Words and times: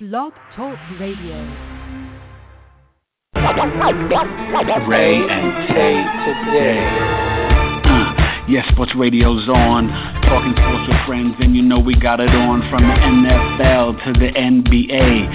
Blog 0.00 0.32
Talk 0.56 0.78
Radio. 0.98 1.36
Rae 4.88 5.12
and 5.12 5.68
Tay 5.68 5.96
today. 6.24 6.80
Uh, 7.84 8.46
yes, 8.48 8.64
Sports 8.72 8.92
Radio's 8.96 9.46
on. 9.50 10.19
Talking 10.30 10.54
sports 10.54 10.86
with 10.86 11.02
friends, 11.10 11.34
and 11.42 11.58
you 11.58 11.62
know 11.66 11.82
we 11.82 11.98
got 11.98 12.22
it 12.22 12.30
on 12.30 12.62
from 12.70 12.86
the 12.86 12.94
NFL 12.94 13.98
to 14.06 14.14
the 14.14 14.30
NBA. 14.30 15.26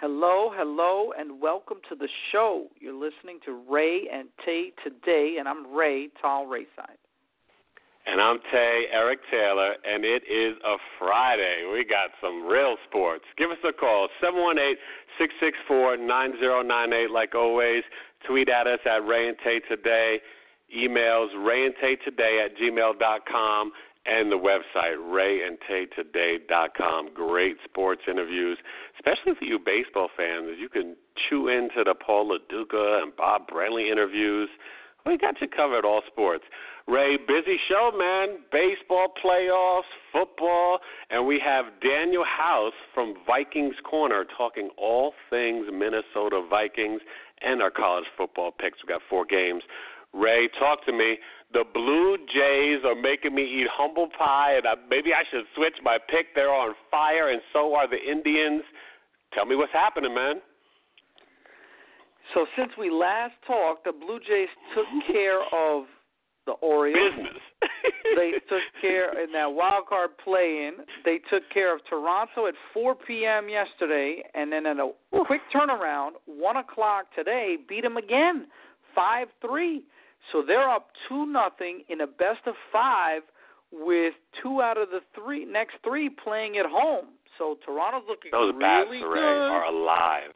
Hello, 0.00 0.48
hello, 0.48 1.12
and 1.12 1.42
welcome 1.42 1.82
to 1.90 1.94
the 1.94 2.08
show. 2.32 2.68
You're 2.80 2.96
listening 2.96 3.38
to 3.44 3.52
Rae 3.68 4.08
and 4.10 4.30
Tay 4.46 4.72
today, 4.82 5.36
and 5.38 5.46
I'm 5.46 5.76
Ray, 5.76 6.08
Tall 6.22 6.46
Rayside. 6.46 7.01
And 8.04 8.20
I'm 8.20 8.40
Tay, 8.50 8.86
Eric 8.92 9.20
Taylor, 9.30 9.76
and 9.84 10.04
it 10.04 10.24
is 10.26 10.56
a 10.64 10.76
Friday. 10.98 11.70
We 11.72 11.84
got 11.84 12.10
some 12.20 12.44
real 12.46 12.74
sports. 12.88 13.24
Give 13.38 13.50
us 13.50 13.62
a 13.62 13.72
call, 13.72 14.08
718 14.20 14.76
664 15.18 15.98
9098, 15.98 17.10
like 17.10 17.36
always. 17.36 17.84
Tweet 18.26 18.48
at 18.48 18.66
us 18.66 18.80
at 18.86 19.06
Rae 19.06 19.28
and 19.28 19.36
Tay 19.44 19.60
Today. 19.68 20.20
Emails 20.76 21.28
Rae 21.46 21.66
and 21.66 21.74
Tay 21.80 21.94
Today 22.04 22.44
at 22.44 22.56
gmail.com 22.58 23.72
and 24.04 24.32
the 24.32 24.38
website 24.38 24.96
raeandtaytoday.com. 24.98 27.14
Great 27.14 27.56
sports 27.64 28.02
interviews, 28.10 28.58
especially 28.96 29.34
for 29.38 29.44
you 29.44 29.60
baseball 29.60 30.08
fans. 30.16 30.58
You 30.58 30.68
can 30.68 30.96
chew 31.28 31.46
into 31.48 31.84
the 31.84 31.94
Paul 31.94 32.26
Lo 32.28 32.38
Duca 32.48 33.00
and 33.02 33.14
Bob 33.14 33.48
Brenly 33.48 33.92
interviews. 33.92 34.48
We 35.06 35.18
got 35.18 35.40
you 35.40 35.46
covered 35.48 35.84
all 35.84 36.02
sports. 36.06 36.44
Ray, 36.88 37.16
busy 37.16 37.58
show, 37.68 37.92
man. 37.96 38.38
Baseball 38.50 39.12
playoffs, 39.24 39.82
football, 40.12 40.80
and 41.10 41.24
we 41.26 41.40
have 41.44 41.66
Daniel 41.80 42.24
House 42.24 42.72
from 42.92 43.14
Vikings 43.26 43.76
Corner 43.88 44.24
talking 44.36 44.68
all 44.76 45.12
things 45.30 45.66
Minnesota 45.72 46.44
Vikings 46.50 47.00
and 47.40 47.62
our 47.62 47.70
college 47.70 48.04
football 48.16 48.50
picks. 48.50 48.78
We 48.82 48.88
got 48.92 49.00
four 49.08 49.24
games. 49.24 49.62
Ray, 50.12 50.48
talk 50.58 50.84
to 50.86 50.92
me. 50.92 51.18
The 51.52 51.64
Blue 51.72 52.16
Jays 52.16 52.84
are 52.84 53.00
making 53.00 53.34
me 53.34 53.42
eat 53.44 53.68
humble 53.72 54.08
pie, 54.18 54.56
and 54.56 54.66
I, 54.66 54.74
maybe 54.90 55.10
I 55.14 55.22
should 55.30 55.44
switch 55.54 55.74
my 55.84 55.98
pick. 56.10 56.34
They're 56.34 56.52
on 56.52 56.74
fire, 56.90 57.30
and 57.30 57.40
so 57.52 57.74
are 57.74 57.88
the 57.88 57.96
Indians. 57.96 58.62
Tell 59.34 59.46
me 59.46 59.54
what's 59.54 59.72
happening, 59.72 60.14
man. 60.14 60.36
So 62.34 62.46
since 62.56 62.72
we 62.78 62.90
last 62.90 63.34
talked, 63.46 63.84
the 63.84 63.92
Blue 63.92 64.18
Jays 64.18 64.48
took 64.74 64.86
care 65.14 65.42
of 65.52 65.84
the 66.46 66.52
Orioles. 66.52 67.12
Business. 67.16 67.42
they 68.16 68.32
took 68.48 68.62
care 68.80 69.22
in 69.22 69.32
that 69.32 69.46
wild 69.52 69.86
card 69.88 70.10
play-in. 70.22 70.84
They 71.04 71.20
took 71.30 71.42
care 71.52 71.74
of 71.74 71.80
Toronto 71.88 72.46
at 72.46 72.54
4 72.74 72.94
p.m. 73.06 73.48
yesterday, 73.48 74.22
and 74.34 74.52
then 74.52 74.66
in 74.66 74.80
a 74.80 74.90
quick 75.24 75.40
turnaround, 75.54 76.12
one 76.26 76.56
o'clock 76.56 77.06
today, 77.14 77.56
beat 77.68 77.82
them 77.82 77.96
again, 77.96 78.46
five 78.94 79.28
three. 79.40 79.82
So 80.32 80.42
they're 80.46 80.68
up 80.70 80.88
two 81.08 81.26
nothing 81.26 81.82
in 81.88 82.00
a 82.00 82.06
best 82.06 82.46
of 82.46 82.54
five, 82.72 83.22
with 83.72 84.14
two 84.42 84.60
out 84.60 84.76
of 84.78 84.90
the 84.90 85.00
three 85.14 85.44
next 85.44 85.76
three 85.82 86.10
playing 86.10 86.58
at 86.58 86.66
home. 86.66 87.06
So 87.38 87.56
Toronto's 87.64 88.04
looking 88.08 88.30
Those 88.30 88.52
really 88.54 88.60
bats, 88.60 88.90
Ray, 88.90 89.20
good. 89.20 89.48
are 89.50 89.64
alive. 89.64 90.30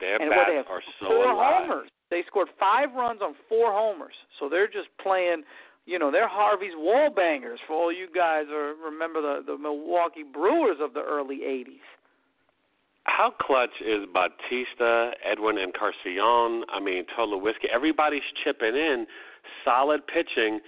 Their 0.00 0.16
and 0.16 0.30
what 0.30 0.36
bats 0.36 0.50
they 0.50 0.56
have 0.56 0.66
are 0.70 0.82
so 1.00 1.06
four 1.06 1.30
alive. 1.30 1.68
homers. 1.68 1.88
They 2.10 2.22
scored 2.26 2.48
five 2.58 2.92
runs 2.94 3.20
on 3.22 3.34
four 3.48 3.72
homers, 3.72 4.14
so 4.38 4.48
they're 4.48 4.66
just 4.66 4.88
playing. 5.02 5.44
You 5.86 5.98
know, 5.98 6.10
they're 6.10 6.28
Harvey's 6.28 6.76
wall 6.76 7.10
bangers 7.14 7.58
for 7.66 7.74
all 7.74 7.92
you 7.92 8.06
guys 8.14 8.46
are 8.52 8.74
remember 8.74 9.20
the 9.20 9.42
the 9.46 9.58
Milwaukee 9.58 10.24
Brewers 10.24 10.78
of 10.80 10.92
the 10.94 11.02
early 11.02 11.40
'80s. 11.46 11.86
How 13.04 13.32
clutch 13.40 13.80
is 13.80 14.06
Bautista, 14.12 15.12
Edwin 15.24 15.56
Encarnacion? 15.56 16.64
I 16.68 16.80
mean, 16.82 17.04
Whiskey. 17.16 17.68
Everybody's 17.72 18.26
chipping 18.44 18.76
in. 18.76 19.06
Solid 19.64 20.02
pitching. 20.06 20.60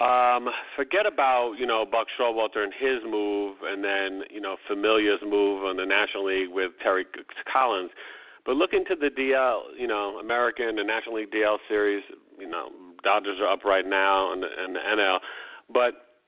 Um, 0.00 0.48
forget 0.74 1.06
about 1.06 1.54
you 1.58 1.66
know 1.66 1.84
Buck 1.84 2.06
Showalter 2.18 2.64
and 2.64 2.72
his 2.72 3.02
move, 3.04 3.56
and 3.62 3.84
then 3.84 4.22
you 4.30 4.40
know 4.40 4.56
Familia's 4.68 5.20
move 5.22 5.64
on 5.64 5.76
the 5.76 5.84
National 5.84 6.26
League 6.26 6.48
with 6.50 6.72
Terry 6.82 7.04
Collins. 7.52 7.90
But 8.44 8.56
look 8.56 8.72
into 8.72 8.96
the 8.96 9.08
DL, 9.08 9.78
you 9.78 9.86
know, 9.86 10.18
American 10.20 10.78
and 10.78 10.86
National 10.86 11.16
League 11.16 11.30
DL 11.30 11.58
series. 11.68 12.02
You 12.38 12.48
know, 12.48 12.70
Dodgers 13.04 13.38
are 13.40 13.52
up 13.52 13.64
right 13.64 13.86
now, 13.86 14.32
and 14.32 14.42
and 14.44 14.74
the 14.74 14.80
NL. 14.80 15.18
But 15.72 16.18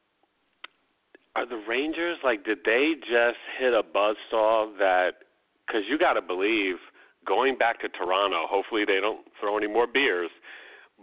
are 1.34 1.46
the 1.46 1.62
Rangers 1.68 2.18
like? 2.22 2.44
Did 2.44 2.58
they 2.64 2.94
just 3.00 3.38
hit 3.58 3.72
a 3.74 3.82
buzzsaw 3.82 4.78
that? 4.78 5.14
Because 5.66 5.82
you 5.88 5.98
got 5.98 6.12
to 6.12 6.22
believe 6.22 6.76
going 7.26 7.56
back 7.56 7.80
to 7.80 7.88
Toronto. 7.88 8.46
Hopefully 8.48 8.84
they 8.86 9.00
don't 9.00 9.26
throw 9.40 9.56
any 9.56 9.66
more 9.66 9.86
beers, 9.86 10.30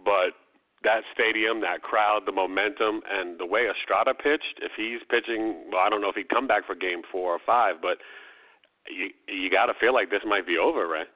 but 0.04 0.38
that 0.84 1.02
stadium, 1.12 1.60
that 1.60 1.82
crowd, 1.82 2.22
the 2.26 2.32
momentum, 2.32 3.02
and 3.08 3.38
the 3.38 3.46
way 3.46 3.66
Estrada 3.70 4.14
pitched. 4.14 4.58
If 4.62 4.72
he's 4.76 5.00
pitching, 5.08 5.70
well, 5.70 5.82
I 5.84 5.90
don't 5.90 6.00
know 6.00 6.08
if 6.08 6.16
he'd 6.16 6.28
come 6.28 6.46
back 6.46 6.66
for 6.66 6.74
Game 6.74 7.02
Four 7.10 7.34
or 7.34 7.40
Five, 7.44 7.76
but 7.80 7.98
you 8.88 9.10
you 9.28 9.50
got 9.50 9.66
to 9.66 9.74
feel 9.80 9.92
like 9.92 10.10
this 10.10 10.22
might 10.26 10.46
be 10.46 10.58
over, 10.58 10.86
right? 10.86 11.06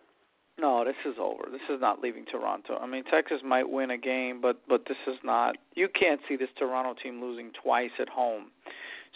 No, 0.59 0.85
this 0.85 0.97
is 1.05 1.17
over. 1.21 1.45
This 1.51 1.61
is 1.69 1.81
not 1.81 2.01
leaving 2.01 2.25
Toronto. 2.25 2.79
I 2.81 2.87
mean, 2.87 3.05
Texas 3.05 3.41
might 3.45 3.69
win 3.69 3.91
a 3.91 3.99
game, 3.99 4.41
but 4.41 4.61
but 4.69 4.85
this 4.89 4.97
is 5.07 5.19
not. 5.23 5.57
You 5.75 5.89
can't 5.89 6.21
see 6.29 6.37
this 6.37 6.49
Toronto 6.59 6.95
team 7.03 7.21
losing 7.21 7.51
twice 7.63 7.91
at 8.01 8.09
home. 8.09 8.47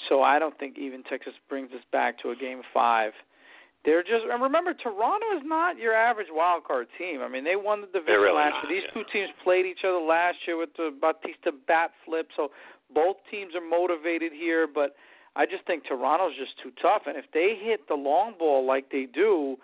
So 0.08 0.22
I 0.22 0.38
don't 0.38 0.58
think 0.58 0.78
even 0.78 1.02
Texas 1.02 1.32
brings 1.48 1.70
us 1.72 1.82
back 1.92 2.18
to 2.22 2.30
a 2.30 2.36
game 2.36 2.62
five. 2.74 3.12
They're 3.84 4.02
just 4.02 4.24
and 4.30 4.42
remember 4.42 4.74
Toronto 4.74 5.26
is 5.36 5.42
not 5.44 5.78
your 5.78 5.94
average 5.94 6.28
wild 6.30 6.64
card 6.64 6.88
team. 6.98 7.22
I 7.22 7.28
mean, 7.28 7.44
they 7.44 7.56
won 7.56 7.80
the 7.80 7.86
division 7.86 8.20
really 8.20 8.36
last 8.36 8.52
not, 8.62 8.70
year. 8.70 8.80
These 8.80 8.88
yeah. 8.88 9.02
two 9.02 9.08
teams 9.10 9.30
played 9.42 9.64
each 9.64 9.84
other 9.88 10.00
last 10.00 10.36
year 10.46 10.58
with 10.58 10.70
the 10.76 10.92
Bautista 11.00 11.52
bat 11.66 11.92
flip. 12.04 12.28
So 12.36 12.50
both 12.94 13.16
teams 13.30 13.54
are 13.54 13.64
motivated 13.64 14.32
here, 14.32 14.66
but 14.66 14.94
I 15.36 15.46
just 15.46 15.64
think 15.66 15.84
Toronto's 15.84 16.32
just 16.38 16.52
too 16.62 16.72
tough. 16.82 17.02
And 17.06 17.16
if 17.16 17.26
they 17.32 17.54
hit 17.60 17.86
the 17.88 17.94
long 17.94 18.34
ball 18.38 18.66
like 18.66 18.90
they 18.90 19.06
do, 19.12 19.56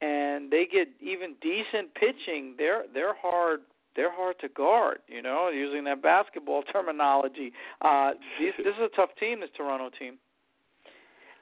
and 0.00 0.50
they 0.50 0.66
get 0.70 0.88
even 1.00 1.34
decent 1.40 1.94
pitching, 1.94 2.54
they're 2.58 2.84
they're 2.92 3.14
hard 3.14 3.60
they're 3.96 4.12
hard 4.12 4.36
to 4.40 4.48
guard. 4.48 4.98
You 5.08 5.22
know, 5.22 5.48
using 5.48 5.84
that 5.84 6.02
basketball 6.02 6.62
terminology. 6.72 7.52
Uh, 7.80 8.12
this, 8.40 8.54
this 8.58 8.74
is 8.74 8.90
a 8.92 8.96
tough 8.96 9.10
team. 9.18 9.40
This 9.40 9.50
Toronto 9.56 9.90
team. 9.98 10.18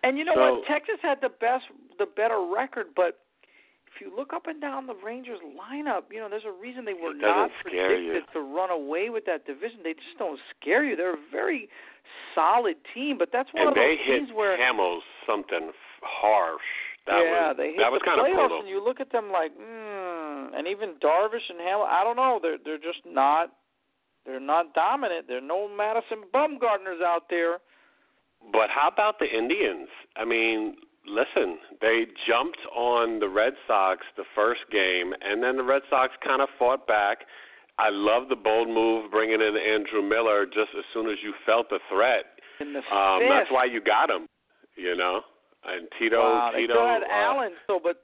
And 0.05 0.19
you 0.19 0.25
know 0.25 0.35
So- 0.35 0.55
what? 0.57 0.67
Texas 0.67 0.97
had 1.03 1.19
the 1.21 1.29
best, 1.29 1.65
the 1.99 2.07
better 2.07 2.45
record, 2.55 2.87
but 2.95 3.19
if 3.95 4.01
you 4.01 4.15
look 4.15 4.33
up 4.33 4.47
and 4.47 4.61
down 4.61 4.87
the 4.87 4.97
Rangers 5.05 5.39
lineup, 5.53 6.09
you 6.11 6.21
know 6.21 6.29
there's 6.29 6.49
a 6.49 6.53
reason 6.53 6.85
they 6.85 6.95
were 6.95 7.15
not 7.15 7.51
you. 7.67 7.71
predicted 7.71 8.25
to 8.33 8.41
run 8.41 8.71
away 8.71 9.11
with 9.11 9.25
that 9.27 9.47
division. 9.47 9.81
They 9.85 9.93
just 9.93 10.17
don't 10.19 10.41
scare 10.57 10.85
you. 10.85 10.97
They're 10.97 11.15
a 11.15 11.27
very 11.31 11.69
solid 12.35 12.77
team, 12.95 13.19
but 13.19 13.29
that's 13.33 13.49
one 13.53 13.69
and 13.69 13.71
of 13.71 13.75
those 13.75 13.99
teams 14.07 14.29
where 14.35 14.57
Hamels 14.57 15.05
something 15.27 15.73
harsh. 16.03 16.71
That 17.07 17.19
yeah, 17.19 17.49
was 17.49 17.57
they 17.59 17.69
hit 17.75 17.83
that 17.83 17.91
was 17.91 18.01
the 18.01 18.09
kind 18.09 18.21
of 18.21 18.27
playoffs, 18.27 18.49
brutal. 18.49 18.61
and 18.61 18.69
you 18.69 18.83
look 18.83 19.01
at 19.01 19.11
them 19.11 19.31
like, 19.33 19.53
mm, 19.59 20.57
and 20.57 20.67
even 20.69 20.95
Darvish 21.03 21.51
and 21.51 21.61
Hamels. 21.61 21.91
I 21.91 22.05
don't 22.05 22.17
know. 22.17 22.39
They're 22.41 22.59
they're 22.65 22.79
just 22.81 23.05
not. 23.05 23.53
They're 24.25 24.39
not 24.39 24.73
dominant. 24.73 25.27
There 25.27 25.39
are 25.39 25.41
no 25.41 25.69
Madison 25.69 26.23
Bumgarners 26.33 27.03
out 27.05 27.27
there. 27.29 27.59
But 28.53 28.71
how 28.71 28.89
about 28.89 29.19
the 29.19 29.27
Indians? 29.27 29.89
I 30.17 30.25
mean, 30.25 30.77
listen, 31.07 31.59
they 31.81 32.07
jumped 32.29 32.59
on 32.75 33.19
the 33.21 33.29
Red 33.29 33.55
Sox 33.67 34.01
the 34.17 34.25
first 34.35 34.61
game, 34.71 35.13
and 35.21 35.43
then 35.43 35.57
the 35.57 35.63
Red 35.65 35.83
Sox 35.91 36.13
kind 36.25 36.41
of 36.43 36.49
fought 36.59 36.87
back. 36.87 37.19
I 37.79 37.89
love 37.91 38.29
the 38.29 38.37
bold 38.37 38.69
move 38.69 39.11
bringing 39.11 39.41
in 39.41 39.57
Andrew 39.57 40.03
Miller 40.03 40.45
just 40.47 40.71
as 40.77 40.85
soon 40.93 41.09
as 41.11 41.17
you 41.23 41.33
felt 41.47 41.69
the 41.71 41.81
threat. 41.91 42.27
In 42.61 42.73
the 42.75 42.81
Um, 42.95 43.21
fifth. 43.21 43.29
that's 43.31 43.51
why 43.51 43.65
you 43.65 43.81
got 43.81 44.11
him, 44.11 44.27
you 44.77 44.95
know. 44.95 45.23
And 45.65 45.89
Tito, 45.99 46.19
wow, 46.21 46.51
they 46.53 46.63
Tito, 46.63 46.75
still 46.75 46.87
had 46.87 47.03
uh, 47.03 47.11
Allen. 47.11 47.53
So, 47.67 47.81
but 47.83 48.03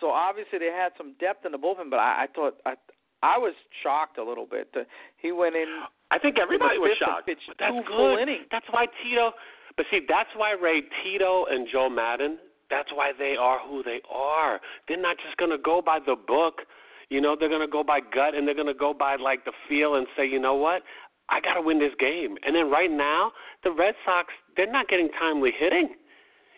so 0.00 0.10
obviously 0.10 0.58
they 0.58 0.72
had 0.72 0.92
some 0.96 1.14
depth 1.20 1.44
in 1.44 1.52
the 1.52 1.58
bullpen. 1.58 1.90
But 1.90 1.98
I, 1.98 2.24
I 2.24 2.26
thought 2.34 2.54
I 2.64 2.74
I 3.22 3.36
was 3.36 3.52
shocked 3.82 4.16
a 4.16 4.24
little 4.24 4.46
bit. 4.46 4.72
that 4.74 4.86
He 5.18 5.30
went 5.32 5.54
in. 5.54 5.68
I 6.10 6.18
think 6.18 6.38
everybody 6.40 6.78
was 6.78 6.96
shocked. 6.98 7.26
But 7.26 7.36
that's 7.58 7.86
good. 7.86 8.18
innings. 8.22 8.46
That's 8.50 8.66
why 8.70 8.86
Tito. 9.02 9.32
But 9.76 9.86
see, 9.90 10.00
that's 10.08 10.30
why 10.36 10.52
Ray 10.52 10.82
Tito 11.02 11.44
and 11.50 11.68
Joe 11.70 11.88
Maddon. 11.90 12.38
That's 12.70 12.88
why 12.94 13.12
they 13.18 13.34
are 13.38 13.58
who 13.66 13.82
they 13.82 14.00
are. 14.08 14.60
They're 14.86 15.00
not 15.00 15.16
just 15.24 15.36
going 15.36 15.50
to 15.50 15.58
go 15.58 15.82
by 15.84 15.98
the 15.98 16.16
book. 16.16 16.62
You 17.10 17.20
know, 17.20 17.34
they're 17.38 17.48
going 17.48 17.66
to 17.66 17.70
go 17.70 17.82
by 17.82 18.00
gut 18.00 18.34
and 18.34 18.46
they're 18.46 18.54
going 18.54 18.70
to 18.70 18.74
go 18.74 18.94
by 18.94 19.16
like 19.16 19.44
the 19.44 19.52
feel 19.68 19.96
and 19.96 20.06
say, 20.16 20.24
you 20.26 20.38
know 20.38 20.54
what, 20.54 20.82
I 21.28 21.40
got 21.40 21.54
to 21.54 21.62
win 21.62 21.78
this 21.78 21.94
game. 21.98 22.36
And 22.46 22.54
then 22.54 22.70
right 22.70 22.90
now, 22.90 23.32
the 23.64 23.72
Red 23.72 23.94
Sox, 24.04 24.28
they're 24.56 24.70
not 24.70 24.88
getting 24.88 25.08
timely 25.18 25.50
hitting. 25.50 25.90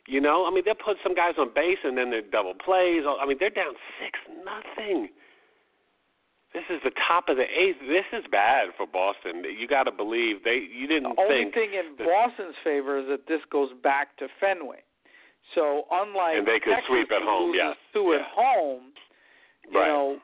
You 0.06 0.20
know, 0.20 0.46
I 0.46 0.50
mean, 0.52 0.62
they'll 0.66 0.74
put 0.74 0.96
some 1.02 1.14
guys 1.14 1.34
on 1.38 1.54
base 1.54 1.78
and 1.84 1.96
then 1.96 2.10
they're 2.10 2.26
double 2.26 2.54
plays. 2.54 3.04
I 3.06 3.24
mean, 3.24 3.36
they're 3.40 3.54
down 3.54 3.72
six 4.02 4.18
nothing. 4.44 5.08
This 6.52 6.64
is 6.68 6.80
the 6.84 6.92
top 7.08 7.28
of 7.28 7.36
the 7.36 7.48
eighth. 7.48 7.80
This 7.80 8.04
is 8.12 8.24
bad 8.30 8.76
for 8.76 8.86
Boston. 8.86 9.42
You 9.44 9.66
got 9.66 9.84
to 9.84 9.92
believe 9.92 10.44
they. 10.44 10.60
You 10.68 10.86
didn't 10.86 11.16
the 11.16 11.16
think. 11.16 11.30
only 11.30 11.50
thing 11.52 11.72
in 11.72 11.96
Boston's 11.96 12.56
favor 12.62 12.98
is 12.98 13.06
that 13.08 13.26
this 13.26 13.40
goes 13.50 13.70
back 13.82 14.18
to 14.18 14.28
Fenway. 14.38 14.84
So 15.54 15.84
unlike 15.90 16.38
and 16.38 16.46
they 16.46 16.58
could 16.60 16.74
Texas, 16.74 16.88
sweep 16.88 17.10
at 17.12 17.22
home, 17.22 17.52
yes, 17.54 17.76
two 17.92 18.12
yeah. 18.12 18.20
at 18.20 18.26
home, 18.34 18.92
you 19.70 19.78
Right. 19.78 19.88
know, 19.88 20.18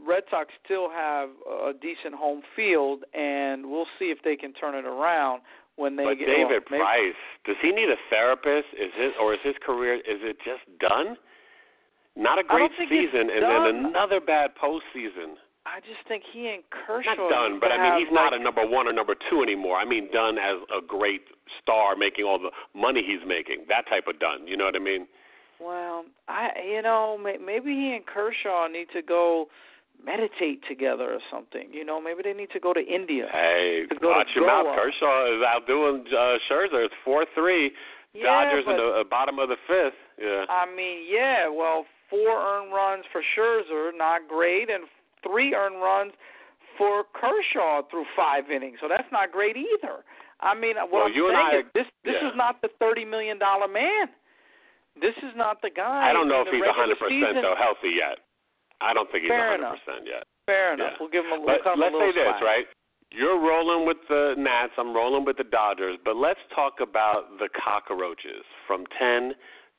Red 0.00 0.24
Sox 0.30 0.48
still 0.64 0.88
have 0.90 1.28
a 1.46 1.72
decent 1.74 2.14
home 2.14 2.42
field, 2.56 3.04
and 3.12 3.66
we'll 3.70 3.88
see 3.98 4.06
if 4.10 4.18
they 4.24 4.34
can 4.36 4.52
turn 4.54 4.74
it 4.74 4.86
around 4.86 5.42
when 5.76 5.96
they 5.96 6.04
get 6.04 6.18
But 6.18 6.18
get. 6.18 6.26
David 6.26 6.62
well, 6.70 6.80
Price, 6.80 7.14
does 7.44 7.56
he 7.60 7.70
need 7.72 7.90
a 7.90 7.96
therapist? 8.08 8.68
Is 8.72 8.92
his 8.96 9.12
or 9.20 9.34
is 9.34 9.40
his 9.44 9.54
career 9.64 9.96
is 9.96 10.20
it 10.24 10.38
just 10.44 10.64
done? 10.80 11.16
Not 12.16 12.38
a 12.38 12.42
great 12.42 12.70
don't 12.72 12.76
think 12.76 12.90
it's 12.90 13.12
season, 13.12 13.30
and 13.30 13.40
done. 13.40 13.64
then 13.64 13.84
another 13.92 14.20
bad 14.20 14.50
postseason. 14.56 15.36
I 15.70 15.78
just 15.80 16.02
think 16.08 16.24
he 16.32 16.48
and 16.48 16.62
Kershaw. 16.74 17.14
Not 17.14 17.30
done, 17.30 17.60
but 17.60 17.70
I 17.70 17.78
mean 17.78 18.02
he's 18.02 18.12
not 18.12 18.34
a 18.34 18.38
number 18.42 18.66
one 18.66 18.88
or 18.88 18.92
number 18.92 19.14
two 19.30 19.42
anymore. 19.42 19.78
I 19.78 19.84
mean 19.84 20.10
done 20.12 20.36
as 20.36 20.58
a 20.74 20.84
great 20.84 21.22
star, 21.62 21.94
making 21.94 22.24
all 22.24 22.38
the 22.38 22.50
money 22.74 23.02
he's 23.06 23.22
making. 23.26 23.66
That 23.68 23.86
type 23.86 24.10
of 24.10 24.18
done. 24.18 24.46
You 24.46 24.56
know 24.56 24.64
what 24.64 24.74
I 24.74 24.82
mean? 24.82 25.06
Well, 25.60 26.04
I 26.26 26.50
you 26.66 26.82
know 26.82 27.18
maybe 27.18 27.70
he 27.70 27.94
and 27.94 28.04
Kershaw 28.04 28.66
need 28.66 28.88
to 28.94 29.02
go 29.02 29.46
meditate 30.04 30.60
together 30.66 31.04
or 31.12 31.20
something. 31.30 31.68
You 31.70 31.84
know, 31.84 32.00
maybe 32.00 32.22
they 32.24 32.32
need 32.32 32.50
to 32.52 32.60
go 32.60 32.72
to 32.72 32.80
India. 32.80 33.28
Hey, 33.30 33.84
To 33.88 33.94
go 33.94 34.08
to 34.08 34.24
watch 34.24 34.28
your 34.34 34.46
mouth. 34.46 34.74
Kershaw 34.74 35.36
is 35.36 35.44
outdoing 35.46 36.04
uh, 36.08 36.40
Scherzer. 36.50 36.84
It's 36.84 36.94
four 37.04 37.26
three. 37.34 37.70
Yeah, 38.12 38.26
Dodgers 38.26 38.64
but, 38.66 38.72
in 38.72 38.76
the 38.78 38.90
uh, 39.00 39.04
bottom 39.04 39.38
of 39.38 39.48
the 39.48 39.60
fifth. 39.70 39.94
Yeah. 40.18 40.42
I 40.50 40.66
mean, 40.66 41.06
yeah, 41.06 41.46
well, 41.48 41.86
four 42.10 42.42
earned 42.42 42.72
runs 42.74 43.04
for 43.12 43.22
Scherzer, 43.22 43.96
not 43.96 44.26
great, 44.26 44.68
and 44.68 44.82
three 45.26 45.54
earned 45.54 45.80
runs 45.82 46.12
for 46.78 47.04
Kershaw 47.12 47.82
through 47.90 48.06
five 48.16 48.50
innings. 48.50 48.78
So 48.80 48.88
that's 48.88 49.08
not 49.12 49.32
great 49.32 49.56
either. 49.56 50.04
I 50.40 50.54
mean, 50.56 50.76
what 50.76 50.92
Well, 50.92 51.02
I'm 51.08 51.12
you 51.12 51.28
and 51.28 51.36
saying 51.36 51.52
I- 51.52 51.58
is 51.60 51.72
this 51.74 51.88
this 52.04 52.16
yeah. 52.20 52.28
is 52.32 52.34
not 52.36 52.62
the 52.62 52.68
thirty 52.78 53.04
million 53.04 53.38
dollar 53.38 53.68
man. 53.68 54.08
This 55.00 55.14
is 55.22 55.32
not 55.36 55.60
the 55.62 55.70
guy. 55.70 56.08
I 56.08 56.12
don't 56.12 56.28
know 56.28 56.42
if 56.42 56.48
he's 56.52 56.64
a 56.64 56.72
hundred 56.72 56.98
percent 56.98 57.36
though 57.40 57.54
healthy 57.56 57.94
yet. 57.96 58.18
I 58.80 58.92
don't 58.94 59.10
think 59.12 59.24
he's 59.24 59.32
hundred 59.32 59.76
percent 59.76 60.06
yet. 60.08 60.24
Fair 60.46 60.74
enough. 60.74 60.92
Yeah. 60.92 60.96
We'll 61.00 61.10
give 61.12 61.24
him 61.24 61.32
a, 61.32 61.40
we'll 61.40 61.60
cut 61.62 61.78
let's 61.78 61.92
a 61.92 61.96
little 61.96 62.00
say 62.00 62.12
this, 62.16 62.32
slack. 62.40 62.42
right? 62.42 62.66
You're 63.12 63.38
rolling 63.38 63.86
with 63.86 63.98
the 64.08 64.34
Nats. 64.38 64.72
I'm 64.78 64.94
rolling 64.94 65.24
with 65.24 65.36
the 65.36 65.44
Dodgers. 65.44 65.98
But 66.04 66.16
let's 66.16 66.40
talk 66.54 66.80
about 66.80 67.38
the 67.38 67.48
cockroaches 67.52 68.46
from 68.66 68.86
10, 68.98 69.34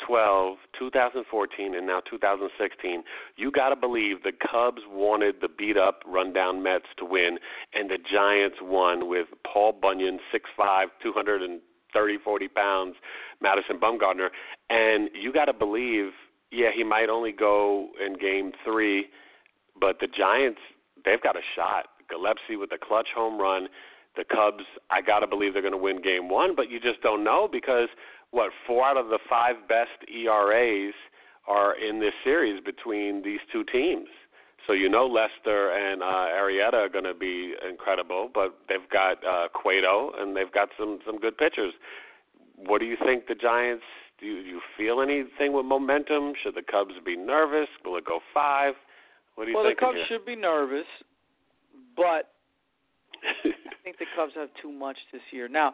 12, 0.07 0.57
2014, 0.77 1.75
and 1.75 1.88
now 1.88 2.01
2016. 2.09 3.03
You 3.36 3.51
got 3.51 3.69
to 3.69 3.75
believe 3.75 4.24
the 4.24 4.31
Cubs 4.31 4.81
wanted 4.89 5.36
the 5.42 5.48
beat 5.48 5.77
up, 5.77 6.01
rundown 6.06 6.63
Mets 6.63 6.86
to 6.98 7.06
win, 7.06 7.38
and 7.74 7.89
the 7.89 7.98
Giants 7.98 8.57
won 8.62 9.07
with 9.07 9.27
Paul 9.51 9.74
Bunyan, 9.81 10.19
6'5, 10.33 10.86
230, 11.01 12.18
40 12.24 12.48
pounds, 12.50 12.95
Madison 13.42 13.80
Bumgarner. 13.80 14.30
And 14.69 15.09
you 15.13 15.31
got 15.31 15.45
to 15.45 15.53
believe, 15.53 16.12
yeah, 16.51 16.69
he 16.75 16.83
might 16.83 17.09
only 17.09 17.31
go 17.31 17.89
in 18.06 18.18
game 18.18 18.51
three, 18.65 19.07
but 19.80 20.00
the 20.00 20.07
Giants, 20.07 20.59
they've 21.06 21.21
got 21.21 21.36
a 21.36 21.42
shot. 21.56 21.86
Gillaspie 22.12 22.59
with 22.59 22.71
a 22.74 22.77
clutch 22.77 23.07
home 23.15 23.39
run. 23.39 23.68
The 24.18 24.25
Cubs, 24.25 24.65
I 24.89 25.01
got 25.01 25.19
to 25.19 25.27
believe 25.27 25.53
they're 25.53 25.62
going 25.62 25.71
to 25.71 25.77
win 25.77 26.01
game 26.01 26.27
one, 26.27 26.53
but 26.53 26.69
you 26.69 26.81
just 26.81 27.01
don't 27.01 27.24
know 27.24 27.48
because, 27.50 27.88
what, 28.31 28.51
four 28.66 28.86
out 28.86 28.98
of 28.98 29.07
the 29.07 29.19
five 29.30 29.56
best 29.68 30.10
ERAs 30.10 30.94
are 31.48 31.75
in 31.75 32.00
this 32.00 32.13
series 32.24 32.63
between 32.63 33.24
these 33.24 33.39
two 33.51 33.63
teams. 33.72 34.07
So 34.68 34.74
you 34.74 34.89
know 34.89 35.07
Lester 35.07 35.72
and 35.72 36.04
uh, 36.04 36.06
Arrieta 36.06 36.74
are 36.74 36.89
going 36.89 37.06
to 37.06 37.13
be 37.13 37.54
incredible, 37.68 38.30
but 38.33 38.57
they've 38.69 38.89
got 38.92 39.18
uh, 39.25 39.48
Cueto 39.54 40.12
and 40.18 40.36
they've 40.36 40.51
got 40.51 40.69
some 40.80 41.00
some 41.06 41.18
good 41.19 41.38
pitchers. 41.38 41.74
What 42.56 42.80
do 42.80 42.86
you 42.86 42.95
think 43.04 43.28
the 43.28 43.36
Giants? 43.36 43.83
Do 44.19 44.28
you, 44.28 44.44
do 44.44 44.50
you 44.50 44.62
feel 44.77 45.01
anything 45.01 45.54
with 45.54 45.66
momentum? 45.66 46.34
Should 46.44 46.54
the 46.54 46.62
Cubs 46.62 46.94
be 47.04 47.18
nervous? 47.18 47.68
Will 47.84 47.98
it 47.98 48.06
go 48.06 48.19
five? 48.34 48.75
What 49.34 49.45
do 49.45 49.51
you 49.51 49.57
think? 49.57 49.81
well, 49.81 49.92
the? 49.92 49.98
Cubs 49.98 50.07
should 50.07 50.25
be 50.25 50.36
nervous, 50.36 50.86
but 51.95 52.30
I 53.45 53.75
think 53.84 53.98
the 53.98 54.06
Cubs 54.16 54.34
have 54.36 54.50
too 54.62 54.72
much 54.72 54.98
this 55.12 55.24
year. 55.31 55.48
Now, 55.48 55.74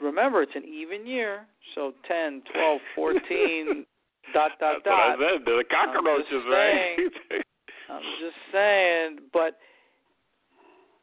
remember, 0.00 0.42
it's 0.42 0.52
an 0.54 0.64
even 0.64 1.06
year, 1.06 1.46
so 1.74 1.92
10, 2.08 2.42
12, 2.52 2.80
14, 2.94 3.86
dot, 4.32 4.50
dot, 4.60 4.76
That's 4.82 4.84
dot. 4.84 5.18
what 5.18 5.28
I 5.28 5.32
said. 5.36 5.44
The 5.44 5.64
cockroaches, 5.70 6.26
just 6.30 6.46
right? 6.50 6.96
I'm 7.90 8.02
just 8.20 8.36
saying, 8.52 9.18
but 9.32 9.58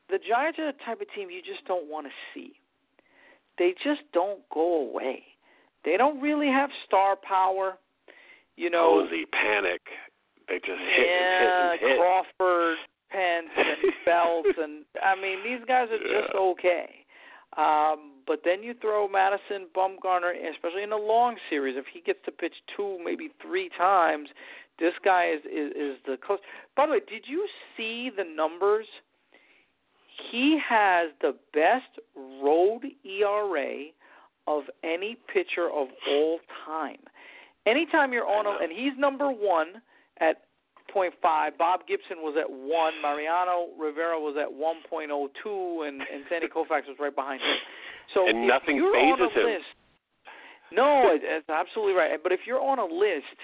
the 0.09 0.19
Giants 0.27 0.57
are 0.59 0.71
the 0.71 0.77
type 0.85 1.01
of 1.01 1.07
team 1.13 1.29
you 1.29 1.41
just 1.41 1.65
don't 1.67 1.89
want 1.89 2.07
to 2.07 2.11
see. 2.33 2.53
They 3.57 3.73
just 3.83 4.01
don't 4.13 4.39
go 4.53 4.89
away. 4.89 5.23
They 5.83 5.97
don't 5.97 6.21
really 6.21 6.47
have 6.47 6.69
star 6.85 7.15
power. 7.15 7.77
You 8.55 8.69
know, 8.69 9.03
Posey, 9.03 9.25
panic. 9.31 9.81
They 10.47 10.55
just 10.55 10.79
hit 10.95 11.07
yeah, 11.07 11.71
and 11.71 11.79
hit 11.79 11.89
and 11.89 11.91
hit. 11.91 11.99
Crawford, 11.99 12.77
Pence, 13.11 13.49
and 13.55 13.93
Belts, 14.05 14.49
and 14.57 14.85
I 15.03 15.15
mean 15.19 15.43
these 15.43 15.65
guys 15.67 15.87
are 15.91 15.97
just 15.97 16.33
okay. 16.35 17.05
Um, 17.57 18.16
but 18.27 18.41
then 18.43 18.61
you 18.61 18.73
throw 18.79 19.07
Madison 19.07 19.67
Bumgarner, 19.75 20.33
especially 20.53 20.83
in 20.83 20.91
a 20.91 20.97
long 20.97 21.37
series. 21.49 21.75
If 21.77 21.85
he 21.91 22.01
gets 22.01 22.19
to 22.25 22.31
pitch 22.31 22.53
two, 22.75 22.99
maybe 23.03 23.29
three 23.41 23.69
times, 23.77 24.29
this 24.79 24.93
guy 25.03 25.31
is 25.31 25.41
is, 25.45 25.71
is 25.71 25.97
the 26.05 26.17
close. 26.23 26.39
By 26.75 26.85
the 26.85 26.93
way, 26.93 26.99
did 26.99 27.23
you 27.27 27.47
see 27.75 28.11
the 28.15 28.23
numbers? 28.23 28.85
He 30.31 30.59
has 30.67 31.11
the 31.21 31.35
best 31.53 31.99
road 32.15 32.81
ERA 33.05 33.85
of 34.47 34.63
any 34.83 35.17
pitcher 35.31 35.67
of 35.67 35.87
all 36.09 36.39
time. 36.65 36.97
Anytime 37.65 38.13
you're 38.13 38.27
on 38.27 38.45
a, 38.45 38.63
and 38.63 38.71
he's 38.71 38.97
number 38.97 39.29
one 39.29 39.81
at 40.19 40.37
point 40.91 41.13
five. 41.21 41.57
Bob 41.57 41.81
Gibson 41.87 42.17
was 42.17 42.35
at 42.39 42.49
one. 42.49 42.93
Mariano 43.01 43.67
Rivera 43.77 44.19
was 44.19 44.35
at 44.41 44.51
one 44.51 44.77
point 44.89 45.11
oh 45.11 45.29
two, 45.43 45.83
and 45.85 46.01
and 46.01 46.23
Sandy 46.29 46.47
Koufax 46.47 46.87
was 46.87 46.97
right 46.99 47.15
behind 47.15 47.41
him. 47.41 47.55
So 48.13 48.27
And 48.27 48.47
nothing 48.47 48.77
you're 48.77 48.95
on 48.95 49.19
a 49.21 49.27
phases 49.27 49.37
him. 49.37 49.45
list, 49.45 49.65
no, 50.71 51.17
that's 51.21 51.49
absolutely 51.49 51.93
right. 51.93 52.19
But 52.21 52.31
if 52.31 52.41
you're 52.45 52.61
on 52.61 52.79
a 52.79 52.85
list, 52.85 53.37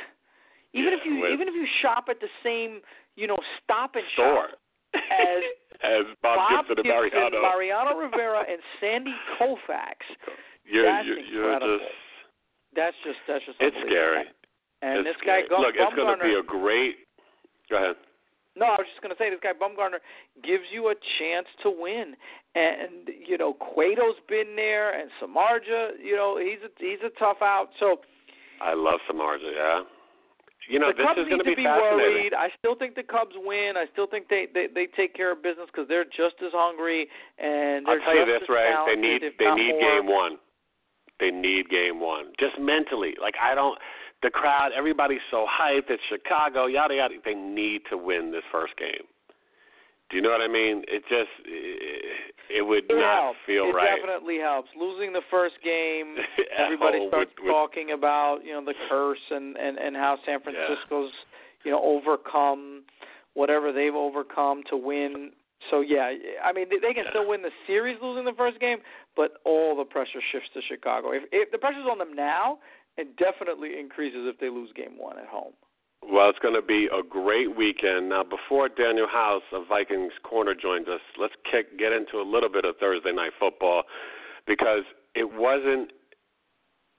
even 0.74 0.94
if 0.94 1.00
you 1.06 1.28
even 1.28 1.48
if 1.48 1.54
you 1.56 1.68
shop 1.82 2.06
at 2.10 2.20
the 2.20 2.28
same 2.44 2.82
you 3.16 3.28
know 3.28 3.38
stop 3.64 3.96
and 3.96 4.04
Store. 4.14 4.48
shop 4.50 4.60
as 4.96 5.44
As 5.84 6.06
Bob, 6.22 6.66
Gibson 6.68 6.80
and 6.80 6.88
Mariano. 6.88 7.42
Mariano 7.42 7.98
Rivera, 8.08 8.46
and 8.50 8.60
Sandy 8.80 9.12
Koufax, 9.36 10.00
you're, 10.64 10.86
that's 10.86 11.06
you're, 11.06 11.20
you're 11.20 11.54
incredible. 11.54 11.80
just. 11.80 11.92
that's 12.76 12.96
just 13.04 13.20
that's 13.28 13.44
just 13.46 13.58
It's 13.60 13.76
scary. 13.86 14.24
And 14.82 15.00
it's 15.00 15.10
this 15.10 15.18
guy 15.28 15.44
scary. 15.44 15.50
Gum- 15.50 15.62
Look, 15.62 15.76
it's 15.76 15.96
going 15.96 16.18
to 16.18 16.24
be 16.24 16.36
a 16.40 16.44
great. 16.44 16.96
Go 17.70 17.78
ahead. 17.78 17.96
No, 18.56 18.68
I 18.68 18.78
was 18.78 18.86
just 18.90 19.02
going 19.02 19.14
to 19.14 19.18
say 19.18 19.30
this 19.30 19.42
guy 19.42 19.54
Bumgarner 19.54 19.98
gives 20.44 20.70
you 20.72 20.90
a 20.90 20.96
chance 21.18 21.48
to 21.64 21.74
win, 21.74 22.14
and 22.54 23.10
you 23.26 23.38
know 23.38 23.54
Cueto's 23.54 24.22
been 24.30 24.56
there, 24.56 24.94
and 24.94 25.10
Samardzija, 25.22 25.98
you 26.04 26.16
know 26.16 26.38
he's 26.38 26.62
a 26.62 26.70
he's 26.78 27.02
a 27.02 27.10
tough 27.18 27.42
out. 27.42 27.70
So 27.80 27.98
I 28.62 28.74
love 28.74 29.00
Samardzija. 29.10 29.56
Yeah. 29.56 29.82
You 30.70 30.80
know, 30.80 30.96
the 30.96 31.04
this 31.04 31.08
Cubs 31.08 31.20
is 31.20 31.28
going 31.28 31.44
to 31.44 31.56
be, 31.56 31.64
worried. 31.64 32.32
I 32.34 32.48
still 32.58 32.76
think 32.76 32.96
the 32.96 33.04
Cubs 33.04 33.36
win. 33.36 33.74
I 33.76 33.86
still 33.92 34.08
think 34.08 34.30
they 34.30 34.48
they, 34.54 34.68
they 34.74 34.88
take 34.96 35.14
care 35.14 35.32
of 35.32 35.44
business 35.44 35.68
because 35.68 35.88
they're 35.88 36.06
just 36.06 36.40
as 36.40 36.54
hungry 36.54 37.08
and 37.38 37.86
I'll 37.88 38.00
they're 38.00 38.06
tell 38.06 38.16
you 38.16 38.26
this, 38.26 38.48
Ray. 38.48 38.72
They 38.88 38.96
need 38.96 39.22
they 39.40 39.52
need 39.52 39.76
more. 39.76 39.82
game 39.82 40.08
one. 40.08 40.38
They 41.20 41.32
need 41.32 41.70
game 41.70 42.00
one. 42.00 42.32
Just 42.40 42.60
mentally. 42.60 43.16
Like 43.20 43.36
I 43.42 43.56
don't 43.56 43.78
the 44.24 44.30
crowd, 44.30 44.72
everybody's 44.76 45.22
so 45.30 45.46
hyped, 45.46 45.90
it's 45.90 46.02
Chicago, 46.10 46.66
yada 46.66 46.96
yada. 46.96 47.16
They 47.24 47.34
need 47.36 47.82
to 47.92 47.98
win 47.98 48.32
this 48.32 48.44
first 48.52 48.76
game. 48.78 49.06
Do 50.10 50.18
you 50.18 50.22
know 50.22 50.30
what 50.32 50.42
I 50.42 50.48
mean? 50.48 50.84
It 50.88 51.04
just 51.10 51.32
it, 51.46 52.60
it 52.60 52.62
would 52.62 52.86
It 52.90 52.96
not 52.96 53.24
helps. 53.34 53.40
feel 53.46 53.66
it 53.70 53.74
right. 53.74 53.94
It 53.98 54.02
definitely 54.02 54.38
helps. 54.38 54.70
Losing 54.78 55.12
the 55.14 55.22
first 55.32 55.56
game, 55.64 56.16
oh, 56.20 56.44
everybody 56.64 57.00
home 57.00 57.10
starts 57.10 57.32
with- 57.38 57.46
with- 57.46 57.52
talking 57.54 57.92
about 57.92 58.40
you 58.46 58.54
know 58.54 58.64
the 58.64 58.76
curse 58.90 59.24
and 59.32 59.58
and 59.58 59.78
and 59.78 59.96
how 59.96 60.18
San 60.26 60.40
Yeah. 60.46 60.52
Francisco's 60.52 61.12
you 61.64 61.72
know 61.72 61.82
overcome 61.82 62.84
whatever 63.34 63.72
they've 63.72 63.96
overcome 63.96 64.62
to 64.70 64.78
win. 64.78 65.32
So 65.72 65.80
yeah, 65.82 66.12
I 66.44 66.52
mean 66.54 66.68
they, 66.70 66.78
they 66.78 66.94
can 66.94 67.06
Yeah. 67.06 67.12
still 67.12 67.28
win 67.28 67.42
the 67.42 67.52
series 67.66 67.98
losing 68.02 68.26
the 68.26 68.34
first 68.38 68.60
game, 68.60 68.80
but 69.16 69.42
all 69.46 69.76
the 69.76 69.86
pressure 69.86 70.22
shifts 70.32 70.50
to 70.54 70.62
Chicago. 70.62 71.12
If, 71.12 71.24
if 71.32 71.50
the 71.52 71.58
pressure's 71.58 71.88
on 71.90 71.98
them 71.98 72.14
now, 72.14 72.60
it 72.98 73.18
definitely 73.18 73.80
increases 73.80 74.26
if 74.26 74.40
they 74.40 74.50
lose 74.50 74.70
game 74.76 74.98
one 74.98 75.18
at 75.18 75.28
home. 75.28 75.54
Well, 76.12 76.30
it's 76.30 76.40
going 76.40 76.56
to 76.56 76.62
be 76.62 76.90
a 76.92 77.02
great 77.02 77.56
weekend. 77.56 78.10
Now, 78.10 78.24
before 78.24 78.68
Daniel 78.68 79.08
House 79.08 79.44
of 79.54 79.64
Vikings 79.70 80.12
Corner 80.24 80.54
joins 80.54 80.88
us, 80.88 81.00
let's 81.18 81.34
kick, 81.50 81.80
get 81.80 81.94
into 81.94 82.18
a 82.20 82.28
little 82.28 82.50
bit 82.50 82.66
of 82.66 82.76
Thursday 82.78 83.14
night 83.14 83.32
football 83.40 83.84
because 84.46 84.84
it 85.16 85.30
wasn't 85.32 85.92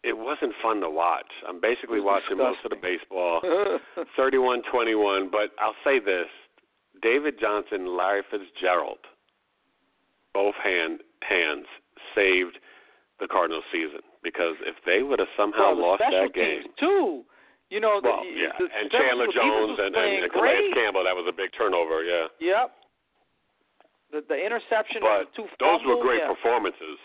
it 0.04 0.16
wasn't 0.16 0.52
fun 0.62 0.80
to 0.80 0.90
watch. 0.90 1.32
I'm 1.48 1.60
basically 1.60 2.00
watching 2.00 2.36
disgusting. 2.36 2.44
most 2.44 2.64
of 2.64 2.70
the 2.70 2.76
baseball, 2.76 3.40
31-21. 4.18 5.30
But 5.30 5.50
I'll 5.58 5.76
say 5.84 5.98
this: 5.98 6.28
David 7.02 7.40
Johnson, 7.40 7.96
Larry 7.96 8.22
Fitzgerald, 8.30 8.98
both 10.32 10.54
hand 10.62 11.00
hands 11.26 11.66
saved 12.14 12.58
the 13.20 13.26
Cardinals 13.28 13.64
season 13.72 14.00
because 14.24 14.56
if 14.64 14.74
they 14.88 15.04
would 15.04 15.20
have 15.20 15.30
somehow 15.36 15.76
well, 15.76 15.94
lost 15.94 16.02
that 16.08 16.32
game, 16.32 16.72
too. 16.80 17.22
You 17.68 17.80
know, 17.80 18.00
well, 18.02 18.24
the, 18.24 18.32
yeah, 18.32 18.56
the 18.56 18.66
and 18.72 18.90
Chandler 18.90 19.28
Jones 19.28 19.76
and, 19.78 19.92
and, 19.92 20.24
and 20.24 20.32
Calais. 20.32 20.72
Campbell, 20.72 21.04
that 21.04 21.16
was 21.16 21.28
a 21.28 21.36
big 21.36 21.52
turnover. 21.52 22.02
Yeah, 22.02 22.32
Yep. 22.40 22.66
The 24.12 24.20
the 24.28 24.38
interception 24.38 25.00
but 25.04 25.26
and 25.26 25.28
the 25.28 25.44
two 25.44 25.46
those 25.60 25.80
were 25.84 26.00
great 26.00 26.24
yeah. 26.24 26.32
performances. 26.32 26.98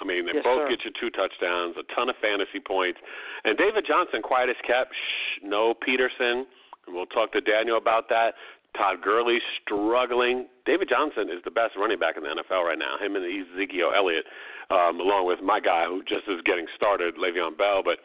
I 0.00 0.04
mean, 0.08 0.24
they 0.24 0.32
Yes, 0.32 0.44
both 0.44 0.64
sir. 0.64 0.68
get 0.72 0.80
you 0.84 0.92
two 0.96 1.10
touchdowns, 1.12 1.76
a 1.76 1.84
ton 1.94 2.08
of 2.08 2.16
fantasy 2.24 2.58
points, 2.58 2.98
and 3.44 3.56
David 3.56 3.84
Johnson, 3.86 4.22
quiet 4.22 4.48
as 4.48 4.56
kept. 4.64 4.96
Shh, 4.96 5.44
no 5.44 5.74
Peterson, 5.74 6.48
and 6.86 6.90
we'll 6.96 7.10
talk 7.12 7.32
to 7.32 7.40
Daniel 7.40 7.76
about 7.76 8.08
that. 8.08 8.34
Todd 8.76 9.02
Gurley 9.02 9.38
struggling. 9.62 10.46
David 10.64 10.88
Johnson 10.88 11.28
is 11.28 11.42
the 11.44 11.50
best 11.50 11.76
running 11.76 11.98
back 11.98 12.16
in 12.16 12.22
the 12.22 12.30
NFL 12.30 12.64
right 12.64 12.78
now. 12.78 12.96
Him 12.98 13.16
and 13.16 13.24
Ezekiel 13.26 13.92
Elliott, 13.94 14.24
um, 14.70 15.00
along 15.00 15.26
with 15.26 15.40
my 15.42 15.60
guy 15.60 15.86
who 15.86 16.02
just 16.02 16.28
is 16.28 16.40
getting 16.44 16.66
started, 16.76 17.16
Le'Veon 17.16 17.56
Bell. 17.58 17.82
But 17.84 17.98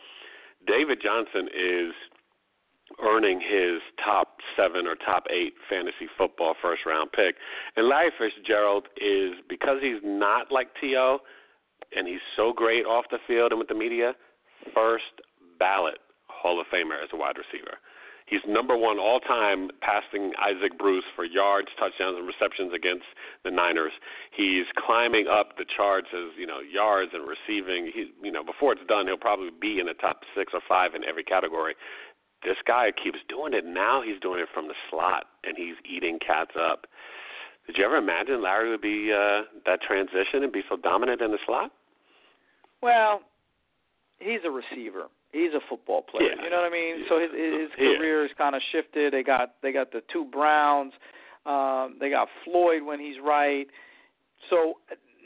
David 0.67 1.00
Johnson 1.01 1.48
is 1.53 1.93
earning 3.03 3.41
his 3.41 3.81
top 4.03 4.38
seven 4.55 4.86
or 4.86 4.95
top 4.95 5.25
eight 5.29 5.53
fantasy 5.69 6.07
football 6.17 6.55
first 6.62 6.86
round 6.86 7.12
pick. 7.12 7.36
And 7.75 7.88
Larry 7.88 8.12
Fitzgerald 8.17 8.88
is 8.98 9.34
because 9.50 9.77
he's 9.81 10.01
not 10.03 10.51
like 10.51 10.69
T.O. 10.79 11.19
and 11.95 12.07
he's 12.07 12.24
so 12.36 12.53
great 12.53 12.86
off 12.86 13.05
the 13.10 13.17
field 13.27 13.51
and 13.51 13.60
with 13.60 13.67
the 13.67 13.75
media, 13.75 14.13
first 14.74 15.22
ballot 15.60 15.98
Hall 16.27 16.60
of 16.60 16.67
Famer 16.67 17.01
as 17.01 17.10
a 17.13 17.17
wide 17.17 17.36
receiver. 17.38 17.77
He's 18.25 18.41
number 18.48 18.75
one 18.75 18.98
all 18.98 19.20
time 19.20 19.70
passing 19.82 20.34
Isaac 20.41 20.79
Bruce 20.79 21.05
for 21.15 21.25
yards, 21.25 21.67
touchdowns, 21.77 22.17
and 22.17 22.25
receptions 22.25 22.74
against 22.74 23.05
the 23.44 23.51
Niners. 23.51 23.94
He's 24.36 24.65
climbing 24.75 25.27
up 25.27 25.58
the 25.58 25.65
charts 25.65 26.08
as 26.12 26.34
you 26.38 26.48
know 26.48 26.60
yards 26.60 27.12
and 27.13 27.22
receiving. 27.29 27.91
He, 27.94 28.10
you 28.24 28.32
know, 28.32 28.44
before 28.44 28.74
it's 28.74 28.86
done, 28.88 29.05
he'll 29.05 29.17
probably 29.17 29.51
be 29.53 29.79
in 29.79 29.86
the 29.86 29.94
top 29.94 30.22
six 30.36 30.53
or 30.53 30.62
five 30.67 30.96
in 30.96 31.03
every 31.03 31.24
category. 31.24 31.75
This 32.44 32.58
guy 32.65 32.89
keeps 32.91 33.20
doing 33.29 33.53
it. 33.53 33.63
Now 33.65 34.01
he's 34.01 34.20
doing 34.22 34.39
it 34.39 34.50
from 34.53 34.67
the 34.67 34.75
slot, 34.89 35.25
and 35.44 35.55
he's 35.55 35.77
eating 35.86 36.17
cats 36.17 36.58
up. 36.58 36.88
Did 37.67 37.77
you 37.77 37.86
ever 37.86 37.98
imagine 37.98 38.41
Larry 38.41 38.70
would 38.70 38.82
be 38.82 39.12
uh, 39.13 39.46
that 39.65 39.82
transition 39.82 40.44
and 40.44 40.51
be 40.51 40.62
so 40.70 40.77
dominant 40.77 41.22
in 41.22 41.32
the 41.32 41.39
slot? 41.46 41.72
Well, 42.82 43.22
he's 44.20 44.41
a 44.46 44.51
receiver. 44.51 45.10
He's 45.36 45.51
a 45.54 45.60
football 45.68 46.01
player. 46.01 46.30
Yeah. 46.32 46.44
You 46.44 46.50
know 46.50 46.62
what 46.63 46.65
I 46.65 46.70
mean? 46.72 47.04
So 47.10 47.20
his 47.20 47.30
his 47.32 47.70
Yeah. 47.77 47.98
career 47.98 48.24
is 48.24 48.32
kind 48.38 48.56
of 48.56 48.62
shifted. 48.72 49.12
They 49.12 49.22
got 49.24 49.56
they 49.62 49.74
got 49.74 49.92
the 49.92 50.01
two 50.12 50.24
Browns. 50.24 50.94
Um, 51.46 51.98
they 52.00 52.10
got 52.10 52.30
Floyd 52.46 52.84
when 52.84 53.00
he's 53.00 53.20
right. 53.22 53.68
So 54.50 54.75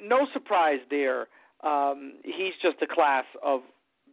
no 0.01 0.25
surprise 0.33 0.79
there. 0.89 1.27
Um, 1.63 2.13
he's 2.23 2.53
just 2.61 2.77
a 2.81 2.87
class 2.87 3.25
of 3.43 3.61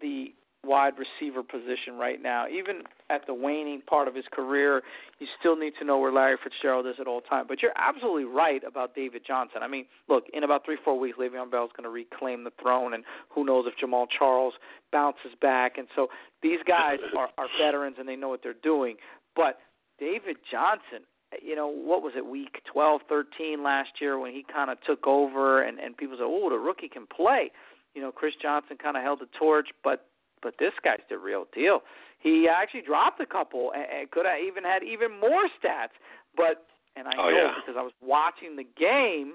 the 0.01 0.35
wide 0.67 0.95
receiver 0.99 1.43
position 1.43 1.97
right 1.99 2.21
now. 2.21 2.47
Even 2.49 2.83
at 3.11 3.27
the 3.27 3.35
waning 3.35 3.81
part 3.83 4.09
of 4.09 4.15
his 4.15 4.25
career, 4.33 4.83
you 5.19 5.27
still 5.39 5.57
need 5.57 5.73
to 5.79 5.85
know 5.85 5.99
where 5.99 6.13
Larry 6.13 6.37
Fitzgerald 6.43 6.87
is 6.87 6.97
at 7.01 7.07
all 7.07 7.21
time. 7.21 7.47
But 7.49 7.63
you're 7.63 7.77
absolutely 7.77 8.25
right 8.25 8.63
about 8.67 8.95
David 8.95 9.23
Johnson. 9.27 9.63
I 9.63 9.69
mean, 9.69 9.87
look, 10.09 10.25
in 10.33 10.45
about 10.45 10.65
three, 10.65 10.79
four 10.85 10.99
weeks, 10.99 11.19
Le'Veon 11.19 11.51
Bell 11.51 11.65
is 11.65 11.71
going 11.77 11.85
to 11.85 11.91
reclaim 11.91 12.45
the 12.45 12.53
throne, 12.61 12.95
and 12.95 13.05
who 13.29 13.45
knows 13.45 13.67
if 13.67 13.75
Jamaal 13.83 14.07
Charles 14.19 14.55
bounces 14.93 15.33
back. 15.41 15.79
And 15.79 15.87
so 15.95 16.09
these 16.43 16.59
guys 16.67 16.99
are, 17.17 17.29
are 17.39 17.49
veterans 17.63 17.97
and 17.99 18.09
they 18.09 18.17
know 18.17 18.29
what 18.29 18.41
they're 18.43 18.55
doing. 18.63 18.97
But 19.35 19.59
David 19.99 20.37
Johnson, 20.51 21.07
you 21.43 21.57
know, 21.57 21.69
what 21.69 22.03
was 22.03 22.13
it, 22.17 22.27
week 22.27 22.63
12, 22.73 23.03
13 23.09 23.63
last 23.63 23.91
year 24.01 24.19
when 24.19 24.33
he 24.33 24.45
kind 24.53 24.71
of 24.71 24.79
took 24.87 25.07
over, 25.07 25.63
and, 25.63 25.79
and 25.79 25.97
people 25.97 26.17
said, 26.17 26.25
oh, 26.27 26.51
the 26.51 26.57
rookie 26.57 26.89
can 26.89 27.07
play. 27.07 27.51
You 27.95 28.03
know, 28.03 28.13
Chris 28.13 28.35
Johnson 28.41 28.77
kind 28.83 28.97
of 28.97 29.03
held 29.03 29.21
the 29.21 29.29
torch, 29.39 29.69
but 29.83 30.07
but 30.43 30.55
this 30.59 30.73
guy's 30.85 31.01
the 31.11 31.19
real 31.19 31.47
deal. 31.55 31.81
He 32.19 32.49
actually 32.49 32.83
dropped 32.83 33.21
a 33.21 33.27
couple 33.27 33.73
and, 33.75 33.85
and 34.01 34.11
could 34.11 34.27
have 34.27 34.41
even 34.41 34.65
had 34.65 34.83
even 34.83 35.19
more 35.21 35.45
stats. 35.63 35.95
But 36.37 36.67
and 36.97 37.07
I 37.09 37.13
Oh, 37.19 37.31
know 37.31 37.37
yeah. 37.37 37.53
because 37.61 37.77
I 37.79 37.83
was 37.83 37.93
watching 38.03 38.57
the 38.57 38.65
game 38.79 39.35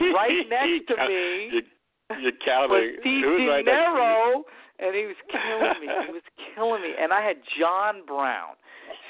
right 0.14 0.44
next 0.48 0.88
to 0.88 0.96
me 1.06 1.50
You're, 1.52 2.20
you're 2.20 2.32
was 2.32 2.40
counting. 2.44 2.96
T. 3.02 3.20
Who's 3.24 3.48
right 3.48 3.64
you? 3.64 3.72
Nero, 3.72 4.44
and 4.78 4.94
he 4.94 5.06
was 5.06 5.16
killing 5.30 5.80
me. 5.80 5.88
he 6.06 6.12
was 6.12 6.22
killing 6.54 6.82
me, 6.82 6.92
and 6.98 7.12
I 7.12 7.20
had 7.22 7.36
John 7.58 8.04
Brown. 8.06 8.54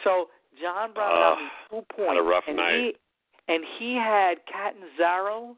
So 0.04 0.28
John 0.60 0.92
Brown 0.92 1.10
got 1.10 1.38
me 1.38 1.48
two 1.70 1.82
points, 1.94 2.14
had 2.14 2.18
a 2.18 2.22
rough 2.22 2.44
and 2.46 2.56
night. 2.56 2.74
he 2.78 3.52
and 3.52 3.62
he 3.78 3.94
had 3.94 4.38
Catanzaro 4.50 5.56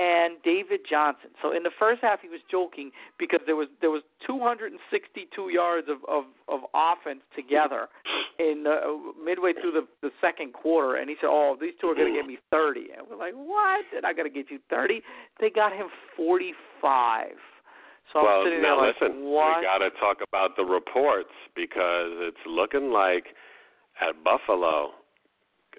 and 0.00 0.40
David 0.42 0.80
Johnson. 0.88 1.28
So 1.42 1.52
in 1.52 1.62
the 1.62 1.70
first 1.78 2.00
half, 2.00 2.20
he 2.22 2.28
was 2.28 2.40
joking 2.50 2.90
because 3.18 3.40
there 3.44 3.56
was 3.56 3.68
there 3.80 3.90
was 3.90 4.02
262 4.26 4.80
yards 5.52 5.88
of 5.88 5.98
of, 6.08 6.24
of 6.48 6.60
offense 6.72 7.20
together 7.36 7.88
in 8.38 8.64
uh, 8.64 8.96
midway 9.22 9.52
through 9.52 9.72
the 9.72 9.86
the 10.00 10.10
second 10.20 10.54
quarter, 10.54 10.96
and 10.96 11.10
he 11.10 11.16
said, 11.20 11.28
"Oh, 11.28 11.56
these 11.60 11.74
two 11.80 11.88
are 11.88 11.94
going 11.94 12.14
to 12.14 12.18
get 12.18 12.26
me 12.26 12.38
30." 12.50 12.96
And 12.96 13.06
we're 13.10 13.20
like, 13.20 13.34
"What? 13.34 13.84
They're 13.92 14.00
not 14.00 14.16
going 14.16 14.30
to 14.30 14.34
get 14.34 14.50
you 14.50 14.58
30." 14.70 15.02
They 15.38 15.50
got 15.50 15.72
him 15.72 15.88
45. 16.16 17.36
So 18.12 18.24
well, 18.24 18.44
now 18.44 18.50
there 18.50 18.76
like, 18.76 18.96
listen, 18.96 19.24
"What?" 19.24 19.60
we 19.60 19.68
got 19.68 19.84
to 19.84 19.90
talk 20.00 20.24
about 20.26 20.56
the 20.56 20.64
reports 20.64 21.36
because 21.54 22.16
it's 22.24 22.44
looking 22.46 22.90
like 22.90 23.36
at 24.00 24.24
Buffalo, 24.24 24.96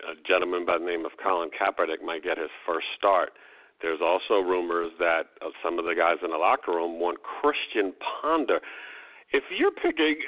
a 0.06 0.14
gentleman 0.28 0.64
by 0.64 0.78
the 0.78 0.86
name 0.86 1.06
of 1.06 1.12
Colin 1.18 1.50
Kaepernick 1.50 2.06
might 2.06 2.24
get 2.24 2.38
his 2.38 2.54
first 2.68 2.86
start. 2.96 3.34
There's 3.82 4.02
also 4.02 4.40
rumors 4.42 4.92
that 5.00 5.28
uh, 5.42 5.50
some 5.64 5.80
of 5.80 5.86
the 5.86 5.96
guys 5.96 6.18
in 6.24 6.32
the 6.32 6.38
locker 6.38 6.72
room 6.74 7.00
want 7.00 7.20
Christian 7.24 7.94
Ponder. 8.22 8.60
If 9.34 9.44
you're 9.58 9.72
picking, 9.72 10.16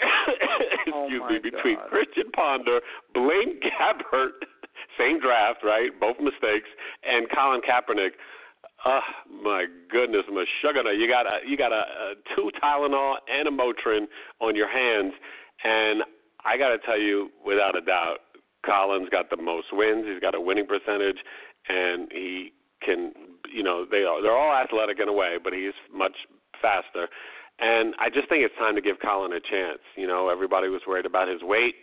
Oh, 0.94 1.06
excuse 1.06 1.22
my 1.22 1.32
me, 1.34 1.40
between 1.40 1.76
God. 1.76 1.90
Christian 1.90 2.32
Ponder, 2.32 2.80
Blaine 3.14 3.60
Gabbert, 3.60 4.42
same 4.98 5.20
draft, 5.20 5.60
right? 5.64 5.90
Both 6.00 6.18
mistakes, 6.20 6.70
and 7.04 7.28
Colin 7.30 7.62
Kaepernick. 7.62 8.12
Oh 8.86 9.00
my 9.44 9.66
goodness, 9.90 10.24
Meshuggah, 10.30 10.98
you 10.98 11.08
got 11.08 11.26
a 11.26 11.40
you 11.48 11.56
got 11.58 11.72
a, 11.72 11.84
a 11.84 12.14
two 12.36 12.50
Tylenol 12.62 13.16
and 13.30 13.48
a 13.48 13.52
Motrin 13.52 14.06
on 14.42 14.56
your 14.56 14.68
hands, 14.68 15.14
and 15.64 16.04
I 16.44 16.58
got 16.58 16.70
to 16.70 16.78
tell 16.80 17.00
you, 17.00 17.30
without 17.46 17.78
a 17.78 17.82
doubt, 17.82 18.18
Colin's 18.66 19.08
got 19.10 19.30
the 19.30 19.38
most 19.42 19.68
wins. 19.72 20.06
He's 20.08 20.20
got 20.20 20.36
a 20.36 20.42
winning 20.42 20.68
percentage, 20.68 21.18
and 21.70 22.10
he 22.12 22.52
can, 22.86 23.14
you 23.52 23.64
know, 23.64 23.86
they 23.90 24.04
are 24.04 24.22
they're 24.22 24.38
all 24.38 24.54
athletic 24.54 25.00
in 25.00 25.08
a 25.08 25.14
way, 25.14 25.38
but 25.44 25.54
he's 25.54 25.74
much 25.94 26.16
faster. 26.62 27.08
And 27.60 27.94
I 28.00 28.10
just 28.10 28.30
think 28.30 28.44
it's 28.44 28.56
time 28.58 28.76
to 28.76 28.82
give 28.82 28.98
Colin 29.00 29.34
a 29.34 29.40
chance. 29.40 29.80
You 29.96 30.08
know, 30.08 30.30
everybody 30.30 30.70
was 30.70 30.82
worried 30.88 31.06
about 31.06 31.28
his 31.28 31.42
weight 31.44 31.76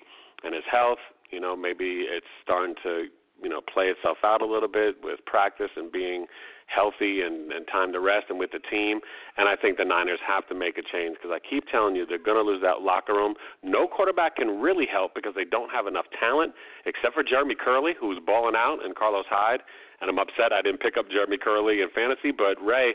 and 0.42 0.54
his 0.54 0.64
health. 0.71 0.99
You 1.30 1.40
know, 1.40 1.54
maybe 1.54 2.07
it's 2.11 2.26
starting 2.42 2.75
to, 2.83 3.07
you 3.42 3.49
know, 3.49 3.61
play 3.73 3.87
itself 3.87 4.19
out 4.25 4.42
a 4.42 4.47
little 4.47 4.69
bit 4.69 4.97
with 5.02 5.21
practice 5.26 5.71
and 5.76 5.92
being 5.92 6.26
healthy 6.66 7.23
and, 7.23 7.52
and 7.52 7.66
time 7.66 7.92
to 7.92 8.00
rest 8.00 8.26
and 8.30 8.38
with 8.38 8.50
the 8.52 8.61
team. 8.71 9.00
And 9.37 9.49
I 9.49 9.57
think 9.57 9.76
the 9.76 9.85
Niners 9.85 10.21
have 10.26 10.47
to 10.49 10.54
make 10.54 10.78
a 10.78 10.83
change 10.83 11.16
because 11.16 11.35
I 11.35 11.38
keep 11.38 11.66
telling 11.66 11.97
you 11.97 12.07
they're 12.07 12.19
going 12.19 12.38
to 12.38 12.49
lose 12.49 12.62
that 12.62 12.83
locker 12.83 13.14
room. 13.14 13.35
No 13.62 13.87
quarterback 13.87 14.37
can 14.37 14.61
really 14.61 14.87
help 14.90 15.14
because 15.14 15.35
they 15.35 15.45
don't 15.45 15.71
have 15.71 15.87
enough 15.87 16.07
talent, 16.19 16.52
except 16.87 17.14
for 17.14 17.23
Jeremy 17.23 17.54
Kerley, 17.54 17.92
who's 17.99 18.19
balling 18.25 18.54
out, 18.57 18.78
and 18.85 18.95
Carlos 18.95 19.26
Hyde. 19.28 19.61
And 20.00 20.09
I'm 20.09 20.19
upset 20.19 20.52
I 20.52 20.62
didn't 20.62 20.80
pick 20.80 20.97
up 20.97 21.11
Jeremy 21.11 21.37
Kerley 21.37 21.83
in 21.83 21.88
fantasy, 21.95 22.30
but 22.33 22.57
Ray, 22.64 22.95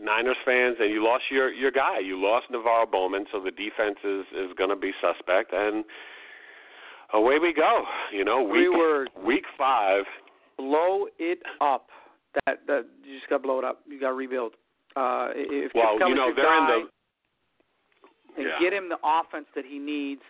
Niners 0.00 0.36
fans, 0.44 0.76
and 0.80 0.90
you 0.90 1.04
lost 1.04 1.24
your 1.30 1.52
your 1.52 1.70
guy. 1.70 1.98
You 1.98 2.20
lost 2.20 2.46
NaVorro 2.50 2.90
Bowman, 2.90 3.26
so 3.32 3.40
the 3.40 3.50
defense 3.50 3.98
is 4.04 4.24
is 4.32 4.56
going 4.56 4.70
to 4.70 4.76
be 4.76 4.92
suspect. 5.00 5.52
And 5.52 5.84
away 7.12 7.38
we 7.38 7.52
go. 7.52 7.84
You 8.12 8.24
know, 8.24 8.42
week 8.42 8.70
words. 8.72 9.10
week 9.24 9.44
five. 9.58 10.04
blow 10.56 11.06
it 11.18 11.40
up. 11.60 11.88
That 12.46 12.60
that 12.66 12.86
you 13.04 13.18
just 13.18 13.28
got 13.28 13.38
to 13.38 13.42
blow 13.42 13.58
it 13.58 13.64
up. 13.64 13.80
You 13.86 14.00
got 14.00 14.08
to 14.08 14.14
rebuild. 14.14 14.52
Uh, 14.96 15.28
if 15.34 15.72
Well, 15.74 15.98
you 16.08 16.14
know 16.14 16.32
they're 16.34 16.44
guy, 16.44 16.58
in 16.58 16.84
the 16.84 16.88
and 18.36 18.46
yeah. 18.46 18.58
get 18.60 18.72
him 18.72 18.88
the 18.88 18.98
offense 19.04 19.46
that 19.54 19.64
he 19.64 19.78
needs 19.78 20.22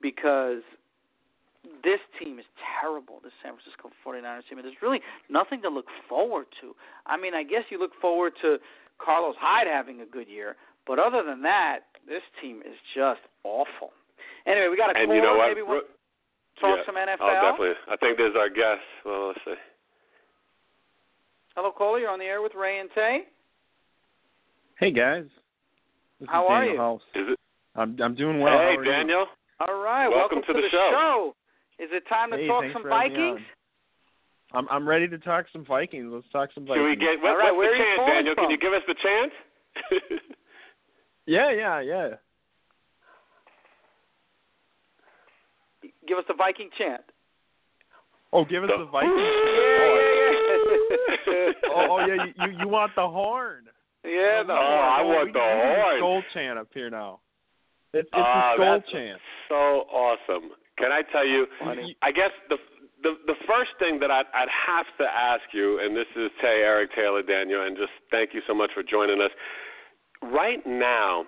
because 0.00 0.62
this 1.84 2.00
team 2.18 2.38
is 2.38 2.44
terrible, 2.80 3.20
this 3.22 3.32
San 3.42 3.54
Francisco 3.54 3.90
49ers 4.04 4.48
team. 4.48 4.58
And 4.58 4.66
there's 4.66 4.82
really 4.82 5.00
nothing 5.30 5.62
to 5.62 5.68
look 5.68 5.86
forward 6.08 6.46
to. 6.60 6.74
I 7.06 7.16
mean, 7.16 7.34
I 7.34 7.42
guess 7.42 7.62
you 7.70 7.78
look 7.78 7.92
forward 8.00 8.32
to 8.42 8.58
Carlos 8.98 9.34
Hyde 9.38 9.66
having 9.66 10.00
a 10.00 10.06
good 10.06 10.28
year, 10.28 10.56
but 10.86 10.98
other 10.98 11.22
than 11.22 11.42
that, 11.42 11.80
this 12.06 12.22
team 12.40 12.60
is 12.66 12.74
just 12.94 13.20
awful. 13.44 13.92
Anyway, 14.46 14.68
we 14.70 14.76
got 14.76 14.90
a 14.94 14.98
and 14.98 15.06
caller. 15.06 15.16
you 15.16 15.22
know? 15.22 15.38
Maybe 15.46 15.62
we'll 15.62 15.86
Ro- 15.86 15.90
talk 16.60 16.78
yeah. 16.78 16.86
some 16.86 16.96
NFL. 16.96 17.22
Oh, 17.22 17.50
definitely. 17.50 17.74
I 17.88 17.96
think 17.96 18.18
there's 18.18 18.34
our 18.36 18.48
guest. 18.50 18.82
Well, 19.04 19.28
let's 19.28 19.40
see. 19.44 19.54
Hello, 21.54 21.70
caller. 21.70 21.98
You're 22.00 22.10
on 22.10 22.18
the 22.18 22.24
air 22.24 22.42
with 22.42 22.52
Ray 22.58 22.80
and 22.80 22.88
Tay. 22.94 23.20
Hey 24.80 24.90
guys, 24.90 25.26
This 26.18 26.28
How 26.32 26.42
is 26.46 26.50
are 26.50 26.60
Daniel 26.64 26.74
you? 26.74 26.80
House. 26.80 27.02
Is 27.14 27.26
it? 27.34 27.38
I'm 27.76 27.96
I'm 28.02 28.14
doing 28.16 28.40
well. 28.40 28.52
hey, 28.58 28.74
How 28.74 28.80
are 28.80 28.84
you? 28.84 28.90
Daniel. 28.90 29.26
All 29.60 29.78
right, 29.80 30.08
Welcome 30.08 30.38
welcome, 30.42 30.54
to 30.56 30.60
the 30.60 30.68
show. 30.72 31.34
Is 31.82 31.90
it 31.90 32.04
time 32.08 32.30
to 32.30 32.36
Hey, 32.36 32.46
talk 32.46 32.62
some 32.72 32.82
for 32.82 32.90
having 32.90 33.12
me 33.12 33.18
Vikings? 33.18 33.46
I'm 34.54 34.68
I'm 34.70 34.86
ready 34.88 35.08
to 35.08 35.18
talk 35.18 35.46
some 35.52 35.64
Vikings. 35.64 36.10
Let's 36.14 36.28
talk 36.30 36.50
some 36.54 36.64
Vikings. 36.64 36.78
Can 36.78 36.90
we 36.90 36.96
get 36.96 37.20
what, 37.20 37.30
All 37.32 37.38
right, 37.38 37.50
what's 37.50 37.66
where 37.66 37.76
the 37.76 37.82
are 37.82 37.96
chance, 37.96 38.08
Daniel? 38.14 38.34
from? 38.36 38.44
Can 38.44 38.50
you 38.52 38.58
give 38.58 38.72
us 38.72 38.82
the 38.86 38.94
chance? 39.02 39.32
Yeah, 41.26 41.50
yeah, 41.52 41.80
yeah. 41.80 42.08
Give 46.06 46.18
us 46.18 46.24
the 46.28 46.34
Viking 46.34 46.68
chant. 46.76 47.02
Oh, 48.32 48.44
give 48.44 48.64
us 48.64 48.70
The- 48.72 48.84
the 48.84 48.90
Vikings. 48.90 49.14
Yeah, 51.32 51.52
oh, 51.74 51.86
oh, 51.90 51.98
yeah, 52.06 52.24
you, 52.26 52.32
you 52.36 52.58
you 52.60 52.68
want 52.68 52.92
the 52.94 53.08
horn? 53.08 53.64
yeah, 54.04 54.42
the 54.46 54.52
Oh, 54.52 54.56
I 54.98 55.00
want 55.02 55.26
we, 55.28 55.32
the 55.32 55.38
we 55.38 55.44
horn. 55.44 56.00
Gold 56.00 56.24
chant 56.34 56.58
up 56.58 56.68
here 56.74 56.90
now. 56.90 57.20
It's 57.94 58.06
it's 58.06 58.12
Ah, 58.14 58.52
a 58.52 58.54
skull 58.56 58.78
that's 58.80 58.90
chant. 58.92 59.20
so 59.48 59.54
awesome. 59.90 60.50
Can 60.78 60.90
I 60.92 61.02
tell 61.12 61.26
you? 61.26 61.46
Funny. 61.60 61.96
I 62.02 62.12
guess 62.12 62.30
the 62.48 62.56
the 63.02 63.14
the 63.26 63.34
first 63.46 63.70
thing 63.78 63.98
that 64.00 64.10
I'd, 64.10 64.26
I'd 64.34 64.48
have 64.66 64.86
to 64.98 65.04
ask 65.04 65.42
you, 65.52 65.80
and 65.80 65.96
this 65.96 66.06
is 66.16 66.30
Tay, 66.40 66.62
Eric 66.64 66.90
Taylor, 66.94 67.22
Daniel, 67.22 67.66
and 67.66 67.76
just 67.76 67.92
thank 68.10 68.30
you 68.32 68.40
so 68.46 68.54
much 68.54 68.70
for 68.74 68.82
joining 68.82 69.20
us. 69.20 69.30
Right 70.22 70.64
now, 70.66 71.24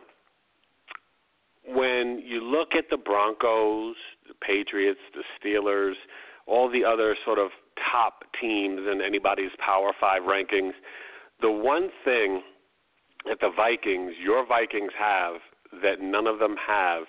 when 1.66 2.22
you 2.24 2.40
look 2.42 2.68
at 2.76 2.84
the 2.90 2.96
Broncos, 2.96 3.96
the 4.28 4.34
Patriots, 4.40 5.00
the 5.14 5.24
Steelers, 5.36 5.94
all 6.46 6.70
the 6.70 6.84
other 6.84 7.16
sort 7.24 7.38
of 7.38 7.50
top 7.92 8.24
teams 8.40 8.80
in 8.90 9.00
anybody's 9.04 9.50
Power 9.64 9.92
Five 10.00 10.22
rankings, 10.22 10.72
the 11.40 11.50
one 11.50 11.90
thing 12.04 12.42
that 13.26 13.38
the 13.40 13.50
Vikings, 13.54 14.12
your 14.22 14.46
Vikings, 14.46 14.92
have 14.98 15.36
that 15.82 16.00
none 16.00 16.26
of 16.26 16.38
them 16.38 16.54
have 16.66 17.04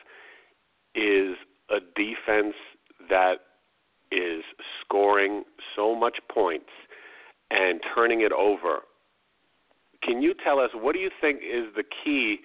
is 0.95 1.35
a 1.69 1.79
defense 1.95 2.55
that 3.09 3.35
is 4.11 4.43
scoring 4.81 5.43
so 5.75 5.95
much 5.95 6.17
points 6.31 6.69
and 7.51 7.79
turning 7.93 8.21
it 8.21 8.31
over. 8.31 8.79
Can 10.03 10.21
you 10.21 10.33
tell 10.43 10.59
us 10.59 10.69
what 10.73 10.93
do 10.93 10.99
you 10.99 11.09
think 11.19 11.39
is 11.41 11.65
the 11.75 11.83
key 12.03 12.37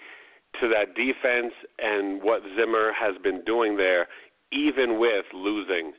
to 0.60 0.68
that 0.68 0.94
defense 0.94 1.52
and 1.78 2.22
what 2.22 2.42
Zimmer 2.56 2.92
has 2.98 3.14
been 3.22 3.44
doing 3.44 3.76
there, 3.76 4.08
even 4.52 4.98
with 4.98 5.26
losing 5.34 5.92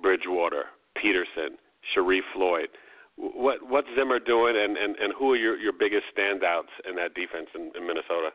Bridgewater, 0.00 0.64
Peterson, 1.00 1.58
Sharrif 1.94 2.20
Floyd? 2.34 2.68
What 3.16 3.68
what's 3.68 3.88
Zimmer 3.96 4.20
doing, 4.20 4.54
and, 4.56 4.76
and, 4.76 4.94
and 4.96 5.12
who 5.18 5.32
are 5.32 5.36
your, 5.36 5.58
your 5.58 5.72
biggest 5.72 6.04
standouts 6.16 6.70
in 6.88 6.94
that 6.96 7.14
defense 7.14 7.48
in, 7.54 7.72
in 7.74 7.86
Minnesota? 7.86 8.30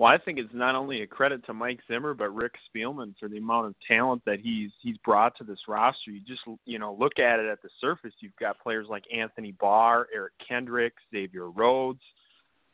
Well, 0.00 0.10
I 0.10 0.16
think 0.16 0.38
it's 0.38 0.54
not 0.54 0.76
only 0.76 1.02
a 1.02 1.06
credit 1.06 1.44
to 1.44 1.52
Mike 1.52 1.80
Zimmer, 1.86 2.14
but 2.14 2.34
Rick 2.34 2.54
Spielman 2.74 3.12
for 3.20 3.28
the 3.28 3.36
amount 3.36 3.66
of 3.66 3.74
talent 3.86 4.22
that 4.24 4.40
he's 4.40 4.70
he's 4.80 4.96
brought 5.04 5.36
to 5.36 5.44
this 5.44 5.58
roster. 5.68 6.10
You 6.10 6.20
just 6.26 6.40
you 6.64 6.78
know 6.78 6.96
look 6.98 7.18
at 7.18 7.38
it 7.38 7.44
at 7.44 7.60
the 7.60 7.68
surface. 7.82 8.14
You've 8.20 8.34
got 8.40 8.58
players 8.60 8.86
like 8.88 9.04
Anthony 9.14 9.52
Barr, 9.52 10.06
Eric 10.14 10.32
Kendricks, 10.48 11.02
Xavier 11.10 11.50
Rhodes, 11.50 12.00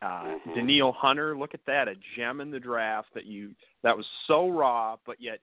uh, 0.02 0.36
Mhm. 0.36 0.54
Danielle 0.54 0.92
Hunter. 0.92 1.36
Look 1.36 1.52
at 1.52 1.64
that, 1.64 1.88
a 1.88 1.96
gem 2.14 2.40
in 2.40 2.52
the 2.52 2.60
draft 2.60 3.12
that 3.14 3.26
you 3.26 3.56
that 3.82 3.96
was 3.96 4.06
so 4.28 4.48
raw, 4.48 4.96
but 5.04 5.20
yet 5.20 5.40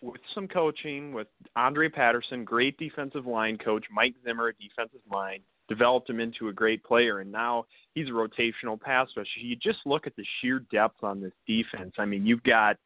with 0.00 0.20
some 0.34 0.48
coaching, 0.48 1.12
with 1.12 1.28
Andre 1.54 1.90
Patterson, 1.90 2.44
great 2.44 2.76
defensive 2.76 3.24
line 3.24 3.56
coach, 3.56 3.88
Mike 3.88 4.16
Zimmer, 4.24 4.48
a 4.48 4.54
defensive 4.54 5.06
mind, 5.06 5.44
developed 5.68 6.08
him 6.10 6.20
into 6.20 6.48
a 6.48 6.52
great 6.52 6.82
player, 6.84 7.20
and 7.20 7.30
now 7.32 7.64
he's 7.94 8.08
a 8.08 8.10
rotational 8.10 8.80
pass 8.80 9.08
rusher. 9.16 9.40
You 9.40 9.56
just 9.56 9.78
look 9.86 10.06
at 10.06 10.14
the 10.16 10.24
sheer 10.40 10.60
depth 10.70 11.02
on 11.02 11.20
this 11.20 11.32
defense. 11.46 11.94
I 11.98 12.04
mean, 12.04 12.26
you've 12.26 12.42
got 12.42 12.76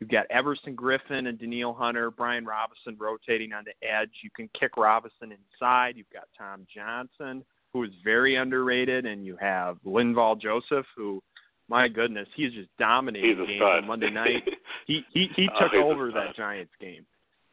you've 0.00 0.10
got 0.10 0.26
Everson 0.30 0.76
Griffen 0.76 1.28
and 1.28 1.38
Danielle 1.38 1.74
Hunter, 1.74 2.10
Brian 2.10 2.44
Robison 2.44 2.96
rotating 2.98 3.52
on 3.52 3.64
the 3.64 3.86
edge. 3.86 4.10
You 4.22 4.30
can 4.34 4.48
kick 4.58 4.76
Robinson 4.76 5.32
inside. 5.32 5.96
You've 5.96 6.10
got 6.12 6.24
Tom 6.36 6.66
Johnson, 6.74 7.44
who 7.72 7.84
is 7.84 7.90
very 8.04 8.36
underrated, 8.36 9.06
and 9.06 9.24
you 9.26 9.36
have 9.40 9.78
Linval 9.84 10.40
Joseph, 10.40 10.86
who, 10.96 11.22
my 11.68 11.88
goodness, 11.88 12.28
he's 12.36 12.52
just 12.52 12.68
dominating 12.78 13.30
He's 13.30 13.38
a 13.42 13.46
games 13.46 13.62
on 13.62 13.86
Monday 13.86 14.10
night. 14.10 14.42
He 14.86 15.02
he 15.12 15.28
he 15.36 15.48
Oh, 15.54 15.60
took 15.64 15.74
over 15.74 16.10
that 16.12 16.34
Giants 16.34 16.72
game. 16.80 17.04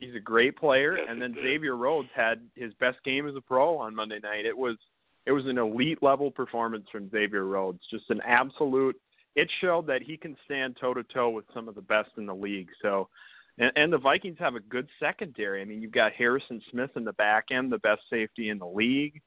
He's 0.06 0.16
a 0.16 0.20
great 0.20 0.56
player, 0.56 0.96
and 0.96 1.22
then. 1.22 1.36
Xavier 1.42 1.76
Rhodes 1.76 2.10
had 2.16 2.42
his 2.56 2.74
best 2.76 2.98
game 3.04 3.28
as 3.28 3.36
a 3.36 3.42
pro 3.42 3.78
on 3.78 3.96
Monday 3.96 4.20
night. 4.22 4.46
It 4.46 4.58
was 4.58 4.78
it 5.26 5.32
was 5.32 5.46
an 5.48 5.58
elite 5.58 6.04
level 6.04 6.30
performance 6.30 6.86
from 6.92 7.10
Xavier 7.10 7.46
Rhodes. 7.46 7.80
Just 7.90 8.10
an 8.10 8.22
absolute. 8.26 9.00
It 9.36 9.50
showed 9.60 9.88
that 9.88 10.04
he 10.04 10.16
can 10.16 10.38
stand 10.46 10.78
toe 10.80 10.94
to 10.94 11.04
toe 11.04 11.30
with 11.30 11.46
some 11.54 11.68
of 11.68 11.76
the 11.76 11.82
best 11.82 12.12
in 12.18 12.26
the 12.26 12.36
league. 12.36 12.70
So, 12.82 13.10
and, 13.58 13.72
and 13.76 13.92
the 13.92 13.98
Vikings 13.98 14.38
have 14.40 14.56
a 14.56 14.60
good 14.60 14.88
secondary. 15.00 15.62
I 15.62 15.66
mean, 15.66 15.82
you've 15.82 15.92
got 15.92 16.14
Harrison 16.14 16.62
Smith 16.72 16.92
in 16.96 17.04
the 17.04 17.14
back 17.14 17.46
end, 17.52 17.72
the 17.72 17.80
best 17.80 18.02
safety 18.10 18.50
in 18.50 18.60
the 18.60 18.68
league. 18.68 19.22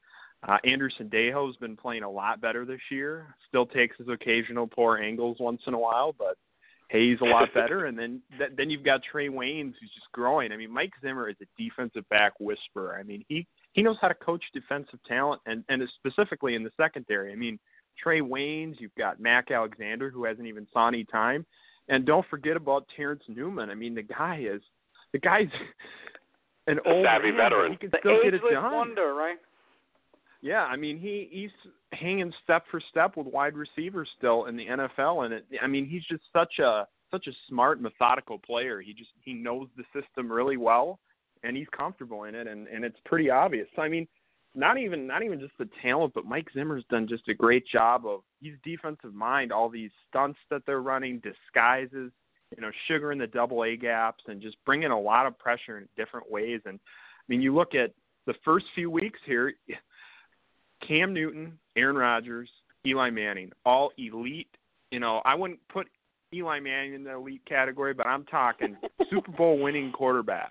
Uh, 0.47 0.57
Andrew 0.63 0.89
Sendejo's 0.97 1.57
been 1.57 1.75
playing 1.75 2.03
a 2.03 2.09
lot 2.09 2.39
better 2.39 2.63
this 2.63 2.79
year. 2.89 3.35
Still 3.49 3.65
takes 3.65 3.97
his 3.97 4.07
occasional 4.07 4.67
poor 4.67 4.97
angles 4.97 5.37
once 5.39 5.61
in 5.67 5.73
a 5.73 5.79
while, 5.79 6.15
but 6.17 6.37
hey, 6.89 7.09
he's 7.09 7.21
a 7.21 7.25
lot 7.25 7.47
better. 7.53 7.85
And 7.85 7.97
then 7.97 8.21
th- 8.37 8.51
then 8.57 8.69
you've 8.69 8.83
got 8.83 9.01
Trae 9.11 9.29
Waynes 9.29 9.73
who's 9.79 9.91
just 9.95 10.11
growing. 10.11 10.51
I 10.51 10.57
mean, 10.57 10.71
Mike 10.71 10.91
Zimmer 11.01 11.29
is 11.29 11.35
a 11.41 11.45
defensive 11.61 12.07
back 12.09 12.33
whisperer. 12.39 12.97
I 12.99 13.03
mean, 13.03 13.23
he 13.29 13.47
he 13.73 13.81
knows 13.81 13.97
how 14.01 14.07
to 14.09 14.15
coach 14.15 14.43
defensive 14.53 14.99
talent 15.07 15.41
and 15.45 15.63
and 15.69 15.81
specifically 15.97 16.55
in 16.55 16.63
the 16.63 16.71
secondary. 16.77 17.31
I 17.31 17.35
mean, 17.35 17.57
Trae 18.03 18.21
Waynes, 18.21 18.75
you've 18.79 18.95
got 18.95 19.19
Mac 19.19 19.51
Alexander 19.51 20.09
who 20.09 20.25
hasn't 20.25 20.47
even 20.47 20.67
saw 20.73 20.87
any 20.87 21.03
time, 21.05 21.45
and 21.87 22.05
don't 22.05 22.25
forget 22.29 22.55
about 22.57 22.85
Terrence 22.95 23.23
Newman. 23.27 23.69
I 23.69 23.75
mean, 23.75 23.95
the 23.95 24.03
guy 24.03 24.41
is 24.41 24.61
the 25.13 25.19
guy's 25.19 25.47
an 26.67 26.79
A 26.85 26.89
old 26.89 27.05
savvy 27.05 27.29
man, 27.31 27.37
veteran. 27.37 27.71
He 27.71 27.77
can 27.77 27.89
The 27.91 27.97
still 27.99 28.23
get 28.23 28.33
it 28.33 28.41
done. 28.51 28.73
wonder, 28.73 29.13
right? 29.13 29.37
Yeah, 30.41 30.63
I 30.63 30.75
mean 30.77 30.97
he 30.97 31.27
he's 31.31 31.51
hanging 31.93 32.33
step 32.43 32.63
for 32.69 32.81
step 32.89 33.17
with 33.17 33.27
wide 33.27 33.55
receivers 33.55 34.09
still 34.17 34.45
in 34.45 34.55
the 34.55 34.65
NFL, 34.65 35.25
and 35.25 35.33
it, 35.33 35.45
I 35.61 35.67
mean 35.67 35.87
he's 35.87 36.03
just 36.05 36.23
such 36.33 36.59
a 36.59 36.87
such 37.11 37.27
a 37.27 37.31
smart, 37.47 37.81
methodical 37.81 38.37
player. 38.39 38.81
He 38.81 38.93
just 38.93 39.09
he 39.21 39.33
knows 39.33 39.67
the 39.77 39.83
system 39.99 40.31
really 40.31 40.57
well, 40.57 40.99
and 41.43 41.57
he's 41.57 41.67
comfortable 41.75 42.25
in 42.25 42.35
it, 42.35 42.47
and 42.47 42.67
and 42.67 42.83
it's 42.83 42.99
pretty 43.05 43.29
obvious. 43.29 43.67
I 43.77 43.87
mean, 43.87 44.07
not 44.55 44.77
even 44.77 45.07
not 45.07 45.23
even 45.23 45.39
just 45.39 45.53
the 45.57 45.69
talent, 45.81 46.13
but 46.13 46.25
Mike 46.25 46.47
Zimmer's 46.53 46.85
done 46.89 47.07
just 47.07 47.27
a 47.27 47.33
great 47.33 47.65
job 47.67 48.05
of 48.05 48.21
he's 48.39 48.55
defensive 48.63 49.13
mind. 49.13 49.51
All 49.51 49.69
these 49.69 49.91
stunts 50.07 50.39
that 50.49 50.61
they're 50.65 50.81
running, 50.81 51.19
disguises, 51.19 52.11
you 52.55 52.61
know, 52.61 52.71
sugar 52.87 53.11
in 53.11 53.17
the 53.17 53.27
double 53.27 53.63
A 53.63 53.75
gaps, 53.75 54.23
and 54.27 54.41
just 54.41 54.57
bringing 54.65 54.91
a 54.91 54.99
lot 54.99 55.25
of 55.25 55.37
pressure 55.37 55.77
in 55.77 55.87
different 55.97 56.29
ways. 56.29 56.61
And 56.65 56.79
I 56.79 57.23
mean, 57.27 57.41
you 57.41 57.53
look 57.53 57.75
at 57.75 57.93
the 58.25 58.33
first 58.45 58.65
few 58.75 58.91
weeks 58.91 59.19
here. 59.25 59.53
Cam 60.87 61.13
Newton, 61.13 61.57
Aaron 61.75 61.95
Rodgers, 61.97 62.49
Eli 62.85 63.09
Manning, 63.09 63.51
all 63.65 63.91
elite. 63.97 64.47
You 64.91 64.99
know, 64.99 65.21
I 65.25 65.35
wouldn't 65.35 65.59
put 65.69 65.87
Eli 66.33 66.59
Manning 66.59 66.93
in 66.93 67.03
the 67.03 67.15
elite 67.15 67.41
category, 67.47 67.93
but 67.93 68.07
I'm 68.07 68.25
talking 68.25 68.77
Super 69.09 69.31
Bowl 69.31 69.59
winning 69.59 69.91
quarterbacks. 69.91 70.49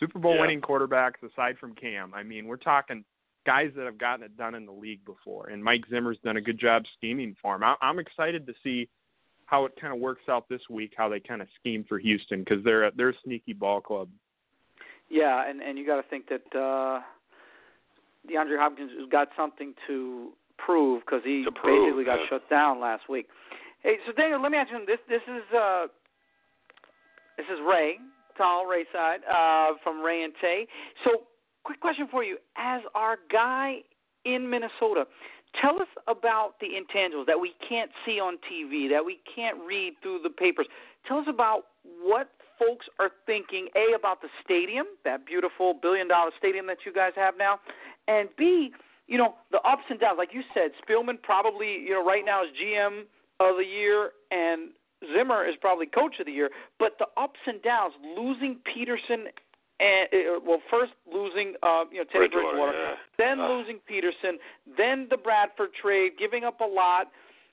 Super 0.00 0.18
Bowl 0.18 0.34
Yeah. 0.34 0.42
winning 0.42 0.60
quarterbacks 0.60 1.22
aside 1.22 1.56
from 1.58 1.74
Cam. 1.74 2.12
I 2.14 2.22
mean, 2.22 2.46
we're 2.46 2.56
talking 2.56 3.04
guys 3.46 3.70
that 3.76 3.84
have 3.84 3.98
gotten 3.98 4.24
it 4.24 4.36
done 4.36 4.54
in 4.54 4.66
the 4.66 4.72
league 4.72 5.04
before, 5.04 5.48
and 5.48 5.62
Mike 5.62 5.84
Zimmer's 5.90 6.18
done 6.24 6.36
a 6.36 6.40
good 6.40 6.58
job 6.58 6.82
scheming 6.96 7.36
for 7.42 7.54
him. 7.56 7.62
I- 7.62 7.76
I'm 7.80 7.98
excited 7.98 8.46
to 8.46 8.54
see 8.62 8.88
how 9.46 9.66
it 9.66 9.72
kind 9.80 9.92
of 9.92 10.00
works 10.00 10.22
out 10.28 10.48
this 10.48 10.62
week, 10.70 10.94
how 10.96 11.08
they 11.08 11.20
kind 11.20 11.42
of 11.42 11.48
scheme 11.60 11.84
for 11.88 11.98
Houston 11.98 12.40
because 12.40 12.64
they're 12.64 12.84
a, 12.84 12.92
they're 12.96 13.10
a 13.10 13.14
sneaky 13.24 13.52
ball 13.52 13.80
club. 13.80 14.08
Yeah, 15.10 15.48
and 15.48 15.60
and 15.62 15.78
you 15.78 15.86
got 15.86 15.96
to 16.02 16.08
think 16.08 16.28
that 16.30 16.58
uh 16.58 17.00
DeAndre 18.30 18.58
Hopkins 18.58 18.90
has 18.98 19.08
got 19.10 19.28
something 19.36 19.74
to 19.86 20.30
prove 20.58 21.02
because 21.04 21.22
he 21.24 21.44
prove, 21.54 21.86
basically 21.86 22.04
got 22.04 22.18
yeah. 22.20 22.26
shut 22.30 22.48
down 22.50 22.80
last 22.80 23.08
week. 23.08 23.26
Hey, 23.82 23.96
so 24.06 24.12
Daniel, 24.12 24.40
let 24.40 24.50
me 24.50 24.58
ask 24.58 24.70
you 24.70 24.84
this. 24.86 24.98
This 25.08 25.22
is 25.28 25.42
uh, 25.54 25.86
this 27.36 27.46
is 27.52 27.58
Ray, 27.68 27.98
Tall 28.38 28.66
Ray 28.66 28.84
side, 28.92 29.20
uh, 29.28 29.76
from 29.82 30.02
Ray 30.02 30.22
and 30.22 30.32
Tay. 30.40 30.66
So, 31.04 31.24
quick 31.64 31.80
question 31.80 32.08
for 32.10 32.24
you: 32.24 32.38
As 32.56 32.80
our 32.94 33.18
guy 33.30 33.80
in 34.24 34.48
Minnesota, 34.48 35.04
tell 35.60 35.80
us 35.80 35.88
about 36.08 36.54
the 36.60 36.68
intangibles 36.68 37.26
that 37.26 37.38
we 37.38 37.52
can't 37.68 37.90
see 38.06 38.18
on 38.20 38.38
TV, 38.50 38.88
that 38.90 39.04
we 39.04 39.18
can't 39.34 39.58
read 39.66 39.94
through 40.02 40.20
the 40.22 40.30
papers. 40.30 40.66
Tell 41.06 41.18
us 41.18 41.26
about 41.28 41.64
what 42.02 42.30
folks 42.58 42.86
are 42.98 43.10
thinking 43.26 43.68
a 43.76 43.94
about 43.94 44.22
the 44.22 44.28
stadium, 44.42 44.86
that 45.04 45.26
beautiful 45.26 45.74
billion 45.74 46.08
dollar 46.08 46.30
stadium 46.38 46.66
that 46.66 46.78
you 46.86 46.92
guys 46.92 47.12
have 47.16 47.34
now, 47.36 47.58
and 48.08 48.28
b 48.36 48.72
you 49.06 49.18
know 49.18 49.34
the 49.50 49.58
ups 49.60 49.84
and 49.90 50.00
downs. 50.00 50.16
Like 50.18 50.32
you 50.32 50.42
said, 50.52 50.70
Spielman 50.82 51.20
probably 51.22 51.72
you 51.72 51.90
know 51.90 52.04
right 52.04 52.24
now 52.24 52.42
is 52.42 52.50
GM 52.60 53.02
of 53.40 53.56
the 53.56 53.64
year 53.64 54.10
and 54.30 54.70
Zimmer 55.14 55.46
is 55.46 55.54
probably 55.60 55.86
coach 55.86 56.16
of 56.20 56.26
the 56.26 56.32
year, 56.32 56.50
but 56.78 56.96
the 56.98 57.06
ups 57.20 57.40
and 57.46 57.60
downs, 57.62 57.92
losing 58.16 58.56
Peterson 58.72 59.26
and 59.80 60.08
uh, 60.12 60.40
well, 60.46 60.62
first 60.70 60.92
losing 61.12 61.54
uh, 61.62 61.84
you 61.90 61.98
know 61.98 62.04
Teddy 62.04 62.28
Bridgewater, 62.28 62.56
Bridgewater, 62.56 62.78
yeah. 62.78 62.94
then 63.18 63.40
Uh. 63.40 63.48
losing 63.48 63.78
Peterson, 63.86 64.38
then 64.76 65.06
the 65.10 65.16
Bradford 65.16 65.70
trade, 65.74 66.12
giving 66.18 66.44
up 66.44 66.60
a 66.60 66.66
lot. 66.66 67.10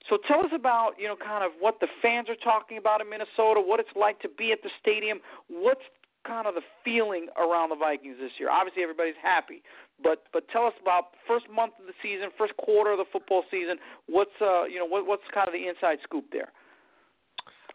So 0.08 0.18
tell 0.26 0.40
us 0.40 0.52
about 0.54 0.92
you 0.98 1.08
know 1.08 1.16
kind 1.16 1.44
of 1.44 1.52
what 1.58 1.80
the 1.80 1.88
fans 2.00 2.28
are 2.28 2.36
talking 2.36 2.78
about 2.78 3.00
in 3.00 3.10
Minnesota, 3.10 3.60
what 3.60 3.80
it's 3.80 3.94
like 3.96 4.20
to 4.20 4.28
be 4.28 4.52
at 4.52 4.62
the 4.62 4.70
stadium, 4.80 5.20
what's 5.48 5.82
kind 6.26 6.46
of 6.46 6.54
the 6.54 6.62
feeling 6.84 7.26
around 7.36 7.70
the 7.70 7.76
Vikings 7.76 8.16
this 8.20 8.32
year. 8.38 8.50
Obviously, 8.50 8.82
everybody's 8.82 9.18
happy, 9.22 9.62
but 10.02 10.24
but 10.32 10.48
tell 10.48 10.66
us 10.66 10.74
about 10.80 11.14
first 11.26 11.46
month 11.50 11.74
of 11.80 11.86
the 11.86 11.96
season, 12.02 12.30
first 12.38 12.56
quarter 12.56 12.92
of 12.92 12.98
the 12.98 13.08
football 13.12 13.44
season. 13.50 13.76
What's 14.06 14.36
uh 14.40 14.64
you 14.64 14.78
know 14.78 14.86
what 14.86 15.06
what's 15.06 15.26
kind 15.32 15.48
of 15.48 15.54
the 15.54 15.68
inside 15.68 15.98
scoop 16.04 16.26
there? 16.32 16.52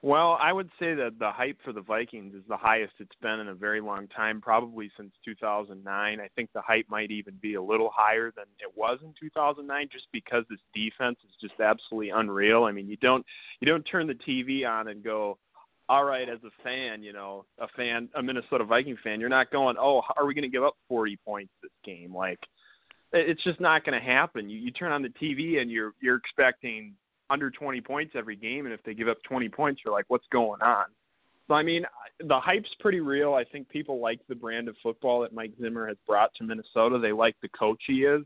Well, 0.04 0.38
I 0.40 0.54
would 0.54 0.70
say 0.80 0.94
that 0.94 1.18
the 1.18 1.32
hype 1.32 1.58
for 1.64 1.74
the 1.74 1.82
Vikings 1.82 2.36
is 2.36 2.44
the 2.48 2.58
highest 2.58 2.94
it's 3.00 3.16
been 3.20 3.40
in 3.40 3.48
a 3.48 3.56
very 3.56 3.82
long 3.82 4.08
time, 4.08 4.42
probably 4.42 4.92
since 4.96 5.12
2009. 5.26 6.20
I 6.20 6.28
think 6.36 6.52
the 6.54 6.62
hype 6.62 6.86
might 6.88 7.10
even 7.10 7.34
be 7.42 7.56
a 7.56 7.62
little 7.62 7.90
higher 7.94 8.32
than 8.36 8.46
it 8.60 8.72
was 8.76 9.00
in 9.04 9.14
2009 9.20 9.90
just 9.92 10.06
because 10.14 10.44
this 10.50 10.60
defense 10.76 11.18
is 11.28 11.36
just 11.42 11.60
absolutely 11.60 12.12
unreal. 12.12 12.66
I 12.66 12.72
mean, 12.72 12.88
you 12.88 12.98
don't 12.98 13.26
you 13.60 13.68
don't 13.68 13.84
turn 13.84 14.06
the 14.06 14.14
TV 14.14 14.70
on 14.70 14.88
and 14.88 15.04
go, 15.04 15.40
"All 15.90 16.04
right, 16.04 16.28
as 16.28 16.40
a 16.44 16.64
fan, 16.64 17.02
you 17.04 17.14
know, 17.14 17.46
a 17.60 17.68
fan, 17.76 18.10
a 18.16 18.22
Minnesota 18.22 18.64
Viking 18.64 18.98
fan, 19.04 19.20
you're 19.20 19.30
not 19.30 19.52
going, 19.52 19.78
"Oh, 19.80 20.02
are 20.16 20.26
we 20.26 20.34
going 20.34 20.44
to 20.44 20.50
give 20.50 20.64
up 20.64 20.76
40 20.90 21.18
points 21.26 21.54
this 21.62 21.72
game?" 21.84 22.16
Like 22.16 22.40
it's 23.14 23.44
just 23.44 23.60
not 23.60 23.86
going 23.86 24.00
to 24.00 24.06
happen. 24.06 24.50
You 24.50 24.60
you 24.60 24.72
turn 24.72 24.92
on 24.92 25.02
the 25.02 25.10
TV 25.10 25.62
and 25.62 25.72
you're 25.72 25.94
you're 26.02 26.18
expecting 26.18 26.94
under 27.30 27.52
20 27.52 27.82
points 27.82 28.14
every 28.16 28.36
game, 28.36 28.66
and 28.66 28.74
if 28.74 28.82
they 28.84 28.94
give 28.94 29.08
up 29.08 29.18
20 29.24 29.50
points, 29.50 29.82
you're 29.84 29.94
like, 29.94 30.06
what's 30.08 30.28
going 30.32 30.62
on? 30.62 30.86
So 31.48 31.54
I 31.54 31.64
mean, 31.64 31.86
the 32.20 32.40
hype's 32.40 32.74
pretty 32.80 33.00
real. 33.00 33.34
I 33.34 33.46
think 33.46 33.70
people 33.70 34.02
like 34.02 34.20
the 34.28 34.36
brand 34.36 34.68
of 34.68 34.76
football 34.84 35.22
that 35.22 35.34
Mike 35.34 35.54
Zimmer 35.62 35.88
has 35.88 35.98
brought 36.06 36.34
to 36.36 36.44
Minnesota. 36.44 37.00
They 37.00 37.14
like 37.14 37.36
the 37.42 37.50
coach 37.50 37.82
he 37.88 38.04
is, 38.04 38.24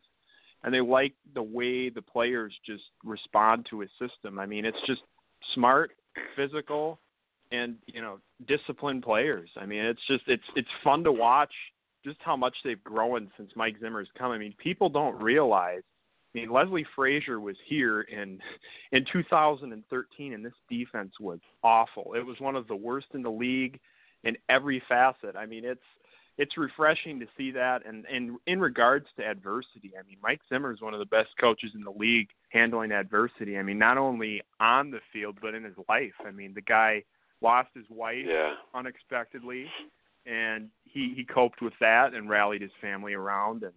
and 0.64 0.74
they 0.74 0.82
like 0.82 1.14
the 1.36 1.44
way 1.44 1.90
the 1.90 2.02
players 2.02 2.54
just 2.66 2.84
respond 3.04 3.68
to 3.70 3.82
his 3.82 3.92
system. 4.00 4.40
I 4.40 4.48
mean, 4.48 4.66
it's 4.66 4.82
just 4.88 5.02
smart, 5.54 5.92
physical, 6.36 7.00
and 7.52 7.76
you 7.86 8.02
know, 8.02 8.20
disciplined 8.48 9.04
players. 9.04 9.50
I 9.58 9.66
mean, 9.66 9.86
it's 9.86 10.06
just 10.08 10.24
it's 10.28 10.44
it's 10.56 10.70
fun 10.84 11.04
to 11.04 11.12
watch 11.12 11.54
just 12.04 12.18
how 12.22 12.36
much 12.36 12.56
they've 12.64 12.84
grown 12.84 13.30
since 13.38 13.52
Mike 13.56 13.76
Zimmer's 13.80 14.10
come. 14.18 14.32
I 14.32 14.38
mean, 14.38 14.56
people 14.58 14.90
don't 14.90 15.22
realize 15.22 15.84
I 16.34 16.40
mean, 16.40 16.52
Leslie 16.52 16.86
Frazier 16.96 17.40
was 17.40 17.58
here 17.68 18.02
in 18.02 18.40
in 18.92 19.06
2013, 19.12 20.34
and 20.34 20.46
this 20.46 20.54
defense 20.70 21.14
was 21.20 21.40
awful. 21.64 22.14
It 22.16 22.26
was 22.26 22.40
one 22.40 22.56
of 22.56 22.68
the 22.68 22.76
worst 22.76 23.08
in 23.14 23.22
the 23.22 23.32
league 23.32 23.80
in 24.24 24.38
every 24.50 24.82
facet. 24.88 25.36
I 25.36 25.46
mean, 25.46 25.66
it's 25.66 25.82
it's 26.38 26.58
refreshing 26.58 27.20
to 27.20 27.26
see 27.38 27.52
that. 27.52 27.86
And 27.86 28.06
and 28.06 28.38
in 28.48 28.62
regards 28.62 29.08
to 29.18 29.26
adversity, 29.26 29.92
I 30.00 30.08
mean, 30.08 30.18
Mike 30.24 30.42
Zimmer 30.48 30.72
is 30.72 30.82
one 30.82 30.94
of 30.94 31.00
the 31.00 31.06
best 31.06 31.30
coaches 31.40 31.72
in 31.76 31.84
the 31.84 31.92
league 31.92 32.30
handling 32.50 32.94
adversity. 32.94 33.58
I 33.58 33.64
mean, 33.64 33.78
not 33.78 33.98
only 33.98 34.42
on 34.60 34.92
the 34.92 35.02
field 35.12 35.38
but 35.42 35.54
in 35.54 35.66
his 35.66 35.76
life. 35.90 36.14
I 36.26 36.32
mean, 36.32 36.54
the 36.54 36.62
guy 36.62 37.04
lost 37.42 37.70
his 37.76 37.86
wife 37.90 38.26
yeah. 38.28 38.54
unexpectedly, 38.74 39.66
and 40.26 40.70
he 40.84 41.14
he 41.16 41.24
coped 41.24 41.62
with 41.62 41.74
that 41.80 42.14
and 42.14 42.30
rallied 42.30 42.62
his 42.62 42.72
family 42.82 43.14
around 43.14 43.64
and 43.64 43.74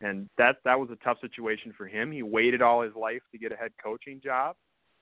and 0.00 0.28
that 0.36 0.56
that 0.64 0.78
was 0.78 0.90
a 0.90 0.96
tough 1.04 1.18
situation 1.20 1.72
for 1.76 1.86
him. 1.86 2.10
He 2.10 2.22
waited 2.22 2.60
all 2.60 2.82
his 2.82 2.94
life 2.94 3.22
to 3.30 3.38
get 3.38 3.52
a 3.52 3.56
head 3.56 3.72
coaching 3.82 4.20
job, 4.22 4.56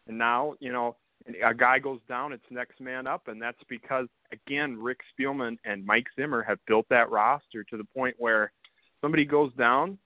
and 0.07 0.19
now 0.19 0.55
you 0.61 0.73
know 0.73 0.97
a 1.45 1.55
guy 1.55 1.79
goes 1.79 2.01
down, 2.09 2.33
it's 2.33 2.45
next 2.51 2.81
man 2.81 3.07
up, 3.07 3.29
and 3.29 3.41
that's 3.41 3.63
because 3.69 4.07
again 4.33 4.81
Rick 4.81 5.01
Spielman 5.13 5.57
and 5.65 5.85
Mike 5.85 6.07
Zimmer 6.17 6.43
have 6.43 6.59
built 6.67 6.87
that 6.91 7.11
roster 7.11 7.65
to 7.65 7.77
the 7.77 7.85
point 7.85 8.17
where 8.19 8.53
somebody 9.01 9.25
goes 9.25 9.53
down, 9.55 9.99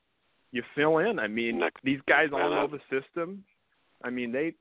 you 0.52 0.62
fill 0.74 0.98
in. 0.98 1.18
I 1.18 1.26
mean, 1.26 1.58
next 1.58 1.82
these 1.82 2.00
guys 2.08 2.28
all 2.32 2.50
know 2.50 2.68
the 2.68 2.80
system. 3.00 3.44
I 4.02 4.10
mean, 4.10 4.32
they. 4.32 4.54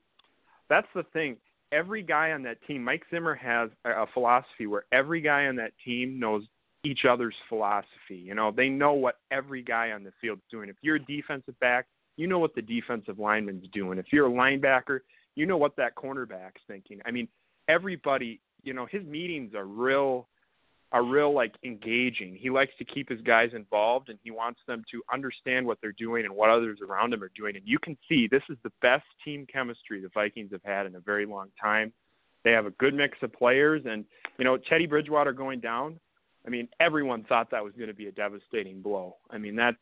That's 0.68 0.88
the 0.94 1.04
thing. 1.12 1.36
Every 1.74 2.02
guy 2.02 2.30
on 2.30 2.42
that 2.44 2.58
team, 2.66 2.84
Mike 2.84 3.02
Zimmer 3.10 3.34
has 3.34 3.70
a, 3.84 4.06
philosophy 4.14 4.66
where 4.66 4.84
every 4.92 5.20
guy 5.20 5.46
on 5.46 5.56
that 5.56 5.72
team 5.84 6.20
knows 6.20 6.44
each 6.84 7.00
other's 7.08 7.34
philosophy. 7.48 7.88
You 8.10 8.34
know, 8.34 8.52
they 8.54 8.68
know 8.68 8.92
what 8.92 9.16
every 9.32 9.62
guy 9.62 9.90
on 9.90 10.04
the 10.04 10.12
field's 10.20 10.42
doing. 10.50 10.68
If 10.68 10.76
you're 10.82 10.96
a 10.96 11.04
defensive 11.04 11.58
back, 11.58 11.86
you 12.16 12.28
know 12.28 12.38
what 12.38 12.54
the 12.54 12.62
defensive 12.62 13.18
lineman's 13.18 13.66
doing. 13.72 13.98
If 13.98 14.06
you're 14.12 14.28
a 14.28 14.30
linebacker, 14.30 15.00
you 15.34 15.46
know 15.46 15.56
what 15.56 15.74
that 15.76 15.96
cornerback's 15.96 16.62
thinking. 16.68 17.00
I 17.04 17.10
mean, 17.10 17.26
everybody, 17.68 18.40
you 18.62 18.72
know, 18.72 18.86
his 18.88 19.04
meetings 19.04 19.54
are 19.54 19.66
real 19.66 20.28
are 20.94 21.02
real 21.02 21.34
like 21.34 21.56
engaging. 21.64 22.36
He 22.40 22.50
likes 22.50 22.72
to 22.78 22.84
keep 22.84 23.08
his 23.08 23.20
guys 23.20 23.50
involved 23.52 24.10
and 24.10 24.18
he 24.22 24.30
wants 24.30 24.60
them 24.68 24.84
to 24.92 25.02
understand 25.12 25.66
what 25.66 25.78
they're 25.82 25.90
doing 25.90 26.24
and 26.24 26.32
what 26.32 26.50
others 26.50 26.78
around 26.88 27.12
him 27.12 27.22
are 27.24 27.32
doing. 27.34 27.56
And 27.56 27.64
you 27.66 27.80
can 27.80 27.98
see 28.08 28.28
this 28.28 28.44
is 28.48 28.56
the 28.62 28.70
best 28.80 29.04
team 29.24 29.44
chemistry 29.52 30.00
the 30.00 30.08
Vikings 30.14 30.52
have 30.52 30.62
had 30.64 30.86
in 30.86 30.94
a 30.94 31.00
very 31.00 31.26
long 31.26 31.48
time. 31.60 31.92
They 32.44 32.52
have 32.52 32.66
a 32.66 32.70
good 32.70 32.94
mix 32.94 33.18
of 33.22 33.32
players 33.32 33.82
and 33.86 34.04
you 34.38 34.44
know, 34.44 34.56
Teddy 34.56 34.86
Bridgewater 34.86 35.32
going 35.32 35.58
down, 35.58 35.98
I 36.46 36.50
mean, 36.50 36.68
everyone 36.78 37.24
thought 37.24 37.50
that 37.50 37.64
was 37.64 37.72
going 37.74 37.88
to 37.88 37.94
be 37.94 38.06
a 38.06 38.12
devastating 38.12 38.80
blow. 38.80 39.16
I 39.30 39.38
mean, 39.38 39.56
that 39.56 39.74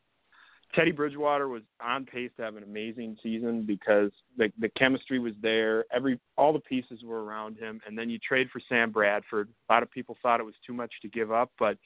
Teddy 0.75 0.91
Bridgewater 0.91 1.49
was 1.49 1.63
on 1.81 2.07
pace 2.07 2.31
to 2.37 2.43
have 2.43 2.57
an 2.57 2.63
amazing 2.63 3.17
season 3.23 3.65
because 3.67 4.11
the 4.37 4.51
the 4.59 4.71
chemistry 4.71 5.19
was 5.19 5.35
there. 5.43 5.85
Every 5.95 6.19
all 6.37 6.53
the 6.53 6.61
pieces 6.61 7.01
were 7.05 7.25
around 7.25 7.59
him, 7.59 7.81
and 7.87 7.97
then 7.97 8.09
you 8.09 8.19
trade 8.19 8.49
for 8.51 8.61
Sam 8.69 8.91
Bradford. 8.91 9.49
A 9.69 9.73
lot 9.73 9.83
of 9.83 9.91
people 9.91 10.17
thought 10.23 10.41
it 10.41 10.45
was 10.45 10.55
too 10.67 10.73
much 10.73 10.93
to 11.03 11.09
give 11.09 11.31
up, 11.31 11.51
but 11.59 11.77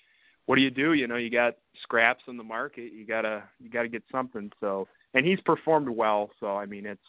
what 0.47 0.57
do 0.57 0.63
you 0.63 0.71
do? 0.71 0.93
You 0.93 1.09
know, 1.09 1.17
you 1.17 1.31
got 1.31 1.57
scraps 1.83 2.23
in 2.29 2.37
the 2.37 2.45
market. 2.45 2.93
You 2.93 3.05
gotta 3.05 3.43
you 3.59 3.69
gotta 3.69 3.89
get 3.89 4.05
something. 4.11 4.51
So, 4.61 4.89
and 5.15 5.27
he's 5.27 5.41
performed 5.41 5.89
well. 5.89 6.31
So, 6.41 6.57
I 6.57 6.67
mean, 6.67 6.87
it's 6.87 7.01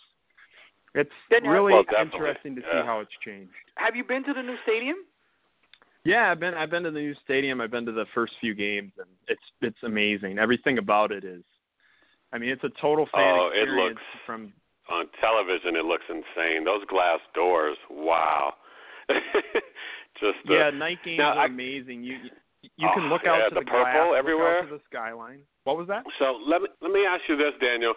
it's 0.95 1.11
really 1.45 1.73
well, 1.73 1.83
interesting 2.01 2.55
to 2.55 2.61
yeah. 2.61 2.81
see 2.81 2.85
how 2.85 2.99
it's 2.99 3.11
changed. 3.23 3.51
Have 3.75 3.95
you 3.95 4.03
been 4.03 4.23
to 4.23 4.33
the 4.33 4.41
new 4.41 4.55
stadium? 4.63 4.97
Yeah, 6.03 6.31
I've 6.31 6.39
been 6.39 6.53
I've 6.55 6.71
been 6.71 6.83
to 6.83 6.91
the 6.91 6.99
new 6.99 7.15
stadium. 7.23 7.61
I've 7.61 7.71
been 7.71 7.85
to 7.85 7.91
the 7.91 8.05
first 8.15 8.33
few 8.41 8.55
games, 8.55 8.91
and 8.97 9.07
it's 9.27 9.41
it's 9.61 9.83
amazing. 9.83 10.39
Everything 10.39 10.79
about 10.79 11.11
it 11.11 11.23
is, 11.23 11.43
I 12.33 12.37
mean, 12.37 12.49
it's 12.49 12.63
a 12.63 12.69
total 12.81 13.05
fan 13.13 13.23
Oh, 13.39 13.49
it 13.53 13.67
looks- 13.69 14.01
from. 14.25 14.53
On 14.89 15.05
television, 15.19 15.75
it 15.75 15.83
looks 15.83 16.05
insane. 16.09 16.63
Those 16.63 16.83
glass 16.85 17.19
doors, 17.35 17.77
wow. 17.89 18.53
Just 20.19 20.37
the, 20.47 20.53
Yeah, 20.55 20.69
night 20.71 20.97
games 21.03 21.19
Now, 21.19 21.33
are 21.33 21.39
I- 21.39 21.45
amazing. 21.45 22.03
You 22.03 22.15
you, 22.63 22.69
you 22.77 22.89
can 22.95 23.03
Oh, 23.05 23.07
look 23.13 23.21
yeah, 23.23 23.31
out 23.33 23.49
to 23.49 23.55
the 23.55 23.59
the, 23.61 23.65
purple 23.65 23.83
glass, 24.11 24.17
everywhere. 24.17 24.61
look 24.61 24.65
out 24.65 24.69
to 24.71 24.77
the 24.77 24.83
skyline. 24.89 25.41
What 25.65 25.77
was 25.77 25.87
that? 25.87 26.03
So 26.19 26.39
let 26.47 26.61
me 26.61 26.67
let 26.81 26.91
me 26.91 27.05
ask 27.05 27.21
you 27.29 27.35
this, 27.37 27.53
Daniel. 27.61 27.93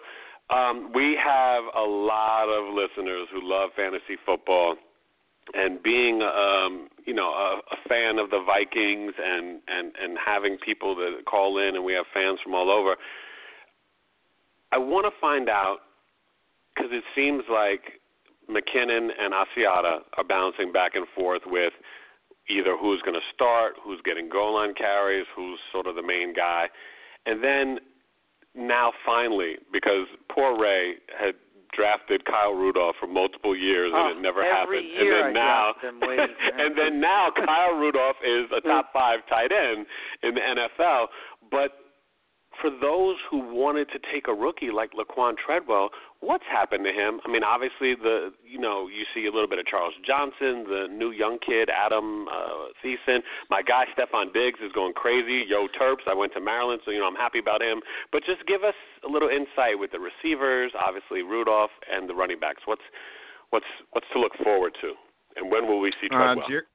Um, 0.49 0.91
we 0.93 1.17
have 1.23 1.63
a 1.75 1.81
lot 1.81 2.47
of 2.49 2.73
listeners 2.73 3.27
who 3.31 3.39
love 3.41 3.71
fantasy 3.75 4.17
football, 4.25 4.75
and 5.53 5.81
being 5.81 6.21
um, 6.21 6.89
you 7.05 7.13
know 7.13 7.31
a, 7.31 7.61
a 7.71 7.77
fan 7.89 8.19
of 8.19 8.29
the 8.29 8.43
Vikings 8.45 9.13
and 9.17 9.61
and 9.67 9.93
and 9.99 10.17
having 10.23 10.57
people 10.63 10.93
that 10.95 11.25
call 11.25 11.57
in, 11.57 11.75
and 11.75 11.83
we 11.83 11.93
have 11.93 12.05
fans 12.13 12.39
from 12.43 12.53
all 12.53 12.69
over. 12.69 12.95
I 14.71 14.77
want 14.77 15.05
to 15.05 15.11
find 15.19 15.49
out 15.49 15.77
because 16.75 16.91
it 16.93 17.03
seems 17.15 17.43
like 17.51 17.99
McKinnon 18.49 19.09
and 19.19 19.33
Asiata 19.33 19.99
are 20.17 20.23
bouncing 20.27 20.71
back 20.71 20.95
and 20.95 21.05
forth 21.15 21.41
with 21.45 21.73
either 22.49 22.75
who's 22.79 23.01
going 23.01 23.13
to 23.15 23.25
start, 23.33 23.73
who's 23.83 23.99
getting 24.03 24.29
goal 24.29 24.55
line 24.55 24.73
carries, 24.73 25.25
who's 25.35 25.59
sort 25.71 25.87
of 25.87 25.95
the 25.95 26.01
main 26.01 26.33
guy. 26.33 26.67
And 27.25 27.43
then 27.43 27.79
now 28.55 28.91
finally, 29.05 29.55
because 29.71 30.07
poor 30.33 30.57
Ray 30.59 30.95
had 31.17 31.35
drafted 31.73 32.25
Kyle 32.25 32.51
Rudolph 32.53 32.95
for 32.99 33.07
multiple 33.07 33.55
years 33.55 33.91
Oh, 33.95 34.07
and 34.09 34.11
it 34.11 34.19
oh, 34.19 34.21
never 34.21 34.43
every 34.43 34.91
happened. 34.91 34.99
and 34.99 35.07
then 35.11 35.23
I 35.23 35.31
now 35.31 35.71
draft 35.71 35.85
him 35.85 35.99
waiting 36.01 36.35
for 36.35 36.55
him. 36.55 36.59
and 36.59 36.77
then 36.77 36.99
now 36.99 37.31
Kyle 37.45 37.75
Rudolph 37.79 38.17
is 38.25 38.51
a 38.51 38.59
top 38.59 38.91
5 38.91 39.19
tight 39.29 39.51
end 39.55 39.85
in 40.23 40.35
the 40.35 40.41
NFL, 40.41 41.05
but 41.49 41.80
for 42.61 42.69
those 42.69 43.17
who 43.29 43.39
wanted 43.53 43.89
to 43.89 43.99
take 44.13 44.27
a 44.27 44.33
rookie 44.33 44.71
like 44.71 44.91
Laquan 44.93 45.33
Treadwell, 45.35 45.89
what's 46.21 46.45
happened 46.45 46.85
to 46.85 46.93
him? 46.93 47.19
I 47.25 47.31
mean, 47.31 47.43
obviously 47.43 47.95
the 47.95 48.31
you 48.45 48.59
know 48.59 48.87
you 48.87 49.03
see 49.13 49.25
a 49.25 49.31
little 49.31 49.49
bit 49.49 49.59
of 49.59 49.65
Charles 49.65 49.93
Johnson, 50.05 50.63
the 50.69 50.85
new 50.89 51.11
young 51.11 51.39
kid 51.45 51.69
Adam 51.69 52.27
uh, 52.29 52.69
Thielen. 52.79 53.19
My 53.49 53.61
guy 53.61 53.85
Stefon 53.97 54.31
Diggs 54.31 54.59
is 54.63 54.71
going 54.71 54.93
crazy. 54.93 55.43
Yo 55.49 55.67
Terps, 55.73 56.05
I 56.07 56.13
went 56.13 56.33
to 56.33 56.41
Maryland, 56.41 56.81
so 56.85 56.91
you 56.91 56.99
know 56.99 57.07
I'm 57.07 57.15
happy 57.19 57.39
about 57.39 57.61
him. 57.61 57.81
But 58.11 58.23
just 58.23 58.45
give 58.47 58.63
us 58.63 58.77
a 59.03 59.09
little 59.09 59.29
insight 59.29 59.77
with 59.77 59.91
the 59.91 59.99
receivers, 59.99 60.71
obviously 60.77 61.23
Rudolph 61.23 61.71
and 61.91 62.07
the 62.07 62.13
running 62.13 62.39
backs. 62.39 62.61
What's 62.65 62.85
what's 63.49 63.65
what's 63.91 64.07
to 64.13 64.19
look 64.19 64.33
forward 64.43 64.77
to, 64.81 64.93
and 65.35 65.51
when 65.51 65.67
will 65.67 65.79
we 65.79 65.91
see 65.99 66.07
Uh, 66.11 66.15
Treadwell? 66.15 66.47
Jer- 66.47 66.67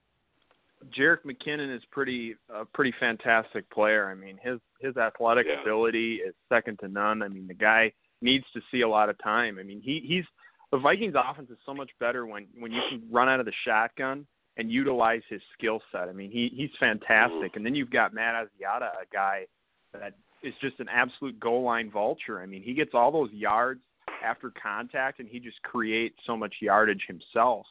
Jerick 0.96 1.24
McKinnon 1.24 1.74
is 1.74 1.82
pretty 1.90 2.36
a 2.52 2.64
pretty 2.64 2.92
fantastic 3.00 3.68
player. 3.70 4.10
I 4.10 4.14
mean, 4.14 4.38
his 4.42 4.60
his 4.80 4.96
athletic 4.96 5.46
Yeah. 5.48 5.60
ability 5.62 6.16
is 6.16 6.34
second 6.48 6.78
to 6.80 6.88
none. 6.88 7.22
I 7.22 7.28
mean, 7.28 7.46
the 7.46 7.54
guy 7.54 7.92
needs 8.20 8.44
to 8.52 8.60
see 8.70 8.82
a 8.82 8.88
lot 8.88 9.08
of 9.08 9.18
time. 9.18 9.58
I 9.58 9.62
mean, 9.62 9.80
he 9.80 10.00
he's 10.06 10.24
the 10.70 10.78
Vikings 10.78 11.14
offense 11.16 11.50
is 11.50 11.58
so 11.64 11.74
much 11.74 11.90
better 11.98 12.26
when 12.26 12.46
when 12.58 12.72
you 12.72 12.82
can 12.88 13.02
run 13.10 13.28
out 13.28 13.40
of 13.40 13.46
the 13.46 13.52
shotgun 13.64 14.26
and 14.58 14.70
utilize 14.70 15.22
his 15.28 15.40
skill 15.54 15.80
set. 15.92 16.08
I 16.08 16.12
mean, 16.12 16.30
he 16.30 16.48
he's 16.54 16.70
fantastic. 16.78 17.52
Mm. 17.52 17.56
And 17.56 17.66
then 17.66 17.74
you've 17.74 17.90
got 17.90 18.12
Matt 18.14 18.34
Asiata, 18.34 18.90
a 19.02 19.06
guy 19.12 19.46
that 19.92 20.14
is 20.42 20.54
just 20.60 20.78
an 20.80 20.88
absolute 20.88 21.38
goal 21.40 21.62
line 21.62 21.90
vulture. 21.90 22.40
I 22.40 22.46
mean, 22.46 22.62
he 22.62 22.74
gets 22.74 22.92
all 22.94 23.10
those 23.10 23.32
yards 23.32 23.80
after 24.22 24.50
contact, 24.62 25.20
and 25.20 25.28
he 25.28 25.40
just 25.40 25.60
creates 25.62 26.16
so 26.26 26.36
much 26.36 26.54
yardage 26.60 27.04
himself. 27.06 27.66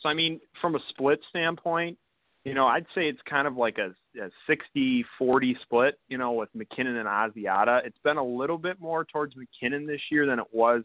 So 0.00 0.08
I 0.08 0.14
mean, 0.14 0.40
from 0.60 0.74
a 0.76 0.80
split 0.90 1.20
standpoint, 1.30 1.98
you 2.44 2.54
know, 2.54 2.66
I'd 2.66 2.86
say 2.94 3.02
it's 3.02 3.20
kind 3.28 3.46
of 3.46 3.56
like 3.56 3.76
a, 3.78 3.94
a 4.20 4.30
60-40 4.48 5.54
split, 5.62 5.98
you 6.08 6.18
know, 6.18 6.32
with 6.32 6.48
McKinnon 6.56 6.98
and 6.98 7.06
Asiata. 7.06 7.84
It's 7.84 7.98
been 8.02 8.16
a 8.16 8.24
little 8.24 8.58
bit 8.58 8.80
more 8.80 9.04
towards 9.04 9.34
McKinnon 9.34 9.86
this 9.86 10.00
year 10.10 10.26
than 10.26 10.38
it 10.38 10.46
was 10.52 10.82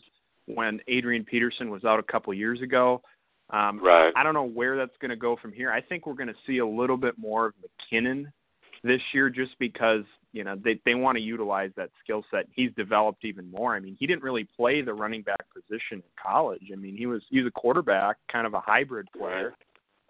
when 0.48 0.80
Adrian 0.88 1.24
Peterson 1.24 1.70
was 1.70 1.86
out 1.86 2.00
a 2.00 2.04
couple 2.04 2.34
years 2.34 2.62
ago. 2.62 3.02
Um, 3.52 3.80
right. 3.82 4.12
I 4.16 4.24
don't 4.24 4.34
know 4.34 4.48
where 4.48 4.76
that's 4.76 4.98
going 5.00 5.10
to 5.10 5.16
go 5.16 5.38
from 5.42 5.54
here. 5.54 5.72
I 5.72 5.82
think 5.82 6.06
we're 6.06 6.14
going 6.14 6.28
to 6.28 6.36
see 6.48 6.58
a 6.58 6.68
little 6.68 6.98
bit 6.98 7.18
more 7.18 7.48
of 7.48 7.54
McKinnon 7.94 8.26
this 8.84 9.02
year 9.14 9.30
just 9.30 9.58
because 9.60 10.04
you 10.32 10.44
know 10.44 10.56
they 10.64 10.80
they 10.86 10.96
want 10.96 11.18
to 11.18 11.22
utilize 11.22 11.72
that 11.78 11.90
skill 12.04 12.24
set. 12.32 12.46
He's 12.52 12.72
developed 12.76 13.24
even 13.24 13.50
more. 13.52 13.76
I 13.76 13.80
mean, 13.80 13.96
he 14.00 14.08
didn't 14.08 14.24
really 14.24 14.48
play 14.56 14.82
the 14.82 14.94
running 14.94 15.22
back 15.22 15.46
position 15.54 15.98
in 15.98 16.04
college. 16.22 16.70
I 16.72 16.76
mean, 16.76 16.98
he 16.98 17.06
was 17.06 17.22
he 17.30 17.40
was 17.40 17.48
a 17.48 17.60
quarterback, 17.60 18.18
kind 18.32 18.46
of 18.46 18.54
a 18.54 18.60
hybrid 18.60 19.08
player, 19.18 19.54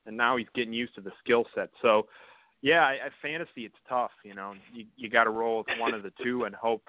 and 0.06 0.16
now 0.16 0.38
he's 0.38 0.48
getting 0.56 0.74
used 0.74 0.96
to 0.96 1.02
the 1.02 1.12
skill 1.24 1.46
set. 1.56 1.70
So, 1.82 2.08
yeah, 2.62 2.82
I, 2.82 2.92
I 2.92 3.10
fantasy 3.22 3.66
it's 3.66 3.76
tough. 3.88 4.12
You 4.24 4.34
know, 4.34 4.54
you 4.74 4.86
you 4.96 5.10
got 5.10 5.26
to 5.26 5.30
roll 5.30 5.60
with 5.60 5.68
one 5.80 5.94
of 5.94 6.04
the 6.04 6.12
two 6.24 6.46
and 6.46 6.56
hope 6.56 6.84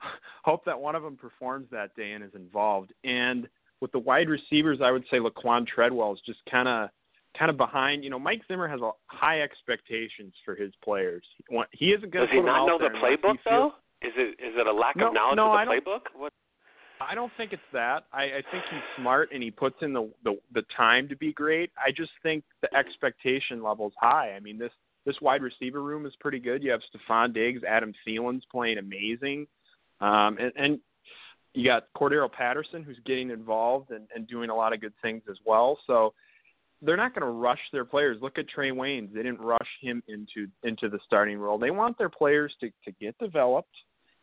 hope 0.44 0.64
that 0.64 0.78
one 0.78 0.94
of 0.94 1.02
them 1.02 1.16
performs 1.16 1.66
that 1.70 1.94
day 1.96 2.12
and 2.12 2.24
is 2.24 2.34
involved. 2.34 2.92
And 3.04 3.48
with 3.80 3.92
the 3.92 3.98
wide 3.98 4.28
receivers, 4.28 4.80
I 4.82 4.90
would 4.90 5.04
say 5.10 5.18
Laquan 5.18 5.66
Treadwell 5.66 6.12
is 6.12 6.20
just 6.26 6.40
kind 6.50 6.68
of 6.68 6.90
kind 7.38 7.50
of 7.50 7.56
behind. 7.56 8.04
You 8.04 8.10
know, 8.10 8.18
Mike 8.18 8.42
Zimmer 8.48 8.68
has 8.68 8.80
a 8.80 8.90
high 9.06 9.42
expectations 9.42 10.34
for 10.44 10.54
his 10.54 10.72
players. 10.82 11.24
He 11.72 11.92
isn't 11.92 12.10
going 12.12 12.26
to. 12.28 12.32
Does 12.32 12.40
he 12.40 12.40
not 12.40 12.66
know 12.66 12.78
the 12.78 12.90
playbook 12.98 13.36
though? 13.44 13.72
Is 14.02 14.12
it 14.16 14.38
is 14.40 14.54
it 14.56 14.66
a 14.66 14.72
lack 14.72 14.96
no, 14.96 15.08
of 15.08 15.14
knowledge 15.14 15.36
no, 15.36 15.52
of 15.52 15.66
the 15.66 15.72
I 15.72 15.78
playbook? 15.78 16.00
What? 16.14 16.32
I 17.00 17.14
don't 17.14 17.32
think 17.36 17.52
it's 17.52 17.62
that. 17.72 18.04
I, 18.12 18.24
I 18.24 18.42
think 18.50 18.64
he's 18.70 18.80
smart 18.96 19.30
and 19.32 19.42
he 19.42 19.50
puts 19.50 19.76
in 19.82 19.92
the, 19.92 20.10
the 20.24 20.38
the 20.52 20.62
time 20.76 21.08
to 21.08 21.16
be 21.16 21.32
great. 21.32 21.70
I 21.78 21.90
just 21.90 22.10
think 22.22 22.44
the 22.60 22.74
expectation 22.76 23.62
level's 23.62 23.92
high. 24.00 24.32
I 24.36 24.40
mean 24.40 24.58
this 24.58 24.72
this 25.06 25.16
wide 25.20 25.42
receiver 25.42 25.82
room 25.82 26.06
is 26.06 26.12
pretty 26.20 26.38
good. 26.38 26.62
You 26.62 26.70
have 26.72 26.80
Stefon 26.92 27.32
Diggs, 27.32 27.62
Adam 27.64 27.92
Thielen's 28.06 28.44
playing 28.50 28.78
amazing, 28.78 29.46
um, 30.00 30.38
and, 30.38 30.52
and 30.56 30.80
you 31.54 31.64
got 31.64 31.84
Cordarrelle 31.96 32.32
Patterson 32.32 32.82
who's 32.82 32.98
getting 33.06 33.30
involved 33.30 33.90
and, 33.90 34.06
and 34.14 34.28
doing 34.28 34.50
a 34.50 34.54
lot 34.54 34.72
of 34.72 34.80
good 34.80 34.92
things 35.00 35.22
as 35.30 35.36
well. 35.46 35.78
So 35.86 36.12
they're 36.82 36.96
not 36.96 37.14
going 37.14 37.26
to 37.26 37.32
rush 37.32 37.60
their 37.72 37.84
players. 37.84 38.18
Look 38.20 38.38
at 38.38 38.46
Trae 38.54 38.72
Waynes; 38.72 39.12
they 39.12 39.22
didn't 39.22 39.40
rush 39.40 39.68
him 39.80 40.02
into 40.08 40.48
into 40.62 40.88
the 40.88 40.98
starting 41.06 41.38
role. 41.38 41.58
They 41.58 41.70
want 41.70 41.96
their 41.98 42.10
players 42.10 42.54
to 42.60 42.70
to 42.84 42.92
get 43.00 43.16
developed, 43.18 43.74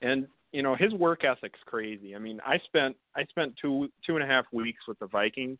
and 0.01 0.27
you 0.55 0.63
know 0.63 0.73
his 0.73 0.93
work 0.93 1.25
ethic's 1.25 1.59
crazy. 1.65 2.15
I 2.15 2.19
mean, 2.19 2.39
I 2.45 2.57
spent 2.65 2.95
I 3.15 3.25
spent 3.25 3.53
two 3.61 3.89
two 4.07 4.15
and 4.15 4.23
a 4.23 4.27
half 4.27 4.45
weeks 4.53 4.79
with 4.87 4.97
the 4.99 5.07
Vikings. 5.07 5.57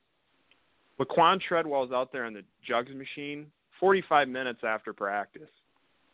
Laquan 1.00 1.42
Treadwell's 1.42 1.92
out 1.92 2.14
there 2.14 2.24
on 2.24 2.34
the 2.34 2.44
jugs 2.66 2.92
machine, 2.96 3.48
45 3.82 4.30
minutes 4.30 4.60
after 4.66 4.94
practice, 4.94 5.50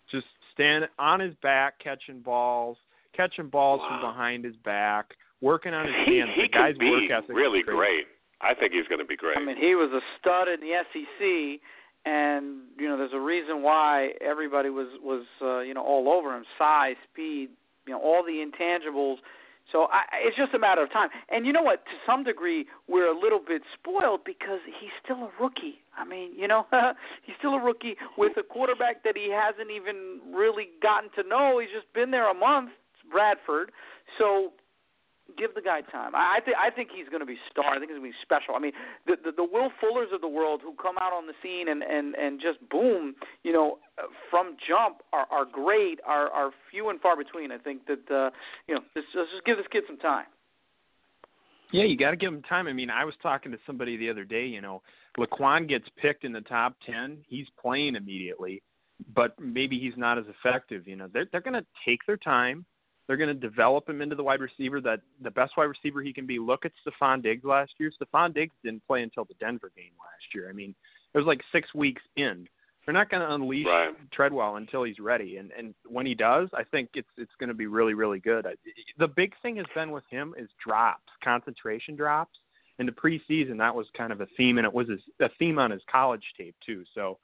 just 0.10 0.26
stand 0.52 0.86
on 0.98 1.20
his 1.20 1.36
back 1.44 1.76
catching 1.78 2.22
balls, 2.22 2.78
catching 3.16 3.50
balls 3.50 3.82
wow. 3.82 4.00
from 4.02 4.10
behind 4.10 4.44
his 4.44 4.56
back, 4.66 5.12
working 5.42 5.76
on 5.76 5.86
his 5.86 5.94
he, 6.08 6.18
hands. 6.18 6.32
He 6.36 6.42
the 6.42 6.48
guy's 6.48 6.78
be 6.80 6.90
work 6.90 7.12
ethic 7.12 7.36
really 7.36 7.62
great. 7.62 8.06
I 8.42 8.56
think 8.56 8.74
he's 8.74 8.88
going 8.88 8.98
to 8.98 9.06
be 9.06 9.16
great. 9.16 9.38
I 9.38 9.46
mean, 9.46 9.58
he 9.58 9.76
was 9.76 9.92
a 9.94 10.02
stud 10.20 10.48
in 10.48 10.60
the 10.60 10.82
SEC, 10.92 11.62
and 12.12 12.62
you 12.80 12.90
know, 12.90 12.98
there's 12.98 13.14
a 13.14 13.20
reason 13.20 13.62
why 13.62 14.14
everybody 14.20 14.72
was 14.72 14.88
was 15.04 15.24
uh, 15.40 15.60
you 15.60 15.76
know 15.76 15.84
all 15.84 16.10
over 16.10 16.36
him: 16.36 16.44
size, 16.58 16.96
speed, 17.12 17.50
you 17.86 17.94
know, 17.94 18.00
all 18.00 18.24
the 18.24 18.44
intangibles. 18.44 19.18
So 19.72 19.88
I, 19.92 20.04
it's 20.26 20.36
just 20.36 20.54
a 20.54 20.60
matter 20.60 20.84
of 20.84 20.92
time. 20.92 21.10
And 21.30 21.46
you 21.46 21.54
know 21.54 21.62
what? 21.62 21.86
To 21.86 21.92
some 22.06 22.24
degree, 22.24 22.66
we're 22.88 23.08
a 23.08 23.18
little 23.18 23.40
bit 23.40 23.62
spoiled 23.80 24.22
because 24.26 24.60
he's 24.66 24.92
still 25.04 25.30
a 25.30 25.32
rookie. 25.42 25.80
I 25.98 26.06
mean, 26.06 26.32
you 26.36 26.48
know, 26.48 26.66
he's 27.26 27.36
still 27.40 27.54
a 27.54 27.64
rookie 27.64 27.96
with 28.18 28.34
a 28.38 28.44
quarterback 28.44 29.04
that 29.04 29.16
he 29.16 29.32
hasn't 29.32 29.72
even 29.72 30.20
really 30.34 30.70
gotten 30.82 31.10
to 31.16 31.28
know. 31.28 31.60
He's 31.60 31.72
just 31.74 31.92
been 31.94 32.12
there 32.12 32.30
a 32.30 32.34
month. 32.34 32.72
Bradford. 33.12 33.72
So 34.18 34.54
give 35.38 35.54
the 35.56 35.62
guy 35.62 35.82
time. 35.82 36.16
I, 36.16 36.38
I 36.38 36.40
think 36.44 36.58
I 36.58 36.70
think 36.70 36.90
he's 36.96 37.08
going 37.10 37.20
to 37.22 37.26
be 37.26 37.38
star. 37.50 37.74
I 37.74 37.80
think 37.80 37.92
he's 37.92 38.00
going 38.00 38.12
to 38.12 38.16
be 38.16 38.22
special. 38.22 38.56
I 38.56 38.60
mean, 38.60 38.72
the, 39.06 39.16
the 39.24 39.32
the 39.32 39.44
Will 39.44 39.72
Fullers 39.82 40.14
of 40.14 40.22
the 40.22 40.28
world 40.28 40.62
who 40.64 40.74
come 40.82 40.96
out 41.00 41.14
on 41.14 41.28
the 41.28 41.34
scene 41.42 41.70
and 41.70 41.84
and 41.84 42.16
and 42.16 42.40
just 42.40 42.58
boom, 42.70 43.16
you 43.44 43.54
know, 43.54 43.80
from 44.30 44.58
jump 44.68 45.02
are 45.14 45.28
are 45.32 45.46
great. 45.46 46.00
Are 46.06 46.30
are 46.30 46.52
few 46.70 46.90
and 46.90 47.00
far 47.02 47.18
between. 47.18 47.52
I 47.52 47.58
think 47.58 47.86
that 47.88 48.04
uh, 48.10 48.30
you 48.68 48.76
know, 48.76 48.82
just, 48.96 49.08
let's 49.16 49.32
just 49.32 49.46
give 49.46 49.58
this 49.58 49.68
kid 49.72 49.84
some 49.88 49.98
time. 49.98 50.26
Yeah, 51.72 51.86
you 51.86 51.98
got 51.98 52.12
to 52.12 52.18
give 52.18 52.34
him 52.34 52.42
time. 52.44 52.68
I 52.68 52.74
mean, 52.74 52.90
I 52.90 53.06
was 53.06 53.14
talking 53.24 53.52
to 53.52 53.58
somebody 53.66 53.96
the 53.96 54.10
other 54.10 54.26
day. 54.26 54.46
You 54.46 54.62
know, 54.62 54.82
Laquan 55.18 55.70
gets 55.70 55.86
picked 56.02 56.26
in 56.26 56.34
the 56.34 56.42
top 56.42 56.76
ten. 56.86 57.18
He's 57.28 57.48
playing 57.62 57.96
immediately, 57.96 58.62
but 59.16 59.40
maybe 59.40 59.80
he's 59.80 59.96
not 59.96 60.18
as 60.18 60.26
effective. 60.28 60.88
You 60.88 60.98
know, 60.98 61.08
they're 61.14 61.28
they're 61.32 61.42
going 61.42 61.54
to 61.54 61.66
take 61.86 62.00
their 62.06 62.18
time 62.18 62.66
they're 63.08 63.18
going 63.18 63.28
to 63.28 63.34
develop 63.34 63.90
him 63.90 64.02
into 64.02 64.16
the 64.16 64.24
wide 64.24 64.42
receiver 64.42 64.80
that 64.82 65.02
the 65.22 65.32
best 65.32 65.54
wide 65.58 65.66
receiver 65.66 66.02
he 66.02 66.14
can 66.14 66.26
be. 66.26 66.40
Look 66.40 66.66
at 66.66 66.72
Stefon 66.86 67.22
Diggs 67.22 67.44
last 67.44 67.72
year. 67.78 67.92
Stefon 67.92 68.34
Diggs 68.34 68.54
didn't 68.64 68.86
play 68.88 69.04
until 69.04 69.26
the 69.26 69.34
Denver 69.40 69.72
game 69.76 69.92
last 70.00 70.34
year. 70.34 70.50
I 70.50 70.54
mean, 70.54 70.74
it 71.14 71.18
was 71.18 71.28
like 71.28 71.42
six 71.52 71.74
weeks 71.74 72.02
in. 72.16 72.48
They're 72.86 72.94
not 72.94 73.10
going 73.10 73.22
to 73.22 73.34
unleash 73.34 73.68
right. 73.68 73.94
Treadwell 74.12 74.56
until 74.56 74.84
he's 74.84 75.00
ready, 75.00 75.38
and 75.38 75.52
and 75.58 75.76
when 75.88 76.06
he 76.06 76.16
does, 76.16 76.50
I 76.54 76.64
think 76.64 76.90
it's 76.96 77.08
it's 77.16 77.32
going 77.40 77.50
to 77.50 77.54
be 77.54 77.68
really 77.68 77.94
really 77.94 78.20
good. 78.20 78.48
I, 78.48 78.54
The 78.98 79.08
big 79.08 79.34
thing 79.42 79.58
has 79.58 79.68
been 79.76 79.92
with 79.92 80.04
him 80.10 80.34
is 80.38 80.50
drops, 80.66 81.04
concentration 81.24 81.96
drops. 81.96 82.38
In 82.80 82.88
the 82.88 82.92
preseason, 82.92 83.60
that 83.60 83.76
was 83.76 83.86
kind 83.96 84.12
of 84.12 84.22
a 84.22 84.28
theme, 84.36 84.58
and 84.58 84.66
it 84.66 84.74
was 84.74 84.88
a 85.20 85.30
theme 85.38 85.60
on 85.60 85.70
his 85.70 85.82
college 85.92 86.24
tape 86.36 86.56
too. 86.66 86.84
So 86.96 87.20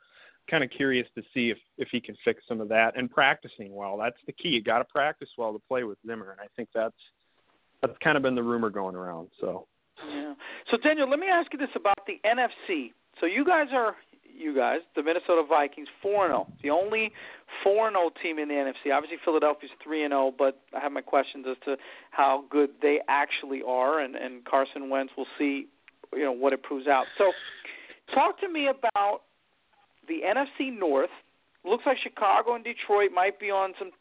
kind 0.49 0.63
of 0.63 0.69
curious 0.69 1.07
to 1.15 1.21
see 1.33 1.49
if 1.49 1.57
if 1.77 1.89
he 1.91 1.99
can 1.99 2.15
fix 2.23 2.43
some 2.47 2.61
of 2.61 2.69
that 2.69 2.97
and 2.97 3.09
practicing 3.11 3.73
well. 3.73 3.97
That's 3.97 4.17
the 4.25 4.33
key. 4.33 4.49
You 4.49 4.63
got 4.63 4.79
to 4.79 4.85
practice 4.85 5.29
well 5.37 5.53
to 5.53 5.59
play 5.67 5.83
with 5.83 5.97
Zimmer, 6.05 6.31
and 6.31 6.39
I 6.39 6.47
think 6.55 6.69
that's 6.73 6.95
that's 7.81 7.97
kind 8.03 8.17
of 8.17 8.23
been 8.23 8.35
the 8.35 8.43
rumor 8.43 8.69
going 8.69 8.95
around. 8.95 9.29
So. 9.39 9.67
Yeah. 10.09 10.33
So 10.69 10.77
Daniel, 10.77 11.09
let 11.09 11.19
me 11.19 11.27
ask 11.27 11.51
you 11.51 11.59
this 11.59 11.69
about 11.75 11.99
the 12.05 12.19
NFC. 12.23 12.91
So 13.19 13.25
you 13.25 13.43
guys 13.43 13.67
are 13.73 13.95
you 14.37 14.55
guys, 14.55 14.79
the 14.95 15.01
Minnesota 15.01 15.43
Vikings, 15.47 15.87
four 16.01 16.25
and 16.25 16.33
oh. 16.33 16.45
zero, 16.45 16.57
the 16.63 16.69
only 16.69 17.11
four 17.63 17.87
and 17.87 17.95
zero 17.95 18.11
team 18.21 18.39
in 18.39 18.47
the 18.47 18.53
NFC. 18.53 18.93
Obviously, 18.93 19.17
Philadelphia's 19.25 19.71
three 19.83 20.03
and 20.03 20.11
zero, 20.11 20.31
but 20.37 20.61
I 20.75 20.79
have 20.79 20.91
my 20.91 21.01
questions 21.01 21.45
as 21.49 21.57
to 21.65 21.77
how 22.11 22.45
good 22.49 22.69
they 22.81 22.99
actually 23.07 23.61
are, 23.67 23.99
and 23.99 24.15
and 24.15 24.45
Carson 24.45 24.89
Wentz. 24.89 25.13
We'll 25.17 25.27
see, 25.37 25.67
you 26.13 26.23
know, 26.23 26.31
what 26.31 26.53
it 26.53 26.63
proves 26.63 26.87
out. 26.87 27.05
So, 27.17 27.31
talk 28.13 28.39
to 28.41 28.49
me 28.49 28.67
about 28.67 29.23
the 30.07 30.21
NFC 30.25 30.77
North 30.77 31.09
looks 31.63 31.83
like 31.85 31.97
Chicago 32.01 32.55
and 32.55 32.63
Detroit 32.63 33.11
might 33.13 33.39
be 33.39 33.51
on 33.51 33.73
some 33.77 33.91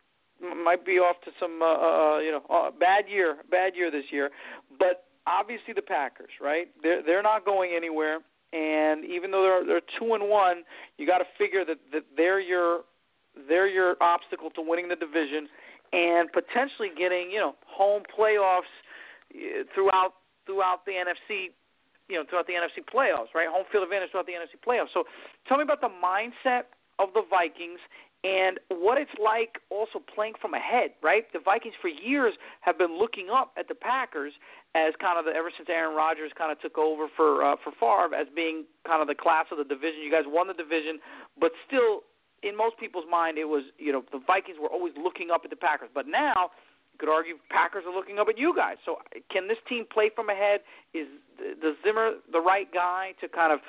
might 0.65 0.85
be 0.85 0.99
off 0.99 1.17
to 1.25 1.31
some 1.41 1.63
uh, 1.63 1.67
uh, 1.67 2.19
you 2.19 2.31
know 2.31 2.43
uh, 2.51 2.71
bad 2.71 3.05
year 3.09 3.37
bad 3.51 3.75
year 3.75 3.91
this 3.91 4.05
year, 4.11 4.31
but 4.79 5.05
obviously 5.27 5.75
the 5.75 5.83
Packers, 5.83 6.31
right? 6.41 6.69
They're 6.83 7.03
they're 7.03 7.23
not 7.23 7.45
going 7.45 7.73
anywhere, 7.77 8.19
and 8.53 9.05
even 9.05 9.31
though 9.31 9.43
they're 9.43 9.67
they're 9.67 9.89
two 9.99 10.15
and 10.15 10.29
one, 10.29 10.63
you 10.99 11.07
got 11.07 11.19
to 11.19 11.27
figure 11.39 11.65
that 11.65 11.79
that 11.93 12.05
they're 12.17 12.41
your 12.41 12.83
they're 13.49 13.69
your 13.69 13.97
obstacle 14.01 14.51
to 14.51 14.63
winning 14.63 14.89
the 14.89 14.97
division 14.97 15.49
and 15.93 16.31
potentially 16.33 16.89
getting 16.97 17.31
you 17.31 17.41
know 17.41 17.55
home 17.67 18.03
playoffs 18.19 18.71
uh, 19.35 19.65
throughout 19.75 20.15
throughout 20.47 20.85
the 20.87 20.93
NFC 20.93 21.51
you 22.09 22.17
know 22.17 22.25
throughout 22.29 22.47
the 22.47 22.55
NFC 22.55 22.85
playoffs, 22.85 23.35
right? 23.35 23.49
Home 23.49 23.65
field 23.71 23.85
advantage 23.85 24.11
throughout 24.11 24.27
the 24.27 24.37
NFC 24.39 24.59
playoffs. 24.61 24.93
So, 24.95 25.05
tell 25.49 25.59
me 25.59 25.65
about 25.65 25.81
the 25.81 25.93
mindset 25.93 26.71
of 26.99 27.13
the 27.15 27.23
Vikings 27.29 27.81
and 28.25 28.59
what 28.69 28.99
it's 28.99 29.13
like 29.23 29.61
also 29.71 30.03
playing 30.03 30.35
from 30.41 30.55
ahead, 30.55 30.91
right? 31.03 31.25
The 31.33 31.39
Vikings 31.39 31.75
for 31.81 31.89
years 31.89 32.35
have 32.63 32.79
been 32.79 32.99
looking 32.99 33.29
up 33.31 33.53
at 33.59 33.69
the 33.69 33.75
Packers 33.75 34.33
as 34.75 34.95
kind 35.01 35.19
of 35.19 35.25
the 35.25 35.33
ever 35.37 35.53
since 35.57 35.69
Aaron 35.71 35.95
Rodgers 35.95 36.33
kind 36.37 36.51
of 36.51 36.61
took 36.61 36.77
over 36.79 37.07
for 37.15 37.45
uh, 37.45 37.57
for 37.63 37.71
Favre 37.79 38.17
as 38.17 38.27
being 38.35 38.65
kind 38.87 39.01
of 39.01 39.09
the 39.09 39.15
class 39.15 39.47
of 39.53 39.59
the 39.59 39.65
division. 39.65 40.03
You 40.03 40.11
guys 40.11 40.27
won 40.27 40.49
the 40.49 40.59
division, 40.59 40.99
but 41.39 41.53
still 41.67 42.03
in 42.43 42.57
most 42.57 42.79
people's 42.79 43.07
mind 43.11 43.39
it 43.39 43.47
was, 43.47 43.65
you 43.79 43.93
know, 43.93 44.03
the 44.13 44.21
Vikings 44.27 44.59
were 44.61 44.69
always 44.69 44.93
looking 44.99 45.31
up 45.31 45.43
at 45.45 45.51
the 45.51 45.57
Packers. 45.57 45.89
But 45.95 46.07
now 46.09 46.51
could 46.99 47.09
argue 47.09 47.35
Packers 47.51 47.85
are 47.87 47.95
looking 47.95 48.19
up 48.19 48.29
at 48.29 48.39
you 48.39 48.55
guys. 48.55 48.77
So 48.85 48.97
can 49.31 49.49
this 49.49 49.59
team 49.69 49.85
play 49.93 50.11
from 50.15 50.29
ahead? 50.29 50.61
Is 50.95 51.07
the 51.39 51.75
Zimmer 51.85 52.13
the 52.33 52.41
right 52.41 52.73
guy 52.73 53.13
to 53.21 53.29
kind 53.29 53.53
of 53.53 53.61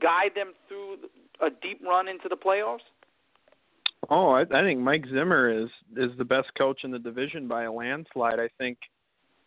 guide 0.00 0.32
them 0.34 0.52
through 0.68 0.96
a 1.40 1.50
deep 1.50 1.80
run 1.84 2.08
into 2.08 2.28
the 2.28 2.36
playoffs? 2.36 2.86
Oh, 4.08 4.30
I, 4.30 4.42
I 4.42 4.62
think 4.62 4.80
Mike 4.80 5.04
Zimmer 5.12 5.50
is 5.50 5.68
is 5.96 6.16
the 6.18 6.24
best 6.24 6.48
coach 6.56 6.80
in 6.84 6.90
the 6.90 6.98
division 6.98 7.48
by 7.48 7.64
a 7.64 7.72
landslide. 7.72 8.38
I 8.38 8.48
think 8.58 8.78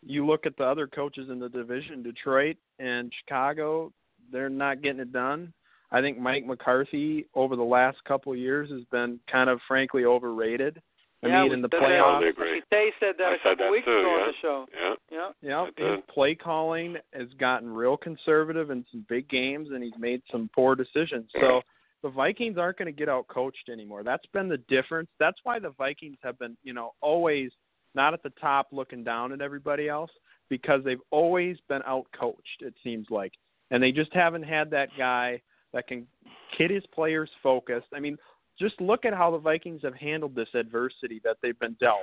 you 0.06 0.26
look 0.26 0.46
at 0.46 0.58
the 0.58 0.64
other 0.64 0.88
coaches 0.88 1.30
in 1.30 1.40
the 1.40 1.50
division, 1.50 2.04
Detroit 2.04 2.58
and 2.80 3.12
Chicago, 3.20 3.92
they're 4.32 4.50
not 4.50 4.82
getting 4.82 5.02
it 5.02 5.12
done. 5.12 5.54
I 5.92 6.02
think 6.02 6.20
Mike 6.20 6.46
McCarthy 6.46 7.26
over 7.34 7.56
the 7.56 7.64
last 7.64 7.98
couple 8.06 8.32
of 8.32 8.38
years 8.38 8.70
has 8.70 8.84
been 8.92 9.20
kind 9.32 9.50
of 9.50 9.60
frankly 9.68 10.06
overrated. 10.06 10.82
I 11.22 11.28
yeah, 11.28 11.44
mean, 11.44 11.54
in 11.54 11.62
the 11.62 11.70
said 11.72 11.82
playoffs, 11.82 12.14
Totally 12.14 12.30
agree. 12.30 12.62
Tay 12.72 12.92
said 13.00 13.16
that 13.18 13.28
I 13.28 13.34
a 13.34 13.38
said 13.44 13.58
couple 13.58 13.66
that 13.66 13.72
weeks 13.72 13.86
too, 13.86 14.00
ago 14.00 14.16
yeah. 14.16 14.22
on 14.22 14.28
the 14.28 14.34
show. 14.42 14.66
Yeah. 14.74 14.96
Yeah. 15.42 15.68
Yeah, 15.78 15.96
his 15.96 16.04
play 16.14 16.34
calling 16.36 16.96
has 17.14 17.28
gotten 17.40 17.70
real 17.70 17.98
conservative 17.98 18.70
in 18.70 18.86
some 18.92 19.06
big 19.10 19.28
games, 19.30 19.70
and 19.74 19.84
he's 19.84 19.98
made 20.00 20.22
some 20.32 20.50
poor 20.56 20.76
decisions. 20.76 21.30
So 21.40 21.62
the 22.04 22.10
Vikings 22.10 22.58
aren't 22.58 22.78
going 22.78 22.86
to 22.86 22.98
get 22.98 23.10
out 23.10 23.28
coached 23.28 23.70
anymore. 23.70 24.04
That's 24.04 24.26
been 24.28 24.48
the 24.48 24.62
difference. 24.70 25.10
That's 25.20 25.38
why 25.44 25.60
the 25.60 25.72
Vikings 25.72 26.18
have 26.24 26.40
been, 26.40 26.56
you 26.64 26.74
know, 26.74 26.94
always 27.02 27.52
not 27.96 28.14
at 28.14 28.24
the 28.24 28.32
top 28.42 28.68
looking 28.72 29.04
down 29.04 29.34
at 29.34 29.42
everybody 29.42 29.90
else 29.90 30.12
because 30.50 30.84
they've 30.84 31.02
always 31.12 31.58
been 31.68 31.82
out 31.86 32.06
coached. 32.18 32.62
It 32.62 32.74
seems 32.84 33.08
like, 33.10 33.34
and 33.72 33.84
they 33.84 33.92
just 33.92 34.14
haven't 34.14 34.44
had 34.44 34.72
that 34.72 34.90
guy 34.98 35.42
that 35.74 35.88
can 35.88 36.08
get 36.58 36.72
his 36.72 36.84
players 36.94 37.30
focused. 37.44 37.88
I 37.94 38.00
mean, 38.00 38.18
just 38.60 38.80
look 38.82 39.06
at 39.06 39.14
how 39.14 39.32
the 39.32 39.38
Vikings 39.38 39.82
have 39.84 39.96
handled 39.96 40.36
this 40.36 40.50
adversity 40.54 41.22
that 41.24 41.38
they've 41.42 41.58
been 41.60 41.76
dealt. 41.80 42.00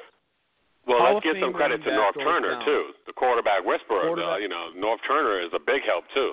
Well, 0.86 0.98
Hall 0.98 1.14
let's 1.14 1.24
give 1.24 1.36
some 1.40 1.52
credit 1.52 1.82
to 1.82 1.90
Norv 1.90 2.14
Turner 2.14 2.50
down. 2.52 2.64
too, 2.64 2.90
the 3.06 3.12
quarterback 3.12 3.64
whisperer. 3.64 4.02
Quarterback- 4.02 4.34
Uh, 4.34 4.36
you 4.38 4.48
know, 4.48 4.70
Norv 4.76 4.98
Turner 5.06 5.40
is 5.40 5.50
a 5.52 5.58
big 5.58 5.82
help 5.84 6.04
too. 6.14 6.32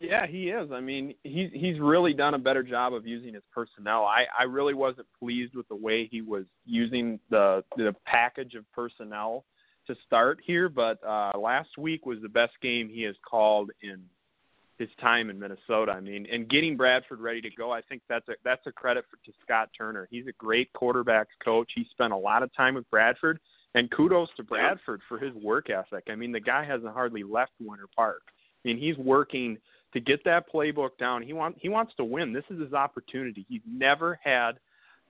Yeah, 0.00 0.26
he 0.26 0.50
is. 0.50 0.70
I 0.70 0.80
mean, 0.80 1.14
he's 1.24 1.50
he's 1.52 1.80
really 1.80 2.12
done 2.12 2.34
a 2.34 2.38
better 2.38 2.62
job 2.62 2.94
of 2.94 3.06
using 3.06 3.34
his 3.34 3.42
personnel. 3.52 4.04
I 4.04 4.26
I 4.38 4.44
really 4.44 4.74
wasn't 4.74 5.08
pleased 5.18 5.54
with 5.54 5.66
the 5.68 5.74
way 5.76 6.06
he 6.06 6.20
was 6.22 6.44
using 6.64 7.18
the 7.30 7.64
the 7.76 7.94
package 8.06 8.54
of 8.54 8.70
personnel 8.72 9.44
to 9.86 9.96
start 10.06 10.40
here, 10.44 10.68
but 10.68 11.02
uh 11.04 11.32
last 11.38 11.76
week 11.78 12.06
was 12.06 12.20
the 12.22 12.28
best 12.28 12.52
game 12.62 12.88
he 12.88 13.02
has 13.02 13.16
called 13.28 13.70
in 13.82 14.02
his 14.78 14.88
time 15.00 15.28
in 15.28 15.38
Minnesota. 15.38 15.92
I 15.92 16.00
mean, 16.00 16.26
and 16.30 16.48
getting 16.48 16.76
Bradford 16.76 17.20
ready 17.20 17.40
to 17.40 17.50
go, 17.50 17.72
I 17.72 17.80
think 17.82 18.02
that's 18.08 18.28
a 18.28 18.34
that's 18.44 18.66
a 18.66 18.72
credit 18.72 19.04
for, 19.10 19.16
to 19.24 19.36
Scott 19.42 19.70
Turner. 19.76 20.06
He's 20.10 20.26
a 20.26 20.32
great 20.38 20.72
quarterbacks 20.72 21.26
coach. 21.44 21.70
He 21.74 21.86
spent 21.90 22.12
a 22.12 22.16
lot 22.16 22.42
of 22.42 22.54
time 22.54 22.74
with 22.74 22.88
Bradford, 22.90 23.40
and 23.74 23.90
kudos 23.90 24.28
to 24.36 24.42
Bradford 24.44 25.00
for 25.08 25.18
his 25.18 25.34
work 25.34 25.68
ethic. 25.70 26.04
I 26.08 26.14
mean, 26.14 26.32
the 26.32 26.40
guy 26.40 26.64
hasn't 26.64 26.92
hardly 26.92 27.22
left 27.24 27.52
Winter 27.60 27.88
Park. 27.94 28.22
I 28.64 28.68
mean, 28.68 28.78
he's 28.78 28.96
working 28.96 29.58
to 29.92 30.00
get 30.00 30.24
that 30.24 30.44
playbook 30.52 30.90
down. 30.98 31.22
He 31.22 31.32
wants 31.32 31.58
he 31.60 31.68
wants 31.68 31.92
to 31.96 32.04
win. 32.04 32.32
This 32.32 32.44
is 32.50 32.60
his 32.60 32.72
opportunity. 32.72 33.44
He's 33.48 33.62
never 33.66 34.18
had 34.22 34.52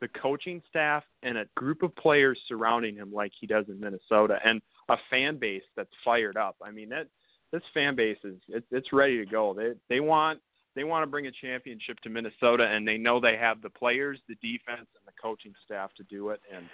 the 0.01 0.09
coaching 0.09 0.63
staff 0.69 1.03
and 1.23 1.37
a 1.37 1.45
group 1.57 1.83
of 1.83 1.95
players 1.97 2.39
surrounding 2.47 2.95
him 2.95 3.13
like 3.13 3.33
he 3.39 3.47
does 3.47 3.67
in 3.69 3.81
Minnesota, 3.81 4.39
and 4.45 4.63
a 4.89 4.97
fan 5.11 5.39
base 5.39 5.65
that's 5.77 5.91
fired 6.05 6.37
up. 6.37 6.57
I 6.65 6.71
mean 6.71 6.89
that 6.91 7.09
this 7.53 7.63
fan 7.73 7.97
base 7.97 8.19
is 8.25 8.37
it, 8.49 8.65
it's 8.71 8.93
ready 8.93 9.19
to 9.19 9.31
go. 9.31 9.55
They 9.55 9.73
they 9.89 10.01
want 10.01 10.41
they 10.75 10.85
want 10.85 11.03
to 11.03 11.11
bring 11.11 11.27
a 11.27 11.33
championship 11.43 11.99
to 12.01 12.11
Minnesota, 12.11 12.65
and 12.65 12.87
they 12.87 12.99
know 12.99 13.21
they 13.21 13.37
have 13.37 13.63
the 13.63 13.71
players, 13.71 14.21
the 14.29 14.35
defense, 14.37 14.87
and 14.95 15.07
the 15.07 15.13
coaching 15.21 15.53
staff 15.65 15.91
to 15.97 16.05
do 16.05 16.31
it. 16.31 16.41
And 16.55 16.67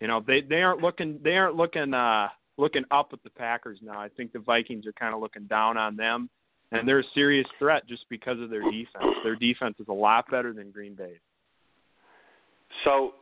you 0.00 0.08
know 0.08 0.22
they 0.26 0.40
they 0.40 0.62
aren't 0.62 0.80
looking 0.80 1.20
they 1.22 1.36
aren't 1.36 1.56
looking 1.56 1.94
uh 1.94 2.28
looking 2.58 2.84
up 2.90 3.10
at 3.12 3.22
the 3.22 3.30
Packers 3.30 3.78
now. 3.82 3.98
I 3.98 4.08
think 4.08 4.32
the 4.32 4.40
Vikings 4.40 4.86
are 4.86 4.92
kind 4.92 5.14
of 5.14 5.20
looking 5.20 5.44
down 5.44 5.76
on 5.76 5.96
them, 5.96 6.28
and 6.72 6.86
they're 6.86 7.00
a 7.00 7.14
serious 7.14 7.46
threat 7.58 7.86
just 7.88 8.04
because 8.10 8.40
of 8.40 8.50
their 8.50 8.62
defense. 8.62 9.16
Their 9.24 9.36
defense 9.36 9.76
is 9.80 9.86
a 9.88 9.94
lot 9.94 10.30
better 10.30 10.52
than 10.52 10.70
Green 10.70 10.94
Bay. 10.94 11.14
So, 12.84 13.12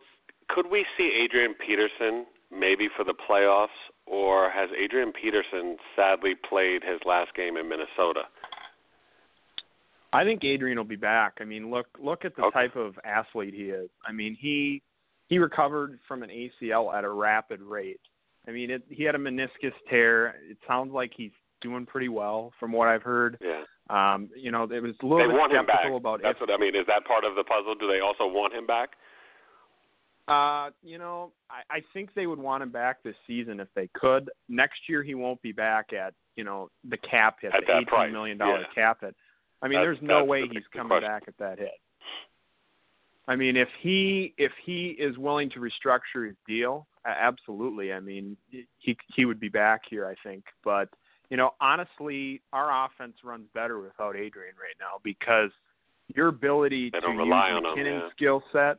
could 0.49 0.67
we 0.71 0.85
see 0.97 1.11
Adrian 1.25 1.55
Peterson 1.55 2.27
maybe 2.51 2.89
for 2.97 3.05
the 3.05 3.15
playoffs, 3.29 3.69
or 4.11 4.51
has 4.51 4.69
Adrian 4.79 5.13
Peterson 5.13 5.77
sadly 5.97 6.35
played 6.49 6.83
his 6.83 7.01
last 7.05 7.35
game 7.35 7.57
in 7.57 7.69
Minnesota? 7.69 8.23
I 10.13 10.25
think 10.25 10.43
Adrian 10.45 10.79
will 10.79 10.85
be 10.85 10.97
back. 10.97 11.35
I 11.41 11.45
mean, 11.45 11.71
look 11.71 11.87
look 12.03 12.25
at 12.25 12.35
the 12.37 12.45
Okay. 12.45 12.61
type 12.67 12.77
of 12.77 12.99
athlete 13.05 13.53
he 13.55 13.65
is. 13.71 13.91
I 14.07 14.13
mean, 14.13 14.37
he 14.41 14.83
he 15.29 15.39
recovered 15.39 15.99
from 16.09 16.23
an 16.23 16.31
ACL 16.31 16.95
at 16.95 17.05
a 17.05 17.11
rapid 17.11 17.61
rate. 17.61 18.01
I 18.47 18.51
mean, 18.51 18.71
it, 18.71 18.83
he 18.89 19.05
had 19.05 19.15
a 19.15 19.19
meniscus 19.19 19.75
tear. 19.91 20.37
It 20.49 20.57
sounds 20.67 20.93
like 20.93 21.13
he's 21.15 21.33
doing 21.61 21.85
pretty 21.85 22.09
well 22.09 22.53
from 22.59 22.73
what 22.73 22.89
I've 22.89 23.03
heard. 23.03 23.37
Yeah. 23.43 23.65
Um, 23.91 24.31
you 24.35 24.51
know, 24.51 24.63
it 24.65 24.81
was 24.83 24.93
a 24.93 25.03
They 25.03 25.09
little 25.09 25.29
bit 25.29 25.37
want 25.37 25.53
him 25.53 25.67
back. 25.67 25.77
skeptical 25.81 25.97
about 25.99 26.23
That's 26.23 26.37
if 26.37 26.41
what 26.49 26.51
I 26.51 26.57
mean. 26.57 26.75
Is 26.75 26.87
that 26.87 27.05
part 27.05 27.25
of 27.25 27.35
the 27.37 27.45
puzzle? 27.45 27.75
Do 27.75 27.87
they 27.89 28.01
also 28.01 28.27
want 28.27 28.55
him 28.55 28.67
back? 28.67 28.91
Uh, 30.29 30.71
you 30.83 30.99
know, 30.99 31.33
I, 31.51 31.77
I 31.77 31.83
think 31.93 32.11
they 32.15 32.27
would 32.27 32.39
want 32.39 32.63
him 32.63 32.71
back 32.71 33.03
this 33.03 33.17
season 33.27 33.61
if 33.61 33.69
they 33.75 33.89
could. 33.95 34.31
Next 34.49 34.81
year 34.89 35.03
he 35.03 35.15
won't 35.15 35.41
be 35.43 35.53
back 35.53 35.93
at, 35.93 36.13
you 36.37 36.45
know, 36.45 36.71
the 36.89 36.99
cap 36.99 37.37
hit, 37.41 37.55
At 37.55 37.63
the 37.67 37.73
eighteen 37.73 37.87
price, 37.87 38.13
million 38.13 38.37
dollar 38.39 38.61
yeah. 38.61 38.67
cap 38.75 38.99
hit. 39.01 39.15
I 39.63 39.69
mean, 39.69 39.79
That's- 39.79 39.99
there's 40.01 40.09
no 40.09 40.25
way 40.25 40.43
he's 40.43 40.63
coming 40.73 40.89
question. 40.89 41.09
back 41.09 41.23
at 41.27 41.37
that 41.39 41.59
hit. 41.59 41.71
I 43.27 43.37
mean, 43.37 43.57
if 43.57 43.69
he 43.83 44.35
if 44.39 44.53
he 44.65 44.97
is 44.99 45.19
willing 45.19 45.51
to 45.51 45.61
restructure 45.61 46.27
his 46.27 46.37
deal, 46.47 46.87
absolutely. 47.05 47.93
I 47.93 48.01
mean, 48.01 48.39
he 48.51 48.97
he 49.15 49.25
would 49.27 49.39
be 49.39 49.51
back 49.51 49.83
here, 49.89 50.07
I 50.07 50.15
think. 50.27 50.45
But 50.65 50.89
you 51.29 51.37
know, 51.37 51.51
honestly, 51.61 52.41
our 52.55 52.87
offense 52.87 53.17
runs 53.23 53.47
better 53.55 53.81
without 53.81 54.17
Adrian 54.17 54.55
right 54.57 54.77
now 54.81 54.99
because 55.05 55.51
your 56.15 56.29
ability 56.29 56.91
to 56.91 56.97
use 56.97 57.19
rely 57.19 57.51
on 57.51 57.67
him, 57.67 57.73
McKinnon's 57.77 58.05
yeah. 58.05 58.11
skill 58.17 58.43
set, 58.51 58.79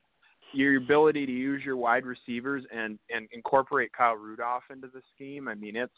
your 0.52 0.78
ability 0.78 1.26
to 1.26 1.32
use 1.32 1.64
your 1.64 1.78
wide 1.78 2.06
receivers 2.06 2.64
and 2.74 2.98
and 3.10 3.28
incorporate 3.32 3.92
Kyle 3.94 4.16
Rudolph 4.16 4.64
into 4.72 4.88
the 4.88 5.02
scheme. 5.16 5.48
I 5.48 5.56
mean, 5.56 5.76
it's 5.76 5.94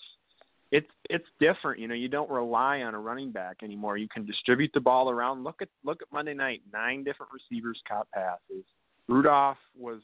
it's 0.71 0.87
it's 1.09 1.25
different. 1.39 1.79
You 1.79 1.87
know, 1.87 1.95
you 1.95 2.07
don't 2.07 2.29
rely 2.29 2.81
on 2.81 2.93
a 2.93 2.99
running 2.99 3.31
back 3.31 3.57
anymore. 3.63 3.97
You 3.97 4.07
can 4.07 4.25
distribute 4.25 4.71
the 4.73 4.79
ball 4.79 5.09
around. 5.09 5.43
Look 5.43 5.61
at 5.61 5.69
look 5.83 6.01
at 6.01 6.07
Monday 6.11 6.33
night. 6.33 6.61
Nine 6.71 7.03
different 7.03 7.31
receivers 7.33 7.81
caught 7.87 8.07
passes. 8.11 8.65
Rudolph 9.07 9.57
was, 9.77 9.99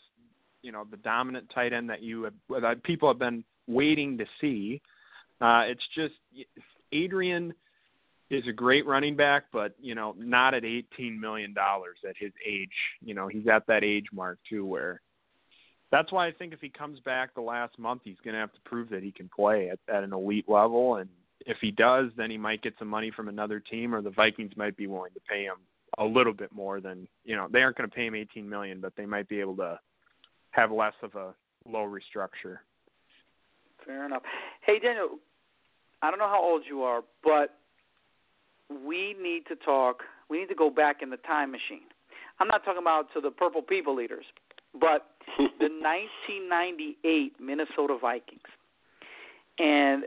you 0.62 0.72
know, 0.72 0.86
the 0.90 0.98
dominant 0.98 1.50
tight 1.54 1.72
end 1.72 1.90
that 1.90 2.02
you 2.02 2.24
have, 2.24 2.34
that 2.62 2.84
people 2.84 3.08
have 3.10 3.20
been 3.20 3.44
waiting 3.68 4.18
to 4.18 4.26
see. 4.42 4.82
Uh, 5.40 5.64
it's 5.66 5.84
just 5.96 6.16
Adrian 6.92 7.54
is 8.30 8.44
a 8.48 8.52
great 8.52 8.86
running 8.86 9.16
back, 9.16 9.46
but 9.54 9.74
you 9.80 9.96
know, 9.96 10.14
not 10.18 10.54
at 10.54 10.66
eighteen 10.66 11.20
million 11.20 11.54
dollars 11.54 11.98
at 12.08 12.16
his 12.18 12.32
age. 12.46 12.70
You 13.02 13.14
know, 13.14 13.28
he's 13.28 13.48
at 13.48 13.68
that 13.68 13.84
age 13.84 14.08
mark 14.12 14.40
too, 14.50 14.66
where 14.66 15.02
that's 15.92 16.12
why 16.12 16.28
I 16.28 16.32
think 16.32 16.54
if 16.54 16.60
he 16.60 16.70
comes 16.70 17.00
back 17.00 17.34
the 17.34 17.42
last 17.42 17.80
month, 17.80 18.02
he's 18.04 18.18
going 18.24 18.34
to 18.34 18.40
have 18.40 18.54
to 18.54 18.60
prove 18.66 18.90
that 18.90 19.04
he 19.04 19.12
can 19.12 19.30
play 19.34 19.70
at, 19.70 19.80
at 19.94 20.04
an 20.04 20.12
elite 20.12 20.50
level. 20.50 20.98
And 20.98 21.10
if 21.46 21.58
he 21.62 21.72
does, 21.72 22.10
then 22.18 22.30
he 22.30 22.38
might 22.38 22.62
get 22.62 22.74
some 22.78 22.90
money 22.90 23.12
from 23.16 23.30
another 23.30 23.62
team, 23.62 23.96
or 23.96 24.02
the 24.02 24.10
Vikings 24.10 24.58
might 24.58 24.76
be 24.76 24.88
willing 24.88 25.14
to 25.14 25.22
pay 25.30 25.44
him 25.44 25.58
a 25.98 26.04
little 26.04 26.34
bit 26.34 26.52
more 26.52 26.82
than 26.82 27.08
you 27.24 27.36
know. 27.36 27.48
They 27.52 27.62
aren't 27.62 27.78
going 27.78 27.90
to 27.90 27.96
pay 27.96 28.08
him 28.08 28.16
18 28.16 28.48
million, 28.48 28.82
but 28.82 28.94
they 28.98 29.06
might 29.06 29.30
be 29.30 29.40
able 29.40 29.56
to 29.58 29.80
have 30.52 30.72
less 30.72 30.94
of 31.02 31.16
a 31.16 31.34
low 31.66 31.86
restructure. 31.86 32.58
Fair 33.86 34.06
enough. 34.06 34.24
Hey, 34.66 34.80
Daniel, 34.80 35.20
I 36.02 36.10
don't 36.10 36.20
know 36.20 36.28
how 36.28 36.44
old 36.44 36.64
you 36.68 36.84
are, 36.84 37.02
but 37.24 37.58
we 38.70 39.16
need 39.22 39.46
to 39.48 39.56
talk. 39.56 40.04
We 40.30 40.40
need 40.40 40.50
to 40.50 40.56
go 40.56 40.70
back 40.70 41.02
in 41.02 41.10
the 41.10 41.18
time 41.18 41.52
machine. 41.52 41.88
I'm 42.40 42.48
not 42.48 42.64
talking 42.66 42.82
about 42.82 43.12
to 43.14 43.22
the 43.22 43.32
Purple 43.32 43.62
People 43.62 44.00
Eaters, 44.00 44.26
but 44.80 45.12
the 45.38 45.70
1998 45.82 47.34
Minnesota 47.40 47.98
Vikings. 48.00 48.42
And 49.60 50.04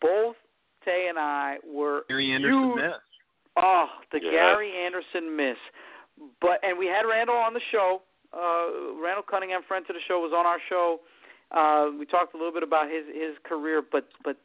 both 0.00 0.36
Tay 0.84 1.06
and 1.08 1.18
I 1.18 1.58
were 1.66 2.02
Gary 2.08 2.32
Anderson 2.32 2.62
huge, 2.62 2.76
missed. 2.76 2.94
Oh, 3.56 3.86
the 4.12 4.20
Yeah. 4.22 4.30
Gary 4.30 4.72
Anderson 4.84 5.36
miss. 5.36 5.56
But 6.40 6.60
and 6.62 6.78
we 6.78 6.86
had 6.86 7.02
Randall 7.02 7.36
on 7.36 7.54
the 7.54 7.60
show. 7.72 8.02
Uh 8.32 8.94
Randall 9.02 9.24
Cunningham, 9.28 9.62
friend 9.66 9.84
to 9.86 9.92
the 9.92 9.98
show, 10.08 10.20
was 10.20 10.32
on 10.34 10.46
our 10.46 10.58
show. 10.68 11.00
Uh 11.50 11.90
we 11.98 12.06
talked 12.06 12.34
a 12.34 12.36
little 12.36 12.52
bit 12.52 12.62
about 12.62 12.90
his 12.90 13.04
his 13.06 13.36
career, 13.44 13.82
but 13.92 14.08
but 14.24 14.36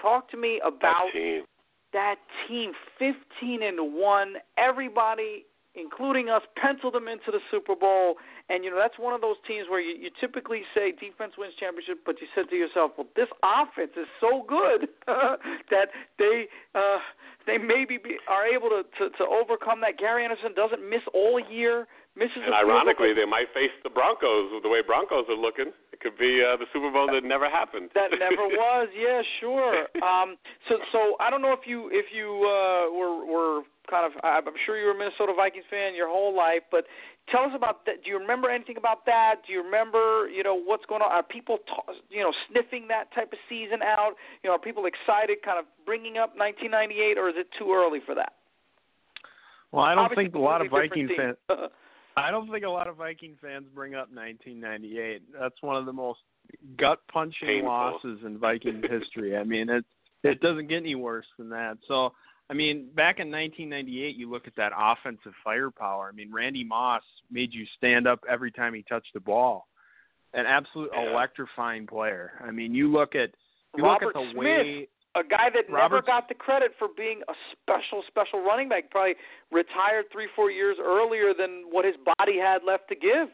talk 0.00 0.30
to 0.30 0.36
me 0.36 0.60
about 0.64 1.08
That 1.92 2.16
team. 2.46 2.72
15 2.98 3.62
and 3.62 3.94
1 3.94 4.34
everybody 4.56 5.44
including 5.74 6.28
us 6.28 6.42
penciled 6.56 6.94
them 6.94 7.06
into 7.06 7.30
the 7.30 7.38
Super 7.50 7.76
Bowl 7.76 8.16
and 8.48 8.64
you 8.64 8.70
know 8.70 8.76
that's 8.76 8.98
one 8.98 9.14
of 9.14 9.20
those 9.20 9.36
teams 9.46 9.68
where 9.68 9.80
you, 9.80 9.94
you 9.94 10.10
typically 10.18 10.62
say 10.74 10.90
defense 10.90 11.34
wins 11.38 11.54
championship 11.60 12.00
but 12.04 12.20
you 12.20 12.26
said 12.34 12.48
to 12.50 12.56
yourself 12.56 12.92
well 12.96 13.06
this 13.14 13.28
offense 13.44 13.92
is 13.96 14.08
so 14.20 14.42
good 14.48 14.88
that 15.70 15.88
they 16.18 16.46
uh 16.74 16.98
they 17.46 17.58
maybe 17.58 17.96
be, 17.96 18.16
are 18.28 18.46
able 18.46 18.68
to, 18.68 18.82
to 18.98 19.10
to 19.16 19.24
overcome 19.24 19.80
that 19.80 19.98
Gary 19.98 20.24
Anderson 20.24 20.52
doesn't 20.56 20.82
miss 20.82 21.02
all 21.14 21.38
year 21.38 21.86
misses 22.18 22.42
And 22.42 22.52
a 22.52 22.58
ironically, 22.58 23.14
they 23.14 23.24
might 23.24 23.48
face 23.54 23.72
the 23.86 23.90
Broncos 23.90 24.50
with 24.52 24.62
the 24.62 24.68
way 24.68 24.82
Broncos 24.82 25.24
are 25.30 25.38
looking. 25.38 25.70
It 25.94 26.00
could 26.02 26.18
be 26.18 26.42
uh, 26.42 26.58
the 26.58 26.66
Super 26.74 26.90
Bowl 26.90 27.06
that 27.14 27.22
never 27.22 27.48
happened. 27.48 27.90
That 27.94 28.10
never 28.18 28.50
was. 28.58 28.88
Yeah, 28.92 29.22
sure. 29.40 29.86
Um, 30.02 30.36
so, 30.68 30.76
so 30.92 31.16
I 31.22 31.30
don't 31.30 31.42
know 31.42 31.54
if 31.54 31.66
you 31.66 31.88
if 31.94 32.10
you 32.10 32.42
uh, 32.42 32.90
were 32.90 33.22
were 33.24 33.62
kind 33.88 34.04
of. 34.04 34.18
I'm 34.22 34.58
sure 34.66 34.78
you 34.78 34.86
were 34.86 34.94
a 34.94 34.98
Minnesota 34.98 35.32
Vikings 35.34 35.64
fan 35.70 35.94
your 35.94 36.10
whole 36.10 36.34
life, 36.34 36.62
but 36.70 36.84
tell 37.30 37.42
us 37.42 37.52
about 37.54 37.86
that. 37.86 38.04
Do 38.04 38.10
you 38.10 38.18
remember 38.18 38.50
anything 38.50 38.76
about 38.76 39.06
that? 39.06 39.46
Do 39.46 39.52
you 39.52 39.62
remember, 39.62 40.28
you 40.28 40.42
know, 40.42 40.58
what's 40.58 40.84
going 40.86 41.02
on? 41.02 41.10
Are 41.10 41.22
people, 41.22 41.58
t- 41.58 42.00
you 42.10 42.22
know, 42.22 42.32
sniffing 42.50 42.88
that 42.88 43.12
type 43.14 43.32
of 43.32 43.38
season 43.48 43.82
out? 43.82 44.12
You 44.42 44.50
know, 44.50 44.56
are 44.56 44.58
people 44.58 44.84
excited, 44.86 45.38
kind 45.44 45.58
of 45.58 45.64
bringing 45.84 46.16
up 46.16 46.36
1998, 46.36 47.18
or 47.18 47.28
is 47.28 47.36
it 47.38 47.48
too 47.58 47.72
early 47.72 48.00
for 48.04 48.14
that? 48.14 48.32
Well, 49.72 49.84
I 49.84 49.94
don't 49.94 50.04
Obviously, 50.04 50.24
think 50.24 50.34
a 50.34 50.38
lot 50.38 50.60
of 50.60 50.68
completely 50.70 51.04
Vikings 51.16 51.36
fans. 51.48 51.70
I 52.18 52.30
don't 52.30 52.50
think 52.50 52.64
a 52.64 52.70
lot 52.70 52.86
of 52.86 52.96
Viking 52.96 53.36
fans 53.40 53.66
bring 53.74 53.94
up 53.94 54.08
1998. 54.12 55.22
That's 55.38 55.60
one 55.60 55.76
of 55.76 55.86
the 55.86 55.92
most 55.92 56.20
gut 56.78 57.00
punching 57.12 57.64
losses 57.64 58.20
in 58.24 58.38
Viking 58.38 58.82
history. 58.90 59.36
I 59.36 59.44
mean, 59.44 59.68
it 59.68 59.84
it 60.24 60.40
doesn't 60.40 60.68
get 60.68 60.78
any 60.78 60.94
worse 60.94 61.26
than 61.38 61.48
that. 61.50 61.78
So, 61.86 62.12
I 62.50 62.54
mean, 62.54 62.88
back 62.94 63.20
in 63.20 63.30
1998, 63.30 64.16
you 64.16 64.30
look 64.30 64.46
at 64.46 64.56
that 64.56 64.72
offensive 64.76 65.32
firepower. 65.44 66.08
I 66.12 66.14
mean, 66.14 66.32
Randy 66.32 66.64
Moss 66.64 67.02
made 67.30 67.52
you 67.52 67.64
stand 67.76 68.08
up 68.08 68.20
every 68.28 68.50
time 68.50 68.74
he 68.74 68.82
touched 68.82 69.12
the 69.14 69.20
ball. 69.20 69.68
An 70.34 70.44
absolute 70.44 70.90
yeah. 70.92 71.10
electrifying 71.10 71.86
player. 71.86 72.32
I 72.44 72.50
mean, 72.50 72.74
you 72.74 72.90
look 72.90 73.14
at 73.14 73.30
you 73.76 73.84
Robert 73.84 74.06
look 74.06 74.16
at 74.16 74.22
the 74.22 74.30
Smith. 74.32 74.42
way 74.42 74.88
a 75.18 75.24
guy 75.26 75.50
that 75.52 75.70
Robert, 75.72 75.96
never 75.96 76.02
got 76.02 76.28
the 76.28 76.34
credit 76.34 76.72
for 76.78 76.88
being 76.96 77.20
a 77.28 77.34
special, 77.52 78.02
special 78.06 78.44
running 78.44 78.68
back. 78.68 78.90
Probably 78.90 79.14
retired 79.50 80.06
three, 80.12 80.28
four 80.34 80.50
years 80.50 80.76
earlier 80.80 81.32
than 81.38 81.64
what 81.70 81.84
his 81.84 81.96
body 82.18 82.38
had 82.38 82.58
left 82.66 82.88
to 82.88 82.94
give. 82.94 83.28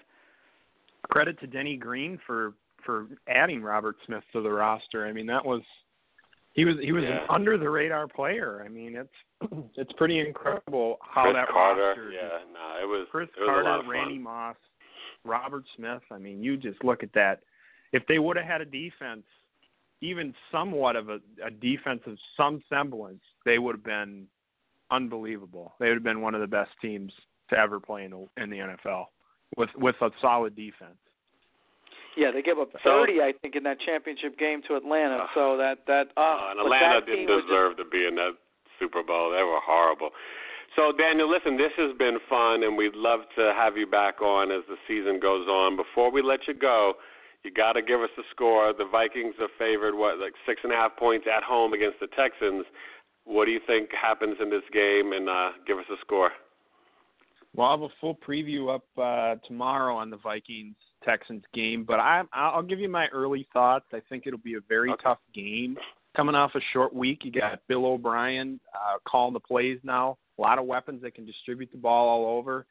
Credit 1.11 1.39
to 1.41 1.47
Denny 1.47 1.76
Green 1.76 2.18
for 2.26 2.55
for 2.85 3.07
adding 3.28 3.62
Robert 3.62 3.97
Smith 4.07 4.24
to 4.32 4.43
the 4.43 4.51
roster. 4.51 5.07
I 5.07 5.12
mean, 5.12 5.26
that 5.26 5.45
was 5.45 5.62
he 6.55 6.64
was 6.64 6.76
he 6.80 6.93
was 6.93 7.05
yeah. 7.05 7.22
an 7.22 7.26
under 7.28 7.59
the 7.59 7.68
radar 7.68 8.07
player. 8.07 8.62
I 8.64 8.68
mean, 8.68 8.97
it's 8.97 9.53
it's 9.76 9.93
pretty 9.97 10.20
incredible 10.20 10.99
how 11.03 11.24
Chris 11.24 11.35
that 11.35 11.49
Carter, 11.49 11.82
roster. 11.82 12.11
yeah, 12.11 12.39
no, 12.53 12.82
it 12.82 12.87
was 12.87 13.07
Chris 13.11 13.28
it 13.37 13.41
was 13.41 13.49
Carter, 13.49 13.62
a 13.62 13.64
lot 13.64 13.80
of 13.80 13.87
fun. 13.87 13.91
Randy 13.91 14.18
Moss, 14.18 14.57
Robert 15.24 15.64
Smith. 15.76 16.03
I 16.11 16.18
mean, 16.18 16.43
you 16.43 16.57
just 16.57 16.82
look 16.85 17.03
at 17.03 17.12
that. 17.14 17.41
If 17.93 18.07
they 18.07 18.18
would 18.18 18.37
have 18.37 18.47
had 18.47 18.61
a 18.61 18.64
defense 18.64 19.24
even 20.01 20.34
somewhat 20.53 20.97
of 20.97 21.09
a, 21.09 21.18
a 21.45 21.51
defense 21.51 22.01
of 22.07 22.18
some 22.36 22.62
semblance, 22.68 23.22
they 23.45 23.59
would 23.59 23.76
have 23.76 23.84
been 23.84 24.26
unbelievable. 24.90 25.74
They 25.80 25.88
would 25.88 25.97
have 25.97 26.05
been 26.05 26.20
one 26.20 26.34
of 26.34 26.40
the 26.40 26.47
best 26.47 26.70
teams 26.80 27.12
to 27.51 27.57
ever 27.57 27.80
play 27.80 28.05
in 28.05 28.11
the, 28.11 28.42
in 28.42 28.51
the 28.51 28.59
NFL 28.59 29.07
with 29.57 29.70
with 29.76 29.97
a 30.01 30.11
solid 30.20 30.57
defense. 30.57 30.99
Yeah, 32.16 32.30
they 32.30 32.42
gave 32.42 32.59
up 32.59 32.70
30, 32.84 33.20
I 33.20 33.32
think, 33.42 33.57
in 33.57 33.64
that 33.64 33.78
championship 33.80 34.38
game 34.38 34.62
to 34.68 34.76
Atlanta. 34.76 35.26
So 35.34 35.57
that 35.57 35.82
that 35.86 36.14
uh, 36.16 36.20
uh, 36.20 36.51
and 36.51 36.61
Atlanta 36.61 37.01
that 37.01 37.07
didn't 37.07 37.26
team 37.26 37.34
was 37.34 37.42
deserve 37.45 37.76
to 37.78 37.84
be 37.84 38.07
in 38.07 38.14
that 38.16 38.38
Super 38.78 39.03
Bowl. 39.03 39.30
They 39.30 39.42
were 39.42 39.59
horrible. 39.59 40.11
So 40.76 40.90
Daniel, 40.97 41.30
listen, 41.30 41.57
this 41.57 41.72
has 41.76 41.97
been 41.99 42.18
fun, 42.28 42.62
and 42.62 42.76
we'd 42.76 42.95
love 42.95 43.20
to 43.36 43.53
have 43.57 43.76
you 43.76 43.86
back 43.86 44.20
on 44.22 44.51
as 44.51 44.62
the 44.68 44.76
season 44.86 45.20
goes 45.20 45.47
on. 45.47 45.76
Before 45.76 46.11
we 46.11 46.22
let 46.22 46.47
you 46.47 46.55
go, 46.55 46.95
you 47.45 47.53
got 47.53 47.74
to 47.74 47.82
give 47.82 48.01
us 48.01 48.11
the 48.16 48.22
score. 48.30 48.72
The 48.76 48.88
Vikings 48.90 49.34
are 49.40 49.49
favored 49.59 49.95
what, 49.95 50.18
like 50.18 50.32
six 50.47 50.61
and 50.64 50.72
a 50.72 50.76
half 50.76 50.97
points 50.97 51.26
at 51.34 51.42
home 51.42 51.72
against 51.72 52.01
the 52.01 52.09
Texans. 52.16 52.64
What 53.24 53.45
do 53.47 53.53
you 53.53 53.61
think 53.66 53.90
happens 53.92 54.36
in 54.40 54.51
this 54.51 54.62
game? 54.72 55.12
And 55.12 55.28
uh, 55.28 55.51
give 55.66 55.78
us 55.78 55.84
a 55.90 55.97
score. 56.01 56.30
Well, 57.55 57.68
I'll 57.68 57.78
have 57.78 57.82
a 57.82 57.95
full 58.01 58.16
preview 58.16 58.74
up 58.74 58.84
uh, 58.99 59.36
tomorrow 59.47 59.95
on 59.97 60.11
the 60.11 60.16
Vikings 60.16 60.74
Texans 61.05 61.45
game, 61.55 61.84
but 61.84 62.01
I, 62.01 62.22
I'll 62.32 62.62
give 62.62 62.80
you 62.80 62.88
my 62.88 63.07
early 63.09 63.47
thoughts. 63.53 63.84
I 63.92 64.01
think 64.09 64.24
it'll 64.26 64.38
be 64.38 64.55
a 64.55 64.61
very 64.68 64.90
Okay. 64.90 65.03
tough 65.05 65.18
game. 65.34 65.76
Coming 66.16 66.34
off 66.34 66.53
a 66.55 66.61
short 66.72 66.95
week, 66.95 67.20
you 67.24 67.30
got 67.30 67.61
Bill 67.68 67.86
O'Brien 67.86 68.59
uh, 68.74 68.99
calling 69.07 69.34
the 69.34 69.40
plays 69.40 69.78
now. 69.82 70.16
A 70.38 70.42
lot 70.42 70.59
of 70.59 70.66
weapons 70.66 71.03
that 71.03 71.14
can 71.14 71.26
distribute 71.26 71.70
the 71.70 71.78
ball 71.78 72.09
all 72.09 72.38
over. 72.38 72.66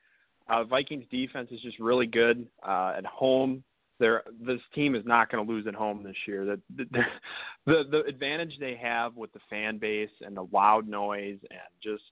Uh, 0.50 0.64
Vikings 0.64 1.06
defense 1.12 1.50
is 1.52 1.62
just 1.62 1.80
really 1.80 2.08
good 2.08 2.46
uh, 2.68 2.94
at 2.98 3.06
home. 3.06 3.64
They're, 4.00 4.24
this 4.42 4.60
team 4.74 4.96
is 4.96 5.06
not 5.06 5.32
going 5.32 5.46
to 5.46 5.52
lose 5.52 5.68
at 5.68 5.76
home 5.76 6.04
this 6.04 6.16
year. 6.28 6.46
The, 6.46 6.60
the 6.76 6.86
the 7.66 7.84
the 7.90 8.04
advantage 8.06 8.54
they 8.60 8.76
have 8.82 9.16
with 9.16 9.32
the 9.34 9.40
fan 9.50 9.78
base 9.78 10.10
and 10.22 10.36
the 10.36 10.48
loud 10.52 10.88
noise 10.88 11.38
and 11.50 11.60
just 11.82 12.04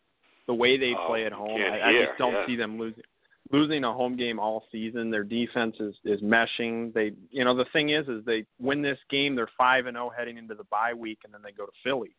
the 0.48 0.54
way 0.54 0.78
they 0.78 0.94
Oh, 0.98 1.08
play 1.08 1.26
at 1.26 1.32
home, 1.34 1.60
I, 1.62 1.90
I 1.90 2.06
just 2.06 2.18
don't 2.18 2.34
yeah. 2.34 2.46
see 2.48 2.56
them 2.56 2.78
losing 2.80 3.04
losing 3.52 3.84
a 3.84 3.92
home 3.92 4.16
game 4.16 4.40
all 4.40 4.64
season. 4.72 5.10
Their 5.12 5.24
defense 5.24 5.76
is 5.80 5.96
is 6.06 6.22
meshing. 6.22 6.94
They 6.94 7.12
you 7.30 7.44
know 7.44 7.56
the 7.56 7.66
thing 7.74 7.90
is 7.90 8.08
is 8.08 8.24
they 8.26 8.46
win 8.60 8.82
this 8.82 9.00
game, 9.10 9.36
they're 9.36 9.50
five 9.58 9.88
and 9.88 9.96
zero 9.96 10.12
heading 10.16 10.38
into 10.38 10.54
the 10.56 10.64
bye 10.66 10.94
week, 10.94 11.20
and 11.26 11.34
then 11.34 11.42
they 11.44 11.52
go 11.52 11.66
to 11.66 11.72
Philly. 11.84 12.16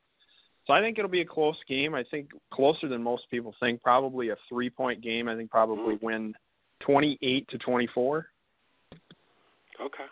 So 0.66 0.72
I 0.72 0.80
think 0.80 0.98
it'll 0.98 1.10
be 1.10 1.22
a 1.22 1.24
close 1.26 1.56
game. 1.68 1.94
I 1.94 2.04
think 2.10 2.30
closer 2.52 2.86
than 2.88 3.02
most 3.02 3.24
people 3.30 3.54
think. 3.58 3.82
Probably 3.82 4.28
a 4.28 4.36
three 4.48 4.70
point 4.70 5.00
game. 5.02 5.28
I 5.28 5.34
think 5.36 5.50
probably 5.50 5.96
Mm. 5.96 6.02
win 6.02 6.34
twenty 6.80 7.18
eight 7.22 7.48
to 7.48 7.58
twenty 7.58 7.88
four. 7.94 8.26
Okay. 9.82 10.06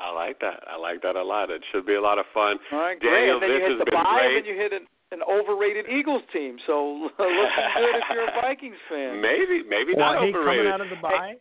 I 0.00 0.10
like 0.12 0.38
that. 0.40 0.62
I 0.66 0.76
like 0.78 1.02
that 1.02 1.14
a 1.16 1.22
lot. 1.22 1.50
It 1.50 1.62
should 1.72 1.86
be 1.86 1.94
a 1.94 2.00
lot 2.00 2.18
of 2.18 2.24
fun. 2.34 2.56
All 2.72 2.78
right, 2.80 2.98
Daniel, 3.00 3.38
great. 3.38 3.42
And 3.42 3.42
then 3.42 3.50
this 3.50 3.58
you 3.58 3.62
hit 3.62 3.70
has 3.70 3.78
the 3.78 3.90
been 3.90 4.02
bye, 4.02 4.18
great. 4.18 4.26
and 4.26 4.36
then 4.36 4.46
you 4.50 4.56
hit 4.60 4.72
an, 4.72 4.84
an 5.12 5.20
overrated 5.22 5.86
Eagles 5.88 6.22
team. 6.32 6.56
So 6.66 7.08
looking 7.18 7.68
good 7.76 7.94
if 7.98 8.04
you're 8.10 8.28
a 8.28 8.40
Vikings 8.42 8.80
fan. 8.90 9.20
Maybe, 9.22 9.62
maybe 9.62 9.94
Well, 9.96 10.14
not 10.14 10.22
hey, 10.24 10.30
overrated. 10.30 10.66
coming 10.66 10.72
out 10.72 10.80
of 10.80 10.90
the 10.90 11.00
bye, 11.00 11.34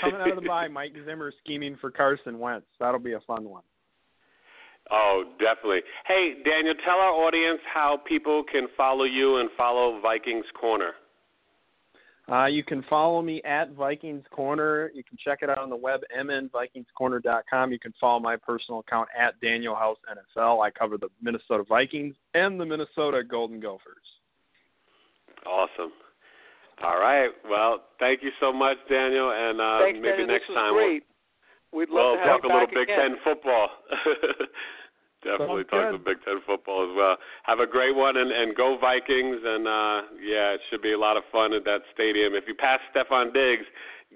coming 0.00 0.20
out 0.20 0.30
of 0.30 0.42
the 0.42 0.48
bye, 0.48 0.66
Mike 0.78 0.94
Zimmer 1.06 1.32
scheming 1.44 1.76
for 1.80 1.90
Carson 1.90 2.38
Wentz. 2.38 2.66
That'll 2.80 2.98
be 2.98 3.12
a 3.14 3.20
fun 3.26 3.44
one. 3.48 3.62
Oh, 4.90 5.24
definitely. 5.38 5.80
Hey, 6.06 6.34
Daniel, 6.44 6.74
tell 6.84 6.98
our 6.98 7.10
audience 7.10 7.60
how 7.72 7.98
people 8.06 8.42
can 8.50 8.66
follow 8.76 9.02
you 9.04 9.38
and 9.38 9.50
follow 9.56 10.00
Vikings 10.00 10.46
Corner. 10.58 10.92
Uh, 12.30 12.46
you 12.46 12.64
can 12.64 12.84
follow 12.90 13.22
me 13.22 13.40
at 13.44 13.72
Vikings 13.72 14.24
Corner. 14.30 14.90
You 14.92 15.04
can 15.04 15.16
check 15.22 15.40
it 15.42 15.50
out 15.50 15.58
on 15.58 15.70
the 15.70 15.76
web, 15.76 16.00
mnvikingscorner.com. 16.18 17.70
You 17.70 17.78
can 17.78 17.94
follow 18.00 18.18
my 18.18 18.36
personal 18.36 18.80
account 18.80 19.08
at 19.16 19.40
Daniel 19.40 19.76
House 19.76 19.98
NFL. 20.10 20.64
I 20.64 20.70
cover 20.70 20.98
the 20.98 21.08
Minnesota 21.22 21.62
Vikings 21.68 22.16
and 22.34 22.58
the 22.58 22.66
Minnesota 22.66 23.22
Golden 23.22 23.60
Gophers. 23.60 24.02
Awesome. 25.46 25.92
All 26.82 26.98
right. 26.98 27.30
Well, 27.48 27.84
thank 28.00 28.22
you 28.22 28.30
so 28.40 28.52
much, 28.52 28.76
Daniel, 28.90 29.30
and 29.30 29.60
uh, 29.60 29.78
Thanks, 29.84 29.98
maybe 30.02 30.08
Daniel. 30.08 30.26
next 30.26 30.48
this 30.48 30.54
time 30.56 30.74
great. 30.74 31.04
We'd 31.72 31.88
we'll, 31.90 32.16
love 32.16 32.18
we'll 32.24 32.24
to 32.24 32.30
talk 32.30 32.44
a 32.44 32.46
little 32.46 32.66
back 32.66 32.74
Big 32.74 32.90
again. 32.90 32.98
Ten 32.98 33.16
football. 33.22 33.68
Definitely 35.26 35.66
Sounds 35.66 35.74
talk 35.74 35.82
good. 35.90 35.94
some 35.98 36.04
Big 36.06 36.18
Ten 36.24 36.38
football 36.46 36.86
as 36.86 36.94
well. 36.96 37.16
Have 37.44 37.58
a 37.58 37.66
great 37.66 37.94
one, 37.94 38.16
and, 38.16 38.30
and 38.30 38.54
go 38.54 38.78
Vikings. 38.80 39.42
And 39.42 39.66
uh, 39.66 39.98
yeah, 40.22 40.54
it 40.54 40.60
should 40.70 40.82
be 40.82 40.92
a 40.92 40.98
lot 40.98 41.16
of 41.16 41.24
fun 41.30 41.52
at 41.52 41.64
that 41.64 41.82
stadium. 41.92 42.34
If 42.34 42.44
you 42.46 42.54
pass 42.54 42.80
Stefon 42.94 43.34
Diggs, 43.34 43.66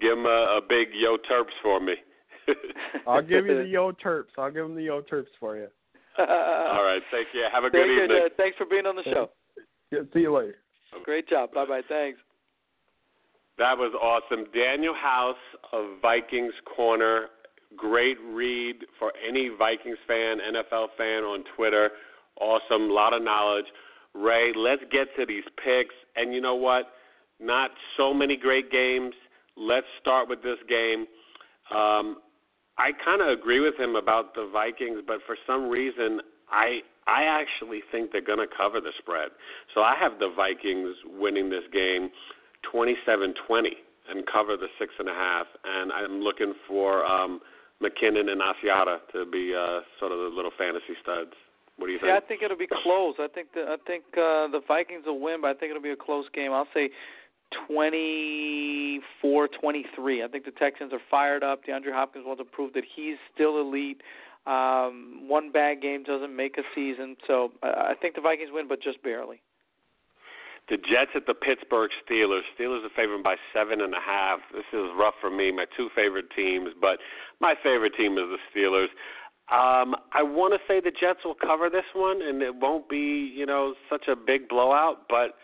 give 0.00 0.16
him 0.16 0.26
a, 0.26 0.58
a 0.58 0.60
big 0.62 0.88
yo 0.94 1.18
terps 1.28 1.54
for 1.62 1.80
me. 1.80 1.94
I'll 3.06 3.22
give 3.22 3.46
you 3.46 3.56
the 3.56 3.64
Yo 3.68 3.92
Terps. 3.92 4.34
I'll 4.38 4.50
give 4.50 4.64
him 4.64 4.74
the 4.74 4.82
Yo 4.82 5.02
Terps 5.02 5.30
for 5.38 5.56
you. 5.56 5.68
All 6.18 6.84
right. 6.84 7.02
Take 7.12 7.32
care. 7.32 7.50
Have 7.52 7.64
a 7.64 7.70
good 7.70 7.78
Very 7.78 7.96
good. 7.96 8.04
evening. 8.04 8.22
Uh, 8.26 8.28
thanks 8.36 8.56
for 8.56 8.66
being 8.66 8.86
on 8.86 8.96
the 8.96 9.04
show. 9.04 9.30
Yeah, 9.90 10.00
see 10.12 10.20
you 10.20 10.36
later. 10.36 10.56
Great 11.04 11.28
job. 11.28 11.52
Bye 11.52 11.66
bye. 11.66 11.82
Thanks. 11.88 12.18
That 13.58 13.76
was 13.76 13.92
awesome. 14.00 14.46
Daniel 14.54 14.94
House 14.94 15.36
of 15.72 16.00
Vikings 16.02 16.54
Corner. 16.74 17.26
Great 17.76 18.16
read 18.32 18.76
for 18.98 19.12
any 19.26 19.50
Vikings 19.56 19.98
fan, 20.06 20.38
NFL 20.38 20.88
fan 20.98 21.22
on 21.22 21.44
Twitter. 21.56 21.90
Awesome. 22.40 22.90
A 22.90 22.92
lot 22.92 23.12
of 23.12 23.22
knowledge. 23.22 23.66
Ray, 24.14 24.52
let's 24.56 24.82
get 24.90 25.08
to 25.16 25.26
these 25.26 25.44
picks. 25.64 25.94
And 26.16 26.34
you 26.34 26.40
know 26.40 26.56
what? 26.56 26.86
Not 27.38 27.70
so 27.96 28.12
many 28.12 28.36
great 28.36 28.70
games. 28.70 29.14
Let's 29.56 29.86
start 30.00 30.28
with 30.28 30.42
this 30.42 30.58
game. 30.68 31.06
Um, 31.70 32.16
I 32.78 32.90
kind 33.04 33.20
of 33.20 33.28
agree 33.28 33.60
with 33.60 33.78
him 33.78 33.94
about 33.94 34.34
the 34.34 34.48
Vikings, 34.52 35.02
but 35.06 35.18
for 35.26 35.36
some 35.46 35.68
reason, 35.68 36.20
I 36.50 36.80
I 37.06 37.24
actually 37.24 37.80
think 37.90 38.12
they're 38.12 38.20
going 38.20 38.38
to 38.38 38.46
cover 38.56 38.80
the 38.80 38.92
spread. 38.98 39.30
So 39.74 39.80
I 39.82 39.94
have 40.00 40.18
the 40.18 40.32
Vikings 40.34 40.94
winning 41.18 41.50
this 41.50 41.64
game 41.72 42.10
27-20 42.72 43.34
and 44.08 44.24
cover 44.26 44.56
the 44.56 44.68
six 44.78 44.92
and 44.98 45.08
a 45.08 45.14
half. 45.14 45.46
And 45.64 45.92
I'm 45.92 46.20
looking 46.20 46.54
for 46.68 47.04
um, 47.04 47.40
McKinnon 47.82 48.28
and 48.30 48.40
Asiata 48.40 48.98
to 49.12 49.24
be 49.30 49.54
uh, 49.54 49.80
sort 49.98 50.12
of 50.12 50.18
the 50.18 50.30
little 50.34 50.52
fantasy 50.56 50.94
studs. 51.02 51.32
What 51.76 51.86
do 51.86 51.92
you 51.92 51.98
think? 51.98 52.08
Yeah, 52.08 52.16
I 52.16 52.20
think? 52.20 52.42
it'll 52.42 52.58
be 52.58 52.68
close. 52.68 53.14
I 53.18 53.28
think 53.28 53.54
the 53.54 53.62
I 53.62 53.76
think 53.86 54.04
uh, 54.12 54.48
the 54.52 54.60
Vikings 54.68 55.04
will 55.06 55.20
win, 55.20 55.40
but 55.40 55.48
I 55.48 55.54
think 55.54 55.70
it'll 55.70 55.82
be 55.82 55.90
a 55.90 55.96
close 55.96 56.26
game. 56.34 56.52
I'll 56.52 56.68
say 56.74 56.90
24-23. 57.70 59.02
I 60.22 60.28
think 60.28 60.44
the 60.44 60.50
Texans 60.52 60.92
are 60.92 61.00
fired 61.10 61.42
up. 61.42 61.64
DeAndre 61.64 61.92
Hopkins 61.92 62.24
wants 62.26 62.40
to 62.40 62.44
prove 62.44 62.74
that 62.74 62.84
he's 62.94 63.16
still 63.34 63.60
elite. 63.60 64.02
Um, 64.46 65.28
one 65.28 65.50
bad 65.52 65.82
game 65.82 66.02
doesn't 66.02 66.34
make 66.34 66.58
a 66.58 66.62
season, 66.74 67.16
so 67.26 67.52
I, 67.62 67.92
I 67.92 67.94
think 68.00 68.14
the 68.14 68.20
Vikings 68.20 68.50
win, 68.52 68.68
but 68.68 68.82
just 68.82 69.02
barely. 69.02 69.40
The 70.70 70.76
Jets 70.76 71.10
at 71.16 71.26
the 71.26 71.34
Pittsburgh 71.34 71.90
Steelers. 72.06 72.42
Steelers 72.56 72.86
are 72.86 72.94
favored 72.94 73.24
by 73.24 73.34
seven 73.52 73.80
and 73.80 73.92
a 73.92 74.00
half. 74.00 74.38
This 74.52 74.64
is 74.72 74.86
rough 74.96 75.14
for 75.20 75.28
me. 75.28 75.50
My 75.50 75.66
two 75.76 75.88
favorite 75.96 76.30
teams, 76.34 76.70
but 76.80 76.98
my 77.40 77.54
favorite 77.60 77.92
team 77.96 78.12
is 78.12 78.26
the 78.30 78.38
Steelers. 78.54 78.86
Um, 79.50 79.96
I 80.12 80.22
want 80.22 80.54
to 80.54 80.60
say 80.68 80.80
the 80.80 80.92
Jets 80.92 81.24
will 81.24 81.34
cover 81.34 81.68
this 81.68 81.84
one, 81.92 82.22
and 82.22 82.40
it 82.40 82.54
won't 82.54 82.88
be, 82.88 83.32
you 83.34 83.46
know, 83.46 83.74
such 83.90 84.06
a 84.06 84.14
big 84.14 84.48
blowout. 84.48 85.08
But 85.08 85.34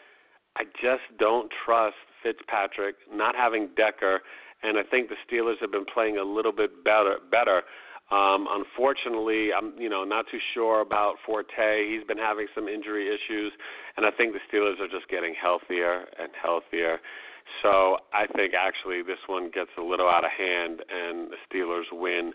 I 0.56 0.62
just 0.80 1.02
don't 1.18 1.50
trust 1.64 1.96
Fitzpatrick 2.22 2.94
not 3.12 3.34
having 3.34 3.70
Decker, 3.76 4.20
and 4.62 4.78
I 4.78 4.84
think 4.84 5.08
the 5.08 5.16
Steelers 5.26 5.60
have 5.60 5.72
been 5.72 5.86
playing 5.92 6.18
a 6.18 6.22
little 6.22 6.52
bit 6.52 6.84
better. 6.84 7.18
Better. 7.32 7.62
Um, 8.10 8.46
unfortunately, 8.48 9.50
I'm 9.52 9.74
you 9.78 9.88
know 9.88 10.04
not 10.04 10.26
too 10.30 10.38
sure 10.54 10.80
about 10.80 11.16
Forte. 11.26 11.90
He's 11.90 12.06
been 12.06 12.18
having 12.18 12.46
some 12.54 12.68
injury 12.68 13.08
issues, 13.08 13.52
and 13.96 14.06
I 14.06 14.10
think 14.10 14.32
the 14.32 14.40
Steelers 14.46 14.80
are 14.80 14.86
just 14.86 15.08
getting 15.10 15.34
healthier 15.34 16.04
and 16.18 16.30
healthier. 16.40 16.98
So 17.62 17.98
I 18.12 18.26
think 18.26 18.54
actually 18.54 19.02
this 19.02 19.18
one 19.26 19.50
gets 19.52 19.70
a 19.78 19.82
little 19.82 20.08
out 20.08 20.24
of 20.24 20.30
hand, 20.30 20.82
and 20.88 21.30
the 21.30 21.38
Steelers 21.50 21.90
win 21.92 22.32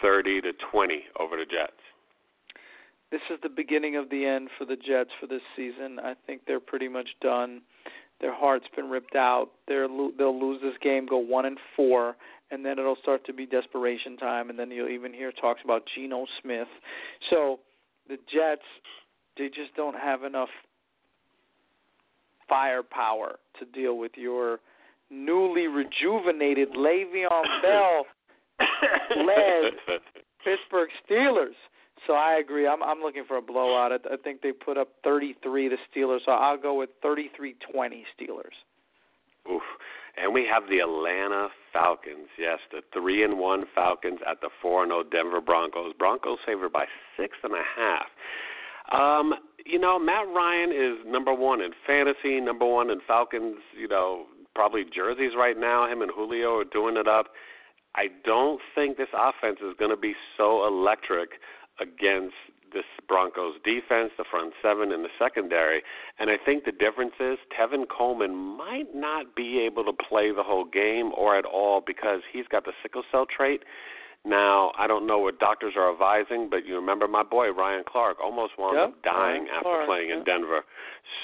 30 0.00 0.42
to 0.42 0.52
20 0.70 1.04
over 1.20 1.36
the 1.36 1.44
Jets. 1.44 1.80
This 3.10 3.20
is 3.30 3.38
the 3.42 3.48
beginning 3.48 3.96
of 3.96 4.10
the 4.10 4.24
end 4.26 4.48
for 4.58 4.64
the 4.64 4.76
Jets 4.76 5.10
for 5.20 5.26
this 5.26 5.42
season. 5.56 5.98
I 6.02 6.14
think 6.26 6.42
they're 6.46 6.60
pretty 6.60 6.88
much 6.88 7.08
done. 7.20 7.62
Their 8.20 8.34
heart's 8.34 8.66
been 8.74 8.88
ripped 8.88 9.14
out. 9.14 9.50
They're 9.68 9.88
they'll 9.88 10.38
lose 10.38 10.60
this 10.62 10.74
game, 10.82 11.06
go 11.06 11.18
one 11.18 11.44
and 11.44 11.58
four, 11.76 12.16
and 12.50 12.64
then 12.64 12.78
it'll 12.78 12.96
start 13.02 13.24
to 13.26 13.32
be 13.32 13.46
desperation 13.46 14.16
time. 14.16 14.50
And 14.50 14.58
then 14.58 14.70
you'll 14.70 14.88
even 14.88 15.12
hear 15.12 15.32
talks 15.32 15.60
about 15.64 15.82
Geno 15.94 16.26
Smith. 16.42 16.68
So 17.30 17.60
the 18.08 18.16
Jets, 18.32 18.62
they 19.36 19.48
just 19.48 19.74
don't 19.76 19.96
have 19.96 20.22
enough 20.22 20.48
firepower 22.48 23.38
to 23.58 23.64
deal 23.66 23.98
with 23.98 24.12
your 24.16 24.60
newly 25.10 25.66
rejuvenated 25.66 26.70
Le'Veon 26.72 27.44
Bell 27.62 28.06
led 29.16 29.72
Pittsburgh 30.44 30.88
Steelers. 31.08 31.56
So 32.06 32.12
I 32.12 32.36
agree. 32.36 32.68
I'm 32.68 32.82
I'm 32.82 33.00
looking 33.00 33.24
for 33.26 33.38
a 33.38 33.42
blowout. 33.42 33.90
I, 33.92 34.14
I 34.14 34.16
think 34.22 34.42
they 34.42 34.52
put 34.52 34.76
up 34.76 34.88
33 35.02 35.70
to 35.70 35.76
Steelers. 35.90 36.20
So 36.26 36.32
I'll 36.32 36.60
go 36.60 36.74
with 36.74 36.90
33-20 37.04 37.54
Steelers. 37.74 38.54
Oof. 39.50 39.62
And 40.16 40.32
we 40.32 40.46
have 40.50 40.64
the 40.68 40.78
Atlanta 40.78 41.48
Falcons. 41.72 42.28
Yes, 42.38 42.58
the 42.72 42.80
three 42.92 43.22
and 43.22 43.38
one 43.38 43.64
Falcons 43.74 44.20
at 44.28 44.40
the 44.40 44.48
four 44.62 44.82
and 44.82 44.90
zero 44.90 45.04
oh 45.04 45.08
Denver 45.10 45.40
Broncos. 45.40 45.92
Broncos 45.98 46.38
favored 46.46 46.72
by 46.72 46.86
six 47.16 47.36
and 47.42 47.52
a 47.52 47.62
half. 47.76 48.06
Um, 48.92 49.34
you 49.66 49.78
know, 49.78 49.98
Matt 49.98 50.26
Ryan 50.28 50.70
is 50.70 51.04
number 51.06 51.34
one 51.34 51.60
in 51.60 51.72
fantasy, 51.86 52.40
number 52.40 52.64
one 52.64 52.90
in 52.90 53.00
Falcons. 53.06 53.56
You 53.78 53.88
know, 53.88 54.26
probably 54.54 54.84
jerseys 54.84 55.32
right 55.36 55.58
now. 55.58 55.90
Him 55.90 56.02
and 56.02 56.10
Julio 56.14 56.58
are 56.58 56.64
doing 56.64 56.96
it 56.96 57.06
up. 57.08 57.26
I 57.94 58.08
don't 58.24 58.60
think 58.74 58.96
this 58.96 59.08
offense 59.14 59.58
is 59.60 59.74
going 59.78 59.90
to 59.90 59.96
be 59.96 60.14
so 60.36 60.66
electric 60.66 61.30
against 61.80 62.34
this 62.72 62.84
Broncos 63.08 63.54
defense, 63.64 64.12
the 64.18 64.24
front 64.30 64.52
seven, 64.62 64.92
and 64.92 65.04
the 65.04 65.08
secondary. 65.18 65.82
And 66.18 66.30
I 66.30 66.36
think 66.42 66.64
the 66.64 66.72
difference 66.72 67.14
is 67.20 67.38
Tevin 67.58 67.84
Coleman 67.88 68.34
might 68.34 68.94
not 68.94 69.34
be 69.34 69.60
able 69.60 69.84
to 69.84 69.92
play 69.92 70.32
the 70.32 70.42
whole 70.42 70.64
game 70.64 71.12
or 71.16 71.36
at 71.38 71.44
all 71.44 71.82
because 71.84 72.20
he's 72.32 72.46
got 72.48 72.64
the 72.64 72.72
sickle 72.82 73.02
cell 73.10 73.26
trait. 73.26 73.62
Now, 74.24 74.72
I 74.76 74.88
don't 74.88 75.06
know 75.06 75.18
what 75.20 75.38
doctors 75.38 75.74
are 75.76 75.92
advising, 75.92 76.48
but 76.50 76.66
you 76.66 76.74
remember 76.74 77.06
my 77.06 77.22
boy 77.22 77.52
Ryan 77.52 77.84
Clark 77.86 78.16
almost 78.22 78.54
wound 78.58 78.76
yep, 78.76 78.88
up 78.88 79.02
dying 79.04 79.44
Ryan 79.44 79.54
after 79.54 79.62
Clark, 79.62 79.86
playing 79.86 80.08
yep. 80.08 80.18
in 80.18 80.24
Denver. 80.24 80.60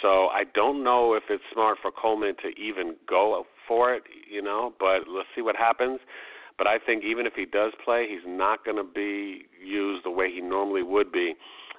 So 0.00 0.28
I 0.28 0.44
don't 0.54 0.84
know 0.84 1.14
if 1.14 1.24
it's 1.28 1.42
smart 1.52 1.78
for 1.82 1.90
Coleman 1.90 2.36
to 2.42 2.48
even 2.60 2.94
go 3.08 3.44
for 3.66 3.92
it, 3.92 4.04
you 4.30 4.40
know, 4.40 4.72
but 4.78 5.08
let's 5.08 5.28
see 5.34 5.42
what 5.42 5.56
happens. 5.56 5.98
But 6.58 6.66
I 6.66 6.78
think 6.78 7.04
even 7.04 7.26
if 7.26 7.34
he 7.34 7.44
does 7.44 7.72
play, 7.84 8.06
he's 8.08 8.26
not 8.26 8.64
going 8.64 8.76
to 8.76 8.84
be 8.84 9.46
used 9.64 10.04
the 10.04 10.10
way 10.10 10.30
he 10.32 10.40
normally 10.40 10.82
would 10.82 11.12
be. 11.12 11.34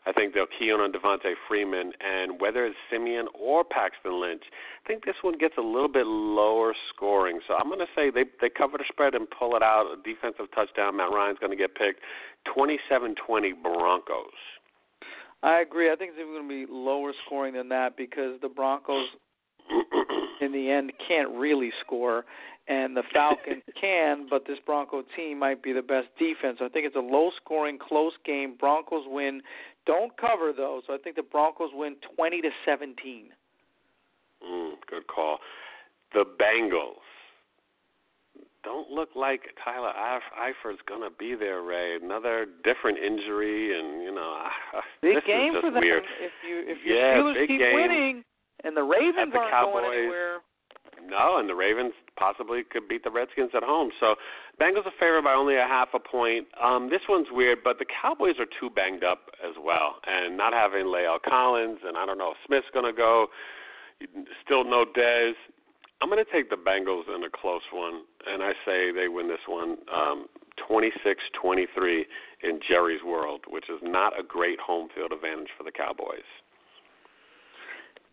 I 0.06 0.12
think 0.12 0.34
they'll 0.34 0.52
key 0.60 0.70
on 0.72 0.82
on 0.82 0.92
Devonta 0.92 1.34
Freeman, 1.48 1.94
and 2.02 2.42
whether 2.42 2.66
it's 2.66 2.76
Siemian 2.90 3.28
or 3.40 3.64
Paxton 3.64 4.20
Lynch, 4.20 4.44
I 4.84 4.88
think 4.88 5.06
this 5.06 5.16
one 5.22 5.38
gets 5.38 5.56
a 5.58 5.62
little 5.62 5.88
bit 5.88 6.06
lower 6.06 6.74
scoring. 6.94 7.40
So 7.48 7.54
I'm 7.54 7.68
going 7.68 7.80
to 7.80 7.88
say 7.96 8.10
they 8.12 8.26
they 8.42 8.50
cover 8.50 8.78
the 8.78 8.84
spread 8.92 9.16
and 9.16 9.28
pull 9.30 9.56
it 9.56 9.64
out. 9.64 9.88
A 9.88 9.96
defensive 10.04 10.52
touchdown. 10.54 10.98
Matt 10.98 11.12
Ryan's 11.12 11.40
going 11.40 11.52
to 11.52 11.58
get 11.58 11.76
picked. 11.76 12.02
27-20 12.58 13.16
Broncos. 13.64 14.36
I 15.42 15.62
agree. 15.62 15.92
I 15.92 15.96
think 15.96 16.12
it's 16.12 16.20
even 16.20 16.34
going 16.34 16.50
to 16.50 16.68
be 16.68 16.72
lower 16.72 17.14
scoring 17.26 17.54
than 17.54 17.70
that 17.70 17.96
because 17.96 18.40
the 18.42 18.50
Broncos, 18.50 19.08
in 20.44 20.52
the 20.52 20.70
end, 20.70 20.92
can't 21.08 21.30
really 21.32 21.72
score, 21.86 22.26
and 22.68 22.96
the 22.96 23.04
Falcons 23.14 23.64
can. 23.82 24.28
But 24.30 24.46
this 24.48 24.58
Bronco 24.66 25.04
team 25.16 25.40
might 25.40 25.64
be 25.64 25.74
the 25.74 25.82
best 25.82 26.08
defense. 26.20 26.60
I 26.62 26.70
think 26.70 26.86
it's 26.86 26.96
a 26.96 27.00
low-scoring, 27.00 27.80
close 27.80 28.14
game. 28.26 28.56
Broncos 28.60 29.04
win. 29.08 29.42
Don't 29.86 30.16
cover 30.18 30.54
though, 30.56 30.82
so 30.88 30.94
I 30.94 30.98
think 30.98 31.16
the 31.18 31.24
Broncos 31.24 31.72
win 31.74 31.96
20 32.16 32.42
to 32.42 32.50
17. 32.66 33.30
Mm, 34.46 34.72
good 34.90 35.08
call. 35.08 35.40
The 36.14 36.24
Bengals 36.40 37.02
don't 38.64 38.90
look 38.90 39.10
like 39.16 39.42
Tyler 39.64 39.92
Eifert's 39.92 40.80
going 40.88 41.02
to 41.02 41.10
be 41.20 41.36
there, 41.36 41.62
Ray. 41.64 41.98
Another 42.02 42.46
different 42.64 42.98
injury, 42.98 43.78
and 43.78 44.02
you 44.04 44.14
know, 44.16 44.44
big 45.02 45.16
this 45.16 45.24
game 45.28 45.50
is 45.50 45.54
just 45.56 45.66
for 45.66 45.72
them. 45.72 45.82
weird. 45.82 46.04
If 46.22 46.32
you 46.48 46.64
if 46.66 46.78
your 46.86 46.96
Yeah, 46.98 47.18
Steelers 47.18 47.48
keep 47.48 47.60
game. 47.60 47.74
winning 47.76 48.24
and 48.64 48.76
the 48.78 48.84
Ravens 48.84 49.32
the 49.34 49.40
aren't 49.40 49.52
Cowboys. 49.52 49.74
going 49.84 50.00
anywhere, 50.00 50.38
No, 51.10 51.38
and 51.40 51.50
the 51.50 51.56
Ravens 51.56 51.94
possibly 52.18 52.64
could 52.64 52.88
beat 52.88 53.04
the 53.04 53.12
Redskins 53.12 53.52
at 53.56 53.64
home. 53.64 53.92
So 54.00 54.16
Bengals 54.62 54.86
are 54.86 54.94
favored 55.00 55.24
by 55.24 55.34
only 55.34 55.56
a 55.56 55.68
half 55.68 55.90
a 55.94 56.00
point. 56.00 56.48
Um, 56.62 56.90
this 56.90 57.02
one's 57.10 57.28
weird, 57.32 57.60
but 57.64 57.80
the 57.80 57.86
Cowboys 57.86 58.36
are 58.40 58.48
too 58.60 58.70
banged 58.70 59.04
up 59.04 59.32
as 59.44 59.56
well, 59.62 59.96
and 60.06 60.38
not 60.38 60.54
having 60.54 60.86
La'el 60.86 61.18
Collins, 61.22 61.80
and 61.86 61.98
I 61.98 62.06
don't 62.06 62.18
know 62.18 62.32
if 62.32 62.38
Smith's 62.46 62.68
going 62.74 62.86
to 62.86 62.94
go. 62.96 63.28
Still 64.46 64.64
no 64.64 64.86
Dez. 64.86 65.34
I'm 66.02 66.10
going 66.10 66.24
to 66.24 66.32
take 66.32 66.50
the 66.50 66.58
Bengals 66.58 67.08
in 67.14 67.24
a 67.24 67.30
close 67.30 67.62
one, 67.72 68.04
and 68.28 68.44
I 68.44 68.52
say 68.66 68.92
they 68.92 69.08
win 69.08 69.28
this 69.30 69.40
one 69.48 69.78
um, 69.94 70.28
26-23 70.70 72.04
in 72.44 72.60
Jerry's 72.68 73.04
World, 73.04 73.42
which 73.50 73.66
is 73.70 73.80
not 73.82 74.18
a 74.20 74.24
great 74.24 74.60
home 74.60 74.90
field 74.94 75.12
advantage 75.14 75.48
for 75.58 75.64
the 75.64 75.72
Cowboys. 75.72 76.28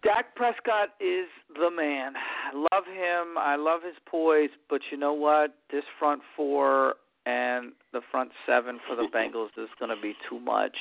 Dak 0.03 0.35
Prescott 0.35 0.91
is 1.01 1.29
the 1.55 1.71
man. 1.71 2.15
I 2.17 2.57
love 2.57 2.85
him. 2.87 3.37
I 3.39 3.57
love 3.57 3.81
his 3.85 3.97
poise, 4.07 4.51
but 4.69 4.81
you 4.91 4.97
know 4.97 5.13
what? 5.13 5.55
This 5.71 5.85
front 5.99 6.23
four 6.37 6.95
and 7.27 7.73
the 7.93 8.01
front 8.11 8.31
seven 8.47 8.79
for 8.89 8.97
the 8.97 9.09
Bengals 9.15 9.51
is 9.63 9.69
going 9.79 9.95
to 9.95 10.01
be 10.01 10.15
too 10.29 10.41
much. 10.41 10.77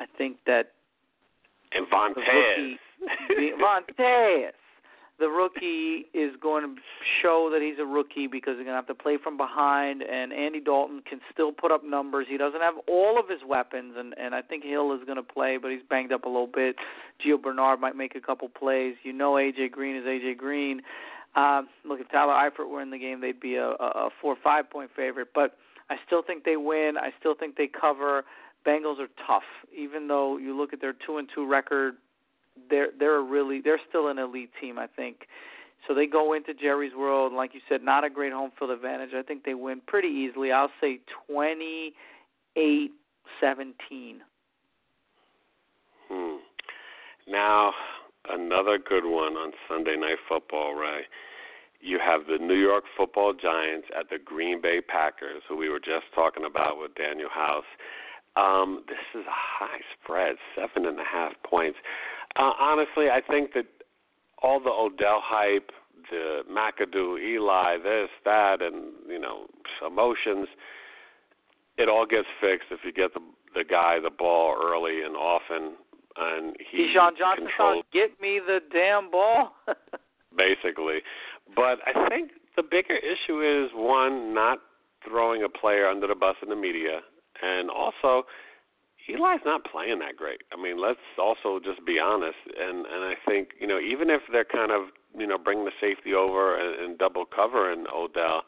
I 0.00 0.06
think 0.16 0.38
that 0.46 0.72
And 1.72 1.86
Vontaze. 1.86 2.76
rookie, 3.30 3.52
Vontaze, 3.62 4.50
the 5.18 5.28
rookie 5.28 6.06
is 6.14 6.32
going 6.40 6.62
to 6.62 6.80
show 7.22 7.50
that 7.52 7.60
he's 7.60 7.78
a 7.80 7.86
rookie 7.86 8.28
because 8.28 8.54
he's 8.56 8.64
going 8.64 8.74
to 8.76 8.80
have 8.80 8.86
to 8.86 8.94
play 8.94 9.18
from 9.22 9.36
behind, 9.36 10.02
and 10.02 10.32
Andy 10.32 10.60
Dalton 10.60 11.02
can 11.08 11.20
still 11.32 11.50
put 11.50 11.72
up 11.72 11.84
numbers. 11.84 12.26
He 12.28 12.36
doesn't 12.36 12.60
have 12.60 12.74
all 12.86 13.18
of 13.18 13.28
his 13.28 13.40
weapons, 13.46 13.94
and 13.96 14.14
and 14.16 14.34
I 14.34 14.42
think 14.42 14.64
Hill 14.64 14.92
is 14.94 15.00
going 15.04 15.16
to 15.16 15.22
play, 15.22 15.58
but 15.60 15.70
he's 15.70 15.82
banged 15.88 16.12
up 16.12 16.24
a 16.24 16.28
little 16.28 16.46
bit. 16.52 16.76
Gio 17.24 17.40
Bernard 17.40 17.80
might 17.80 17.96
make 17.96 18.14
a 18.14 18.20
couple 18.20 18.48
plays. 18.48 18.94
You 19.02 19.12
know, 19.12 19.32
AJ 19.32 19.72
Green 19.72 19.96
is 19.96 20.04
AJ 20.04 20.36
Green. 20.36 20.82
Um, 21.34 21.68
look, 21.84 22.00
if 22.00 22.10
Tyler 22.10 22.32
Eifert 22.34 22.70
were 22.70 22.80
in 22.80 22.90
the 22.90 22.98
game, 22.98 23.20
they'd 23.20 23.40
be 23.40 23.56
a 23.56 23.70
a 23.70 24.10
four 24.20 24.34
or 24.34 24.38
five 24.42 24.70
point 24.70 24.90
favorite, 24.94 25.28
but 25.34 25.56
I 25.90 25.96
still 26.06 26.22
think 26.22 26.44
they 26.44 26.56
win. 26.56 26.94
I 26.96 27.10
still 27.18 27.34
think 27.34 27.56
they 27.56 27.68
cover. 27.68 28.24
Bengals 28.66 28.98
are 29.00 29.08
tough, 29.26 29.44
even 29.76 30.08
though 30.08 30.36
you 30.36 30.56
look 30.56 30.72
at 30.72 30.80
their 30.80 30.94
two 31.06 31.18
and 31.18 31.28
two 31.34 31.46
record 31.46 31.96
they're 32.70 32.88
they're 32.98 33.16
a 33.16 33.22
really 33.22 33.60
they're 33.60 33.80
still 33.88 34.08
an 34.08 34.18
elite 34.18 34.50
team, 34.60 34.78
I 34.78 34.86
think. 34.86 35.26
So 35.86 35.94
they 35.94 36.06
go 36.06 36.32
into 36.34 36.52
Jerry's 36.54 36.94
World, 36.94 37.32
like 37.32 37.54
you 37.54 37.60
said, 37.68 37.82
not 37.82 38.04
a 38.04 38.10
great 38.10 38.32
home 38.32 38.50
field 38.58 38.70
advantage. 38.70 39.10
I 39.14 39.22
think 39.22 39.44
they 39.44 39.54
win 39.54 39.80
pretty 39.86 40.08
easily. 40.08 40.52
I'll 40.52 40.70
say 40.80 41.00
twenty 41.26 41.94
eight 42.56 42.90
seventeen. 43.40 44.20
Hmm. 46.08 46.36
Now, 47.28 47.72
another 48.28 48.78
good 48.78 49.04
one 49.04 49.34
on 49.34 49.52
Sunday 49.68 49.96
Night 49.96 50.18
Football, 50.28 50.74
Ray. 50.74 51.02
You 51.80 51.98
have 52.04 52.22
the 52.26 52.44
New 52.44 52.58
York 52.58 52.84
Football 52.96 53.34
Giants 53.34 53.86
at 53.98 54.10
the 54.10 54.18
Green 54.18 54.60
Bay 54.60 54.80
Packers, 54.80 55.42
who 55.48 55.56
we 55.56 55.68
were 55.68 55.78
just 55.78 56.06
talking 56.14 56.44
about 56.44 56.80
with 56.80 56.94
Daniel 56.96 57.30
House. 57.32 57.68
Um, 58.36 58.84
this 58.88 58.98
is 59.14 59.26
a 59.26 59.30
high 59.30 59.80
spread, 59.94 60.36
seven 60.56 60.86
and 60.86 60.98
a 60.98 61.04
half 61.04 61.32
points. 61.44 61.78
Uh, 62.38 62.52
honestly, 62.58 63.10
I 63.10 63.20
think 63.28 63.52
that 63.54 63.66
all 64.42 64.60
the 64.60 64.70
Odell 64.70 65.20
hype, 65.22 65.70
the 66.10 66.42
McAdoo, 66.50 67.20
Eli, 67.20 67.78
this, 67.78 68.08
that, 68.24 68.62
and 68.62 68.92
you 69.08 69.18
know, 69.18 69.46
emotions, 69.86 70.46
it 71.76 71.88
all 71.88 72.06
gets 72.06 72.28
fixed 72.40 72.68
if 72.70 72.80
you 72.84 72.92
get 72.92 73.12
the 73.14 73.20
the 73.54 73.64
guy 73.64 73.98
the 73.98 74.10
ball 74.10 74.56
early 74.62 75.02
and 75.02 75.16
often, 75.16 75.74
and 76.16 76.54
he 76.70 76.92
Keyshawn 76.94 77.16
Johnson 77.18 77.46
controls 77.46 77.84
"Get 77.92 78.20
me 78.20 78.40
the 78.44 78.60
damn 78.72 79.10
ball." 79.10 79.52
basically. 80.36 80.98
But 81.54 81.78
I 81.86 82.08
think 82.08 82.32
the 82.56 82.62
bigger 82.62 82.96
issue 82.96 83.40
is 83.40 83.70
one 83.74 84.34
not 84.34 84.58
throwing 85.06 85.42
a 85.42 85.48
player 85.48 85.88
under 85.88 86.06
the 86.06 86.14
bus 86.14 86.36
in 86.42 86.48
the 86.48 86.56
media, 86.56 87.00
and 87.42 87.70
also 87.70 88.24
Eli's 89.08 89.40
not 89.44 89.64
playing 89.64 90.00
that 90.00 90.16
great. 90.16 90.42
I 90.52 90.60
mean, 90.60 90.80
let's 90.80 91.00
also 91.18 91.58
just 91.64 91.84
be 91.86 91.98
honest. 91.98 92.38
And 92.46 92.84
and 92.86 93.04
I 93.04 93.14
think 93.26 93.50
you 93.58 93.66
know 93.66 93.78
even 93.78 94.10
if 94.10 94.22
they're 94.30 94.44
kind 94.44 94.70
of 94.70 94.88
you 95.16 95.26
know 95.26 95.38
bringing 95.38 95.64
the 95.64 95.76
safety 95.80 96.12
over 96.14 96.56
and, 96.58 96.84
and 96.84 96.98
double 96.98 97.24
covering 97.24 97.86
Odell, 97.94 98.42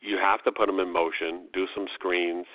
you 0.00 0.18
have 0.18 0.42
to 0.44 0.52
put 0.52 0.66
them 0.66 0.78
in 0.78 0.92
motion, 0.92 1.48
do 1.52 1.66
some 1.74 1.86
screens. 1.94 2.46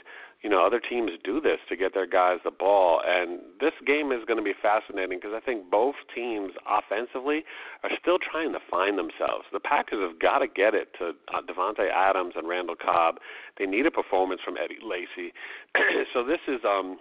You 0.41 0.49
know, 0.49 0.65
other 0.65 0.81
teams 0.81 1.11
do 1.23 1.39
this 1.39 1.59
to 1.69 1.77
get 1.77 1.93
their 1.93 2.05
guys 2.05 2.39
the 2.43 2.51
ball, 2.51 2.99
and 3.05 3.39
this 3.61 3.71
game 3.87 4.11
is 4.11 4.25
going 4.27 4.35
to 4.35 4.43
be 4.43 4.51
fascinating 4.61 5.17
because 5.17 5.31
I 5.33 5.39
think 5.39 5.71
both 5.71 5.95
teams 6.13 6.51
offensively 6.67 7.45
are 7.81 7.89
still 7.97 8.17
trying 8.19 8.51
to 8.51 8.59
find 8.69 8.97
themselves. 8.97 9.47
The 9.53 9.61
Packers 9.61 10.03
have 10.03 10.19
got 10.19 10.39
to 10.39 10.47
get 10.47 10.75
it 10.75 10.89
to 10.99 11.15
uh, 11.33 11.41
Davante 11.47 11.89
Adams 11.89 12.33
and 12.35 12.45
Randall 12.45 12.75
Cobb. 12.75 13.19
They 13.57 13.65
need 13.65 13.85
a 13.85 13.91
performance 13.91 14.41
from 14.43 14.55
Eddie 14.61 14.83
Lacy. 14.83 15.31
so 16.13 16.25
this 16.25 16.43
is 16.49 16.59
um, 16.67 16.99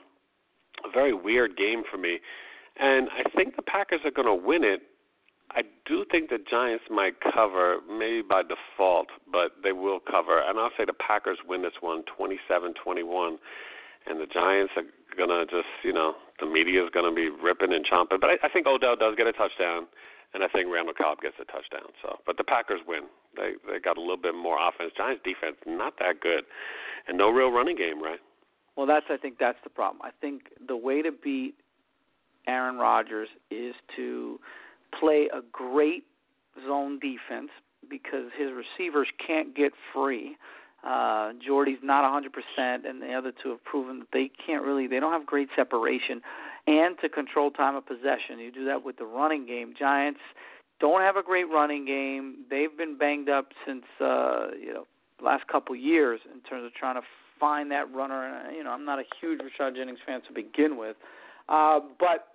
a 0.84 0.90
very 0.92 1.12
weird 1.12 1.56
game 1.56 1.82
for 1.90 1.98
me, 1.98 2.18
and 2.78 3.08
I 3.10 3.28
think 3.36 3.56
the 3.56 3.62
Packers 3.62 4.00
are 4.04 4.10
going 4.10 4.28
to 4.28 4.46
win 4.46 4.64
it 4.64 4.82
I 5.54 5.62
do 5.84 6.04
think 6.10 6.30
the 6.30 6.38
Giants 6.38 6.84
might 6.90 7.20
cover, 7.20 7.78
maybe 7.86 8.22
by 8.22 8.42
default, 8.42 9.08
but 9.30 9.52
they 9.62 9.72
will 9.72 10.00
cover. 10.00 10.40
And 10.40 10.58
I'll 10.58 10.72
say 10.78 10.84
the 10.86 10.96
Packers 10.96 11.38
win 11.46 11.62
this 11.62 11.76
one, 11.80 12.04
twenty-seven, 12.16 12.74
twenty-one, 12.82 13.38
and 14.06 14.20
the 14.20 14.26
Giants 14.26 14.72
are 14.76 14.88
gonna 15.16 15.44
just, 15.44 15.68
you 15.84 15.92
know, 15.92 16.14
the 16.40 16.46
media 16.46 16.82
is 16.82 16.90
gonna 16.94 17.12
be 17.12 17.28
ripping 17.28 17.72
and 17.72 17.84
chomping. 17.84 18.20
But 18.20 18.30
I, 18.30 18.46
I 18.46 18.48
think 18.48 18.66
Odell 18.66 18.96
does 18.96 19.14
get 19.16 19.26
a 19.26 19.32
touchdown, 19.32 19.86
and 20.32 20.42
I 20.42 20.48
think 20.48 20.72
Randall 20.72 20.94
Cobb 20.96 21.20
gets 21.20 21.36
a 21.36 21.44
touchdown. 21.44 21.92
So, 22.00 22.16
but 22.24 22.38
the 22.38 22.44
Packers 22.44 22.80
win. 22.88 23.04
They 23.36 23.52
they 23.68 23.78
got 23.78 23.98
a 23.98 24.00
little 24.00 24.16
bit 24.16 24.34
more 24.34 24.56
offense. 24.56 24.92
Giants 24.96 25.22
defense 25.22 25.56
not 25.66 25.98
that 26.00 26.20
good, 26.20 26.44
and 27.08 27.18
no 27.18 27.28
real 27.28 27.52
running 27.52 27.76
game, 27.76 28.02
right? 28.02 28.20
Well, 28.76 28.86
that's 28.86 29.06
I 29.10 29.16
think 29.16 29.38
that's 29.38 29.58
the 29.64 29.70
problem. 29.70 30.02
I 30.02 30.10
think 30.20 30.44
the 30.66 30.76
way 30.76 31.02
to 31.02 31.12
beat 31.12 31.54
Aaron 32.46 32.76
Rodgers 32.76 33.28
is 33.50 33.74
to 33.96 34.40
play 34.98 35.28
a 35.32 35.40
great 35.52 36.04
zone 36.66 36.98
defense 36.98 37.50
because 37.88 38.30
his 38.36 38.50
receivers 38.52 39.08
can't 39.24 39.54
get 39.54 39.72
free. 39.92 40.36
Uh, 40.84 41.32
Jordy's 41.44 41.78
not 41.82 42.04
100%, 42.04 42.88
and 42.88 43.00
the 43.00 43.12
other 43.12 43.32
two 43.42 43.50
have 43.50 43.64
proven 43.64 44.00
that 44.00 44.08
they 44.12 44.30
can't 44.44 44.64
really, 44.64 44.88
they 44.88 44.98
don't 44.98 45.12
have 45.12 45.26
great 45.26 45.48
separation. 45.54 46.20
And 46.66 46.96
to 47.00 47.08
control 47.08 47.50
time 47.50 47.76
of 47.76 47.86
possession, 47.86 48.38
you 48.38 48.50
do 48.50 48.64
that 48.64 48.84
with 48.84 48.96
the 48.96 49.04
running 49.04 49.46
game. 49.46 49.74
Giants 49.78 50.20
don't 50.80 51.00
have 51.00 51.16
a 51.16 51.22
great 51.22 51.48
running 51.48 51.84
game. 51.84 52.44
They've 52.50 52.76
been 52.76 52.98
banged 52.98 53.28
up 53.28 53.52
since, 53.64 53.84
uh, 54.00 54.48
you 54.60 54.74
know, 54.74 54.86
last 55.22 55.46
couple 55.48 55.74
years 55.76 56.20
in 56.32 56.40
terms 56.40 56.64
of 56.64 56.74
trying 56.74 56.96
to 56.96 57.02
find 57.38 57.70
that 57.70 57.92
runner. 57.92 58.26
And 58.26 58.56
you 58.56 58.64
know, 58.64 58.70
I'm 58.70 58.84
not 58.84 58.98
a 58.98 59.04
huge 59.20 59.40
Rashad 59.40 59.76
Jennings 59.76 59.98
fan 60.06 60.20
to 60.28 60.32
begin 60.32 60.76
with, 60.76 60.96
uh, 61.48 61.80
but 61.98 62.28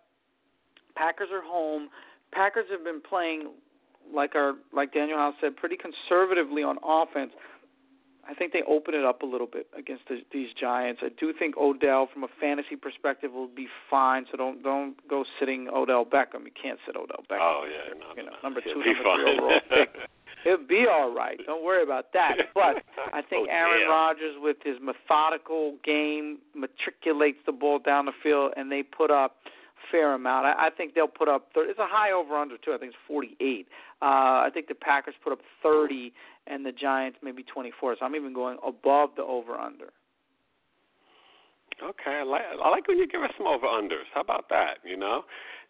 Packers 0.95 1.29
are 1.31 1.43
home. 1.43 1.89
Packers 2.31 2.65
have 2.71 2.83
been 2.83 3.01
playing 3.01 3.51
like 4.13 4.35
our 4.35 4.53
like 4.73 4.93
Daniel 4.93 5.17
House 5.17 5.35
said, 5.41 5.55
pretty 5.55 5.77
conservatively 5.77 6.63
on 6.63 6.77
offense. 6.83 7.31
I 8.29 8.33
think 8.33 8.51
they 8.51 8.61
open 8.67 8.93
it 8.93 9.05
up 9.05 9.21
a 9.21 9.25
little 9.25 9.47
bit 9.47 9.67
against 9.77 10.03
the, 10.09 10.19
these 10.33 10.49
Giants. 10.59 10.99
I 11.01 11.07
do 11.17 11.31
think 11.31 11.55
Odell, 11.55 12.09
from 12.11 12.25
a 12.25 12.27
fantasy 12.41 12.75
perspective, 12.75 13.31
will 13.31 13.47
be 13.47 13.67
fine. 13.89 14.25
So 14.29 14.37
don't 14.37 14.61
don't 14.63 14.95
go 15.07 15.23
sitting 15.39 15.69
Odell 15.73 16.05
Beckham. 16.05 16.43
You 16.43 16.51
can't 16.61 16.79
sit 16.85 16.97
Odell 16.97 17.23
Beckham. 17.29 17.39
Oh 17.39 17.65
yeah, 17.65 17.93
no, 17.97 18.21
you 18.21 18.27
know, 18.27 18.35
no. 18.35 18.37
number 18.43 18.61
two, 18.61 18.75
number 18.75 18.83
fine. 19.03 19.19
three 19.23 19.37
overall 19.37 19.59
pick. 19.69 19.89
He'll 20.47 20.65
be 20.65 20.85
all 20.89 21.13
right. 21.13 21.37
Don't 21.45 21.63
worry 21.63 21.83
about 21.83 22.13
that. 22.13 22.35
But 22.53 22.81
I 23.13 23.21
think 23.21 23.49
oh, 23.51 23.53
Aaron. 23.53 23.89
Rodgers, 23.89 24.35
with 24.39 24.57
his 24.63 24.77
methodical 24.81 25.75
game, 25.83 26.39
matriculates 26.55 27.39
the 27.45 27.51
ball 27.51 27.79
down 27.79 28.05
the 28.05 28.13
field, 28.23 28.53
and 28.55 28.71
they 28.71 28.81
put 28.81 29.11
up 29.11 29.35
fair 29.91 30.13
amount. 30.13 30.45
I, 30.45 30.67
I 30.67 30.69
think 30.69 30.95
they'll 30.95 31.07
put 31.07 31.27
up. 31.27 31.49
30, 31.53 31.71
it's 31.71 31.79
a 31.79 31.85
high 31.85 32.11
over 32.11 32.35
under 32.35 32.57
too. 32.57 32.71
I 32.73 32.77
think 32.77 32.93
it's 32.93 33.07
48. 33.07 33.67
Uh, 34.01 34.05
I 34.05 34.49
think 34.53 34.67
the 34.67 34.75
Packers 34.75 35.15
put 35.21 35.33
up 35.33 35.39
30, 35.61 36.13
and 36.47 36.65
the 36.65 36.71
Giants 36.71 37.19
maybe 37.21 37.43
24. 37.43 37.97
So 37.99 38.05
I'm 38.05 38.15
even 38.15 38.33
going 38.33 38.57
above 38.65 39.09
the 39.17 39.23
over 39.23 39.55
under. 39.55 39.91
Okay, 41.83 42.21
I 42.21 42.23
like 42.23 42.41
I 42.63 42.69
like 42.69 42.87
when 42.87 42.97
you 42.97 43.07
give 43.07 43.21
us 43.21 43.29
some 43.37 43.45
over 43.45 43.67
unders. 43.67 44.09
How 44.15 44.21
about 44.21 44.49
that? 44.49 44.79
You 44.83 44.97
know. 44.97 45.23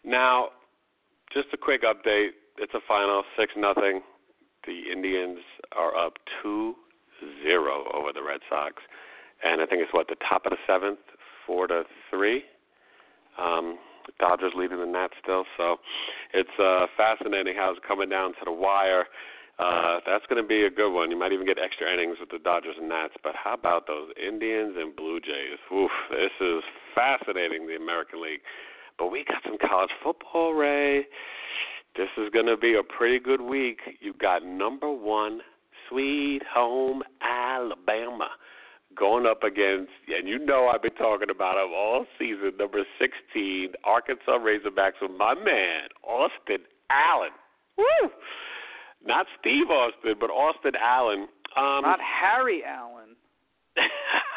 Now, 0.04 0.48
just 1.34 1.48
a 1.52 1.58
quick 1.58 1.82
update. 1.82 2.30
It's 2.56 2.72
a 2.72 2.80
final 2.88 3.24
six 3.36 3.52
nothing. 3.56 4.00
The 4.66 4.92
Indians 4.92 5.38
are 5.76 5.96
up 5.96 6.14
two 6.42 6.74
zero 7.42 7.84
over 7.94 8.12
the 8.12 8.22
Red 8.22 8.40
Sox, 8.48 8.74
and 9.44 9.60
I 9.60 9.66
think 9.66 9.82
it's 9.82 9.92
what 9.92 10.08
the 10.08 10.16
top 10.28 10.46
of 10.46 10.50
the 10.50 10.58
seventh, 10.66 10.98
four 11.46 11.66
to 11.66 11.84
three. 12.10 12.42
Um, 13.38 13.78
Dodgers 14.18 14.52
leading 14.56 14.78
the 14.78 14.86
Nats 14.86 15.14
still, 15.22 15.44
so 15.56 15.76
it's 16.32 16.48
uh, 16.58 16.86
fascinating 16.96 17.54
how 17.56 17.70
it's 17.70 17.80
coming 17.86 18.08
down 18.08 18.30
to 18.34 18.44
the 18.44 18.52
wire. 18.52 19.04
Uh, 19.58 19.98
that's 20.06 20.24
going 20.30 20.40
to 20.40 20.46
be 20.46 20.64
a 20.64 20.70
good 20.70 20.92
one. 20.92 21.10
You 21.10 21.18
might 21.18 21.32
even 21.32 21.44
get 21.44 21.58
extra 21.58 21.92
innings 21.92 22.16
with 22.20 22.30
the 22.30 22.38
Dodgers 22.38 22.76
and 22.78 22.88
Nats. 22.88 23.14
But 23.24 23.34
how 23.34 23.54
about 23.54 23.86
those 23.86 24.10
Indians 24.14 24.76
and 24.78 24.94
Blue 24.94 25.18
Jays? 25.20 25.58
Oof, 25.74 25.90
this 26.10 26.30
is 26.40 26.62
fascinating, 26.94 27.66
the 27.66 27.74
American 27.74 28.22
League. 28.22 28.40
But 28.98 29.10
we 29.10 29.24
got 29.26 29.42
some 29.44 29.58
college 29.68 29.90
football, 30.02 30.54
Ray. 30.54 31.06
This 31.96 32.08
is 32.16 32.30
going 32.32 32.46
to 32.46 32.56
be 32.56 32.74
a 32.74 32.82
pretty 32.82 33.18
good 33.18 33.40
week. 33.40 33.78
You've 34.00 34.18
got 34.18 34.44
number 34.44 34.90
one, 34.90 35.40
sweet 35.88 36.40
home 36.52 37.02
Alabama, 37.20 38.28
going 38.96 39.26
up 39.26 39.42
against, 39.42 39.90
and 40.08 40.28
you 40.28 40.38
know 40.38 40.68
I've 40.68 40.82
been 40.82 40.94
talking 40.94 41.30
about 41.30 41.54
them 41.54 41.72
all 41.74 42.06
season, 42.18 42.52
number 42.58 42.84
16, 43.00 43.72
Arkansas 43.84 44.38
Razorbacks 44.38 45.00
with 45.02 45.12
my 45.18 45.34
man, 45.34 45.88
Austin 46.06 46.64
Allen. 46.90 47.30
Woo! 47.76 48.10
Not 49.04 49.26
Steve 49.40 49.70
Austin, 49.70 50.14
but 50.20 50.30
Austin 50.30 50.72
Allen. 50.82 51.28
Um, 51.56 51.82
Not 51.82 52.00
Harry 52.00 52.62
Allen. 52.64 52.97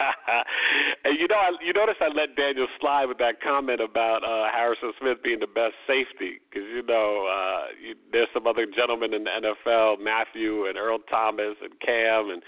and 1.05 1.17
you 1.19 1.27
know, 1.27 1.37
I, 1.37 1.51
you 1.63 1.73
notice 1.73 1.95
I 2.01 2.09
let 2.09 2.35
Daniel 2.35 2.67
slide 2.79 3.05
with 3.05 3.17
that 3.19 3.41
comment 3.41 3.81
about 3.81 4.23
uh, 4.23 4.49
Harrison 4.51 4.93
Smith 4.99 5.21
being 5.23 5.39
the 5.39 5.51
best 5.51 5.75
safety 5.87 6.41
because 6.49 6.67
you 6.69 6.83
know 6.83 7.27
uh, 7.27 7.71
you, 7.77 7.95
there's 8.11 8.29
some 8.33 8.47
other 8.47 8.65
gentlemen 8.65 9.13
in 9.13 9.23
the 9.25 9.33
NFL, 9.33 10.01
Mathieu 10.01 10.67
and 10.67 10.77
Earl 10.77 10.99
Thomas 11.09 11.55
and 11.61 11.73
Cam, 11.79 12.29
and 12.29 12.41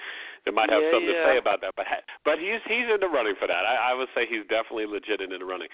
they 0.45 0.51
might 0.51 0.69
have 0.69 0.81
Yeah, 0.81 0.91
something 0.91 1.13
yeah. 1.13 1.25
to 1.25 1.29
say 1.33 1.37
about 1.37 1.61
that. 1.61 1.73
But 1.75 1.85
but 2.25 2.37
he's 2.39 2.61
he's 2.67 2.87
in 2.91 2.99
the 2.99 3.09
running 3.09 3.35
for 3.39 3.47
that. 3.47 3.63
I, 3.63 3.91
I 3.91 3.93
would 3.93 4.09
say 4.15 4.25
he's 4.27 4.45
definitely 4.49 4.87
legit 4.87 5.21
in 5.21 5.29
the 5.29 5.45
running. 5.45 5.69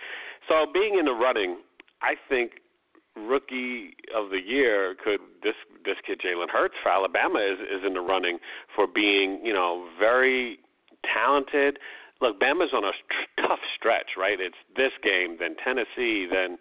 So 0.48 0.66
being 0.72 0.98
in 1.00 1.06
the 1.06 1.16
running, 1.16 1.62
I 2.02 2.16
think 2.28 2.62
rookie 3.16 3.96
of 4.16 4.30
the 4.30 4.40
year 4.40 4.96
could 5.04 5.20
this 5.44 5.56
this 5.84 5.96
kid 6.06 6.22
Jalen 6.24 6.50
Hurts 6.50 6.76
for 6.82 6.90
Alabama 6.92 7.40
is 7.40 7.60
is 7.60 7.84
in 7.86 7.94
the 7.94 8.02
running 8.02 8.38
for 8.76 8.88
being 8.88 9.42
you 9.44 9.54
know 9.54 9.88
very 10.00 10.60
talented. 11.04 11.80
Look, 12.22 12.40
Bama's 12.40 12.74
on 12.74 12.84
a 12.84 12.92
tr- 12.92 13.48
tough 13.48 13.60
stretch, 13.78 14.18
right? 14.18 14.40
It's 14.40 14.58
this 14.76 14.92
game, 15.04 15.38
then 15.40 15.56
Tennessee, 15.64 16.28
then 16.30 16.58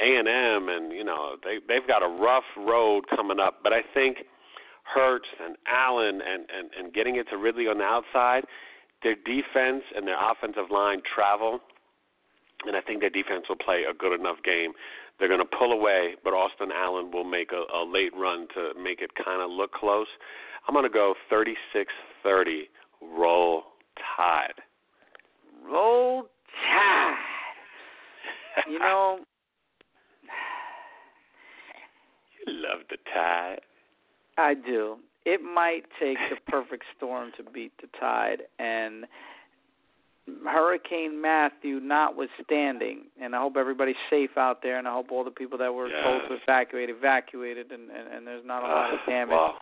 A 0.00 0.18
and 0.18 0.28
M, 0.28 0.68
and 0.68 0.92
you 0.92 1.04
know 1.04 1.36
they 1.42 1.58
they've 1.66 1.86
got 1.86 2.02
a 2.02 2.08
rough 2.08 2.48
road 2.56 3.04
coming 3.08 3.40
up. 3.40 3.60
But 3.62 3.72
I 3.72 3.80
think 3.94 4.18
Hurts 4.84 5.28
and 5.42 5.56
Allen 5.66 6.20
and 6.20 6.46
and 6.48 6.70
and 6.78 6.92
getting 6.92 7.16
it 7.16 7.26
to 7.30 7.36
Ridley 7.36 7.68
on 7.68 7.78
the 7.78 7.84
outside, 7.84 8.44
their 9.02 9.14
defense 9.14 9.84
and 9.94 10.06
their 10.06 10.18
offensive 10.18 10.70
line 10.70 11.00
travel, 11.14 11.60
and 12.66 12.76
I 12.76 12.80
think 12.80 13.00
their 13.00 13.10
defense 13.10 13.44
will 13.48 13.56
play 13.56 13.84
a 13.88 13.94
good 13.94 14.18
enough 14.18 14.38
game. 14.44 14.72
They're 15.18 15.28
going 15.28 15.40
to 15.40 15.56
pull 15.58 15.72
away, 15.72 16.14
but 16.22 16.30
Austin 16.30 16.70
Allen 16.70 17.10
will 17.10 17.24
make 17.24 17.50
a, 17.52 17.64
a 17.74 17.82
late 17.82 18.12
run 18.14 18.46
to 18.54 18.70
make 18.80 19.00
it 19.00 19.10
kind 19.16 19.42
of 19.42 19.50
look 19.50 19.72
close. 19.72 20.06
I'm 20.66 20.74
going 20.74 20.84
to 20.84 20.90
go 20.90 21.14
36-30, 21.32 22.68
roll 23.02 23.64
tide. 24.16 24.54
Roll 25.64 26.22
Tide. 26.66 27.14
You 28.68 28.78
know, 28.78 29.18
You 32.46 32.52
love 32.52 32.80
the 32.90 32.96
tide. 33.14 33.60
I 34.36 34.54
do. 34.54 34.96
It 35.24 35.40
might 35.42 35.82
take 36.00 36.16
the 36.30 36.36
perfect 36.50 36.84
storm 36.96 37.32
to 37.36 37.42
beat 37.50 37.72
the 37.82 37.88
Tide, 38.00 38.42
and 38.58 39.04
Hurricane 40.46 41.20
Matthew 41.20 41.80
notwithstanding, 41.80 43.06
and 43.20 43.34
I 43.34 43.40
hope 43.40 43.56
everybody's 43.56 43.96
safe 44.08 44.30
out 44.38 44.62
there, 44.62 44.78
and 44.78 44.86
I 44.88 44.92
hope 44.92 45.10
all 45.10 45.24
the 45.24 45.30
people 45.30 45.58
that 45.58 45.72
were 45.74 45.88
told 46.02 46.22
to 46.28 46.36
evacuate 46.42 46.88
evacuated, 46.88 47.72
and, 47.72 47.90
and, 47.90 48.08
and 48.14 48.26
there's 48.26 48.44
not 48.46 48.62
a 48.62 48.66
lot 48.66 48.92
of 48.94 49.00
Uh, 49.06 49.10
damage. 49.10 49.32
well, 49.32 49.58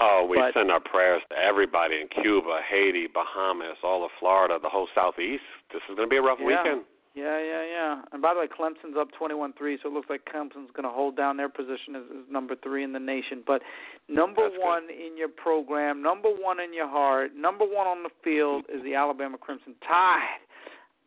oh, 0.00 0.26
we 0.28 0.36
But- 0.36 0.54
send 0.54 0.70
our 0.70 0.80
prayers 0.80 1.22
to 1.30 1.36
everybody 1.38 2.00
in 2.00 2.08
Cuba, 2.08 2.60
Haiti, 2.68 3.06
Bahamas, 3.06 3.76
all 3.82 4.04
of 4.04 4.10
Florida, 4.18 4.58
the 4.60 4.68
whole 4.68 4.88
southeast. 4.94 5.44
This 5.72 5.82
is 5.88 5.94
going 5.96 6.08
to 6.08 6.10
be 6.10 6.16
a 6.16 6.22
rough 6.22 6.38
Yeah. 6.40 6.46
weekend. 6.46 6.84
Yeah, 7.14 7.38
yeah, 7.40 7.62
yeah. 7.64 8.02
And 8.12 8.20
by 8.20 8.34
the 8.34 8.40
way, 8.40 8.46
Clemson's 8.46 8.94
up 8.98 9.10
twenty-one-three, 9.12 9.78
so 9.82 9.88
it 9.88 9.94
looks 9.94 10.10
like 10.10 10.26
Clemson's 10.26 10.70
going 10.72 10.84
to 10.84 10.90
hold 10.90 11.16
down 11.16 11.38
their 11.38 11.48
position 11.48 11.96
as, 11.96 12.02
as 12.10 12.28
number 12.30 12.54
three 12.56 12.84
in 12.84 12.92
the 12.92 13.00
nation. 13.00 13.42
But 13.46 13.62
number 14.06 14.42
That's 14.42 14.56
good. 14.56 14.62
one 14.62 14.90
in 14.90 15.16
your 15.16 15.28
program, 15.30 16.02
number 16.02 16.28
one 16.28 16.60
in 16.60 16.74
your 16.74 16.88
heart, 16.88 17.34
number 17.34 17.64
one 17.64 17.86
on 17.86 18.02
the 18.02 18.10
field 18.22 18.66
is 18.68 18.82
the 18.82 18.94
Alabama 18.96 19.38
Crimson 19.38 19.74
Tide. 19.80 20.40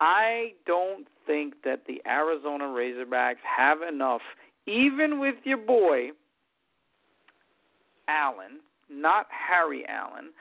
I 0.02 0.54
don't 0.66 1.08
think 1.28 1.62
that 1.64 1.86
the 1.86 2.02
Arizona 2.08 2.64
Razorbacks 2.64 3.44
have 3.44 3.84
enough, 3.84 4.22
even 4.66 5.20
with 5.20 5.36
your 5.44 5.58
boy 5.58 6.10
Allen, 8.08 8.62
not 8.90 9.28
Harry 9.30 9.86
Allen. 9.88 10.32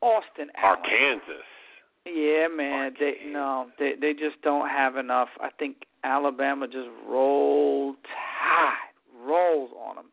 Austin 0.00 0.48
Allen. 0.56 0.78
Arkansas. 0.84 1.42
Yeah, 2.04 2.48
man. 2.48 2.94
They 2.98 3.14
no, 3.30 3.68
they 3.78 3.92
they 4.00 4.12
just 4.12 4.42
don't 4.42 4.68
have 4.68 4.96
enough. 4.96 5.28
I 5.40 5.50
think 5.56 5.76
Alabama 6.02 6.66
just 6.66 6.88
rolled 7.08 7.96
tide, 8.02 9.24
rolls 9.24 9.70
on 9.78 9.96
them. 9.96 10.06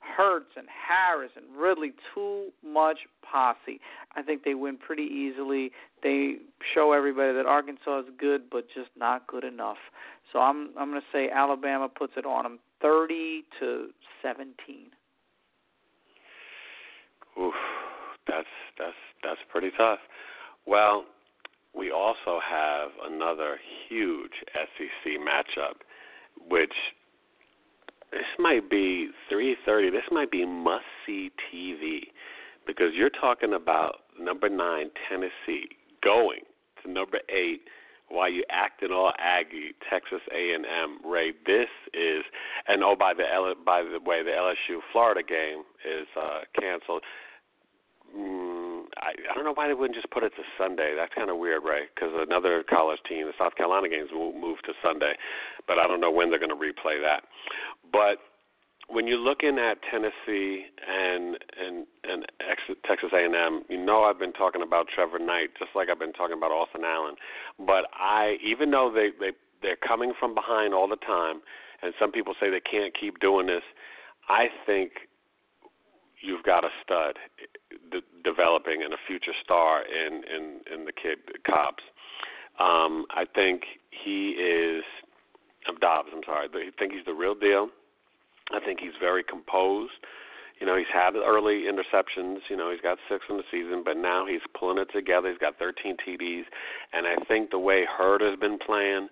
Hurts 0.00 0.50
and 0.56 0.66
Harris 0.68 1.30
and 1.34 1.44
Ridley, 1.56 1.92
too 2.14 2.48
much 2.62 2.98
posse. 3.22 3.80
I 4.14 4.22
think 4.22 4.44
they 4.44 4.54
win 4.54 4.76
pretty 4.76 5.02
easily. 5.02 5.72
They 6.02 6.36
show 6.74 6.92
everybody 6.92 7.32
that 7.34 7.46
Arkansas 7.46 8.00
is 8.00 8.06
good, 8.18 8.42
but 8.50 8.66
just 8.74 8.90
not 8.96 9.26
good 9.26 9.44
enough. 9.44 9.78
So 10.32 10.38
I'm 10.40 10.70
I'm 10.78 10.90
going 10.90 11.00
to 11.00 11.06
say 11.12 11.30
Alabama 11.30 11.88
puts 11.88 12.14
it 12.16 12.26
on 12.26 12.44
them, 12.44 12.58
30 12.80 13.44
to 13.60 13.88
17. 14.22 14.54
Oof, 17.40 17.54
that's 18.26 18.46
that's 18.78 18.94
that's 19.22 19.40
pretty 19.50 19.70
tough. 19.76 19.98
Well, 20.66 21.04
we 21.74 21.90
also 21.90 22.40
have 22.48 22.90
another 23.04 23.58
huge 23.88 24.32
SEC 24.54 25.12
matchup, 25.20 25.82
which 26.48 26.72
this 28.12 28.22
might 28.38 28.70
be 28.70 29.10
3:30. 29.30 29.90
This 29.90 30.04
might 30.10 30.30
be 30.30 30.46
must-see 30.46 31.32
TV 31.52 32.12
because 32.66 32.94
you're 32.94 33.10
talking 33.10 33.54
about 33.54 33.96
number 34.18 34.48
nine 34.48 34.90
Tennessee 35.08 35.68
going 36.02 36.40
to 36.82 36.90
number 36.90 37.18
eight 37.28 37.62
while 38.08 38.30
you 38.30 38.44
acting 38.50 38.90
all 38.92 39.12
Aggie, 39.18 39.74
Texas 39.90 40.20
A&M. 40.30 40.98
Ray, 41.04 41.32
this 41.46 41.68
is, 41.92 42.22
and 42.68 42.84
oh 42.84 42.94
by 42.94 43.14
the 43.14 43.24
by 43.64 43.82
the 43.82 43.98
way, 44.04 44.22
the 44.22 44.30
LSU 44.30 44.80
Florida 44.92 45.22
game 45.22 45.64
is 45.84 46.06
uh, 46.16 46.40
canceled. 46.58 47.02
Mm, 48.16 48.86
I, 49.02 49.10
I 49.30 49.34
don't 49.34 49.44
know 49.44 49.54
why 49.54 49.66
they 49.66 49.74
wouldn't 49.74 49.96
just 49.96 50.10
put 50.10 50.22
it 50.22 50.32
to 50.36 50.42
Sunday. 50.56 50.94
That's 50.96 51.12
kind 51.14 51.30
of 51.30 51.38
weird, 51.38 51.64
Ray, 51.64 51.90
because 51.94 52.10
another 52.14 52.64
college 52.68 53.00
team, 53.08 53.26
the 53.26 53.32
South 53.38 53.56
Carolina 53.56 53.88
games, 53.88 54.10
will 54.12 54.32
move 54.32 54.58
to 54.66 54.72
Sunday, 54.82 55.14
but 55.66 55.78
I 55.78 55.88
don't 55.88 56.00
know 56.00 56.12
when 56.12 56.30
they're 56.30 56.38
going 56.38 56.54
to 56.54 56.56
replay 56.56 57.02
that. 57.02 57.26
But 57.90 58.22
when 58.88 59.06
you're 59.06 59.18
looking 59.18 59.58
at 59.58 59.78
Tennessee 59.90 60.66
and 60.86 61.38
and 61.58 61.86
and 62.04 62.26
Texas 62.86 63.10
A&M, 63.12 63.64
you 63.68 63.82
know 63.82 64.04
I've 64.04 64.18
been 64.18 64.32
talking 64.32 64.62
about 64.62 64.86
Trevor 64.94 65.18
Knight 65.18 65.50
just 65.58 65.70
like 65.74 65.88
I've 65.90 65.98
been 65.98 66.12
talking 66.12 66.36
about 66.36 66.52
Austin 66.52 66.84
Allen. 66.84 67.14
But 67.58 67.86
I, 67.94 68.36
even 68.44 68.70
though 68.70 68.92
they 68.94 69.08
they 69.18 69.32
they're 69.62 69.76
coming 69.76 70.12
from 70.20 70.34
behind 70.34 70.74
all 70.74 70.86
the 70.86 70.96
time, 70.96 71.40
and 71.82 71.94
some 71.98 72.12
people 72.12 72.34
say 72.38 72.50
they 72.50 72.60
can't 72.60 72.92
keep 72.98 73.18
doing 73.20 73.46
this, 73.46 73.64
I 74.28 74.46
think 74.66 74.92
you've 76.20 76.44
got 76.44 76.64
a 76.64 76.68
stud 76.82 77.16
de- 77.90 78.02
developing 78.22 78.82
and 78.82 78.92
a 78.92 79.00
future 79.06 79.34
star 79.42 79.82
in 79.82 80.22
in 80.24 80.60
in 80.72 80.84
the 80.84 80.92
kid 80.92 81.18
Cobbs. 81.46 81.82
Um, 82.58 83.06
I 83.10 83.24
think 83.34 83.62
he 83.90 84.30
is. 84.30 84.84
Dobbs. 85.80 86.10
I'm 86.12 86.22
sorry. 86.26 86.48
I 86.52 86.78
think 86.78 86.92
he's 86.92 87.06
the 87.06 87.14
real 87.14 87.34
deal. 87.34 87.68
I 88.52 88.60
think 88.60 88.80
he's 88.80 88.92
very 89.00 89.24
composed. 89.24 89.92
You 90.60 90.66
know, 90.66 90.76
he's 90.76 90.92
had 90.92 91.16
early 91.16 91.64
interceptions. 91.64 92.38
You 92.48 92.56
know, 92.56 92.70
he's 92.70 92.80
got 92.80 92.98
six 93.08 93.24
in 93.28 93.38
the 93.38 93.48
season, 93.50 93.82
but 93.84 93.96
now 93.96 94.24
he's 94.26 94.42
pulling 94.58 94.78
it 94.78 94.88
together. 94.92 95.30
He's 95.30 95.38
got 95.38 95.58
13 95.58 95.96
TDs, 96.06 96.44
and 96.92 97.06
I 97.06 97.16
think 97.26 97.50
the 97.50 97.58
way 97.58 97.84
Hurd 97.84 98.20
has 98.20 98.38
been 98.38 98.58
playing, 98.58 99.08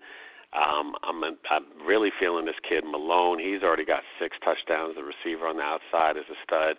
um, 0.52 0.94
I'm 1.02 1.24
I'm 1.24 1.64
really 1.86 2.10
feeling 2.20 2.44
this 2.44 2.60
kid 2.68 2.84
Malone. 2.84 3.38
He's 3.38 3.62
already 3.62 3.86
got 3.86 4.02
six 4.20 4.36
touchdowns. 4.44 4.96
The 4.96 5.02
receiver 5.02 5.46
on 5.46 5.56
the 5.56 5.62
outside 5.62 6.16
is 6.16 6.28
a 6.30 6.36
stud, 6.44 6.76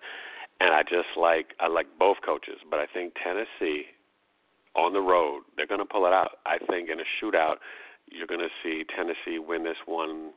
and 0.59 0.73
I 0.73 0.83
just 0.83 1.17
like 1.17 1.47
I 1.59 1.67
like 1.67 1.87
both 1.97 2.17
coaches. 2.25 2.59
But 2.69 2.79
I 2.79 2.85
think 2.93 3.13
Tennessee 3.23 3.85
on 4.75 4.93
the 4.93 5.01
road 5.01 5.43
they're 5.55 5.67
going 5.67 5.79
to 5.79 5.85
pull 5.85 6.05
it 6.05 6.13
out. 6.13 6.39
I 6.45 6.57
think 6.69 6.89
in 6.89 6.99
a 6.99 7.07
shootout 7.21 7.55
you're 8.09 8.27
going 8.27 8.41
to 8.41 8.49
see 8.63 8.83
Tennessee 8.95 9.39
win 9.39 9.63
this 9.63 9.77
one 9.85 10.31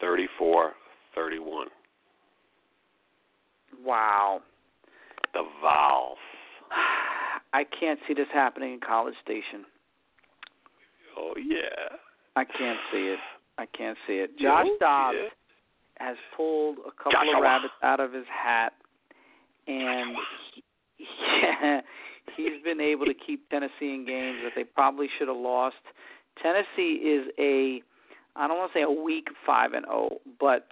34 0.00 0.72
31. 1.14 1.68
Wow. 3.84 4.40
The 5.32 5.42
Vols. 5.60 6.18
I 7.52 7.64
can't 7.64 7.98
see 8.06 8.14
this 8.14 8.26
happening 8.32 8.74
in 8.74 8.80
College 8.80 9.14
Station. 9.22 9.64
Oh 11.16 11.34
yeah. 11.36 11.96
I 12.36 12.44
can't 12.44 12.78
see 12.92 13.14
it. 13.14 13.18
I 13.58 13.66
can't 13.66 13.96
see 14.06 14.14
it. 14.14 14.36
Josh 14.38 14.66
Dobbs 14.80 15.16
yeah. 15.20 15.28
has 16.06 16.16
pulled 16.36 16.78
a 16.78 16.90
couple 16.90 17.12
Joshua. 17.12 17.36
of 17.36 17.42
rabbits 17.42 17.74
out 17.82 18.00
of 18.00 18.12
his 18.12 18.24
hat, 18.26 18.72
and 19.66 20.16
he, 20.54 20.62
yeah, 21.42 21.80
he's 22.36 22.62
been 22.64 22.80
able 22.80 23.06
to 23.06 23.14
keep 23.14 23.48
Tennessee 23.50 23.94
in 23.94 24.04
games 24.06 24.38
that 24.44 24.52
they 24.56 24.64
probably 24.64 25.08
should 25.18 25.28
have 25.28 25.36
lost. 25.36 25.76
Tennessee 26.42 27.00
is 27.02 27.28
a 27.38 27.82
I 28.36 28.48
don't 28.48 28.58
want 28.58 28.72
to 28.72 28.78
say 28.78 28.82
a 28.82 28.90
weak 28.90 29.28
five 29.46 29.72
and 29.74 29.84
zero, 29.84 30.08
oh, 30.12 30.20
but 30.40 30.68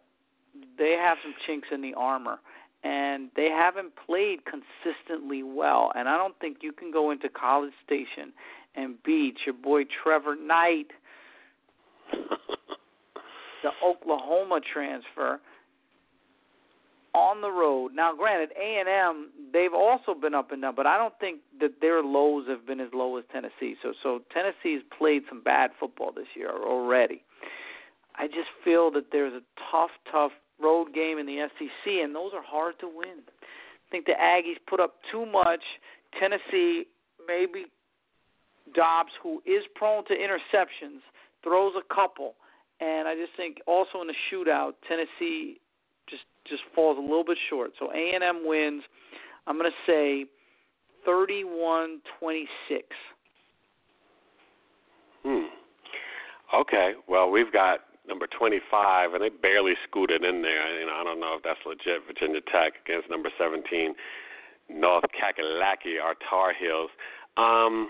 they 0.79 0.97
have 1.01 1.19
some 1.23 1.35
chinks 1.47 1.69
in 1.73 1.81
the 1.81 1.95
armor, 1.95 2.41
and 2.83 3.31
they 3.37 3.49
haven't 3.49 3.93
played 4.07 4.41
consistently 4.45 5.43
well. 5.43 5.93
And 5.95 6.09
I 6.09 6.17
don't 6.17 6.39
think 6.41 6.59
you 6.61 6.73
can 6.73 6.91
go 6.91 7.11
into 7.11 7.29
College 7.29 7.73
Station 7.85 8.33
and 8.75 9.01
beat 9.05 9.37
your 9.47 9.55
boy 9.55 9.83
Trevor 10.03 10.35
Knight, 10.35 10.89
the 13.63 13.71
Oklahoma 13.85 14.61
transfer, 14.73 15.41
on 17.15 17.43
the 17.43 17.51
road. 17.51 17.93
Now, 17.95 18.15
granted, 18.15 18.51
A 18.59 18.81
and 18.81 18.89
M 18.89 19.31
they've 19.53 19.75
also 19.75 20.15
been 20.15 20.35
up 20.35 20.51
and 20.51 20.63
down, 20.63 20.75
but 20.75 20.87
I 20.87 20.97
don't 20.97 21.15
think 21.21 21.41
that 21.61 21.81
their 21.81 22.03
lows 22.03 22.47
have 22.49 22.67
been 22.67 22.81
as 22.81 22.89
low 22.95 23.17
as 23.19 23.25
Tennessee. 23.33 23.77
So, 23.83 23.93
so 24.03 24.21
Tennessee's 24.33 24.83
played 24.97 25.23
some 25.29 25.43
bad 25.43 25.71
football 25.79 26.13
this 26.13 26.27
year 26.35 26.51
already. 26.51 27.23
I 28.17 28.27
just 28.27 28.49
feel 28.65 28.91
that 28.93 29.07
there's 29.13 29.33
a 29.35 29.43
tough, 29.71 29.91
tough 30.11 30.33
road 30.61 30.95
game 30.95 31.19
in 31.19 31.27
the 31.27 31.47
SEC, 31.59 31.93
and 32.03 32.15
those 32.15 32.33
are 32.35 32.43
hard 32.43 32.79
to 32.81 32.87
win. 32.87 33.21
I 33.29 33.89
think 33.91 34.07
the 34.07 34.13
Aggies 34.13 34.61
put 34.69 34.81
up 34.81 34.97
too 35.11 35.27
much. 35.27 35.63
Tennessee, 36.19 36.85
maybe 37.27 37.67
Dobbs, 38.75 39.13
who 39.23 39.43
is 39.45 39.65
prone 39.75 40.05
to 40.07 40.15
interceptions, 40.15 41.01
throws 41.43 41.73
a 41.77 41.95
couple, 41.95 42.35
and 42.81 43.09
I 43.09 43.15
just 43.15 43.37
think 43.37 43.59
also 43.67 44.01
in 44.01 44.07
the 44.07 44.15
shootout, 44.31 44.73
Tennessee 44.89 45.61
just 46.13 46.25
just 46.47 46.63
falls 46.75 46.99
a 46.99 47.01
little 47.01 47.25
bit 47.25 47.39
short. 47.49 47.73
So 47.79 47.91
A 47.91 48.13
and 48.15 48.23
M 48.23 48.43
wins. 48.45 48.83
I'm 49.47 49.59
going 49.59 49.71
to 49.71 49.91
say 49.91 50.27
31-26. 51.09 51.99
Hmm. 55.25 55.41
Okay. 56.55 56.93
Well, 57.09 57.31
we've 57.31 57.53
got 57.53 57.81
number 58.07 58.27
25, 58.39 59.15
and 59.15 59.23
they 59.23 59.29
barely 59.29 59.75
scooted 59.89 60.25
in 60.25 60.43
there. 60.43 60.81
You 60.81 60.87
know, 60.87 60.93
I 60.93 61.05
don't 61.05 61.21
know 61.21 61.37
if 61.37 61.43
that's 61.43 61.59
legit. 61.67 62.03
Virginia 62.07 62.41
Tech 62.53 62.75
against 62.85 63.11
number 63.11 63.31
17, 63.39 63.95
North 64.71 65.05
Kakalaki, 65.05 66.03
our 66.03 66.15
Tar 66.29 66.53
Heels. 66.59 66.91
Um, 67.37 67.89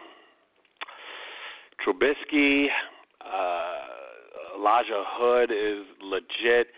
Trubisky, 1.84 2.66
uh, 3.20 4.58
Elijah 4.58 5.02
Hood 5.06 5.50
is 5.50 5.84
legit. 6.02 6.68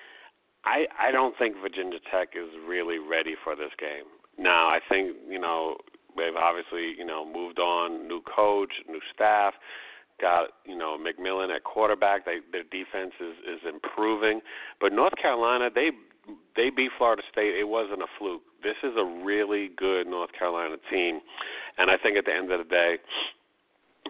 I 0.65 0.87
I 0.99 1.11
don't 1.11 1.37
think 1.39 1.57
Virginia 1.61 1.99
Tech 2.11 2.31
is 2.35 2.51
really 2.67 2.99
ready 2.99 3.35
for 3.43 3.55
this 3.55 3.73
game. 3.79 4.07
Now 4.39 4.69
I 4.69 4.81
think 4.89 5.17
you 5.29 5.39
know 5.39 5.77
they've 6.17 6.37
obviously 6.37 6.95
you 6.97 7.05
know 7.05 7.25
moved 7.25 7.59
on, 7.59 8.09
new 8.09 8.23
coach, 8.23 8.73
new 8.89 9.01
staff 9.15 9.55
got 10.21 10.51
you 10.65 10.77
know 10.77 10.97
McMillan 10.99 11.55
at 11.55 11.65
quarterback. 11.65 12.25
They, 12.25 12.39
their 12.53 12.65
defense 12.65 13.13
is 13.21 13.37
is 13.47 13.61
improving, 13.67 14.41
but 14.81 14.93
North 14.93 15.15
Carolina 15.21 15.71
they 15.75 15.91
they 16.57 16.71
beat 16.71 16.91
Florida 16.99 17.23
State. 17.31 17.55
It 17.59 17.69
wasn't 17.69 18.03
a 18.03 18.11
fluke. 18.19 18.43
This 18.63 18.77
is 18.83 18.95
a 18.97 19.05
really 19.05 19.71
good 19.77 20.07
North 20.07 20.31
Carolina 20.37 20.77
team, 20.91 21.21
and 21.79 21.91
I 21.91 21.97
think 21.99 22.17
at 22.17 22.25
the 22.25 22.33
end 22.33 22.51
of 22.51 22.59
the 22.59 22.71
day, 22.71 22.97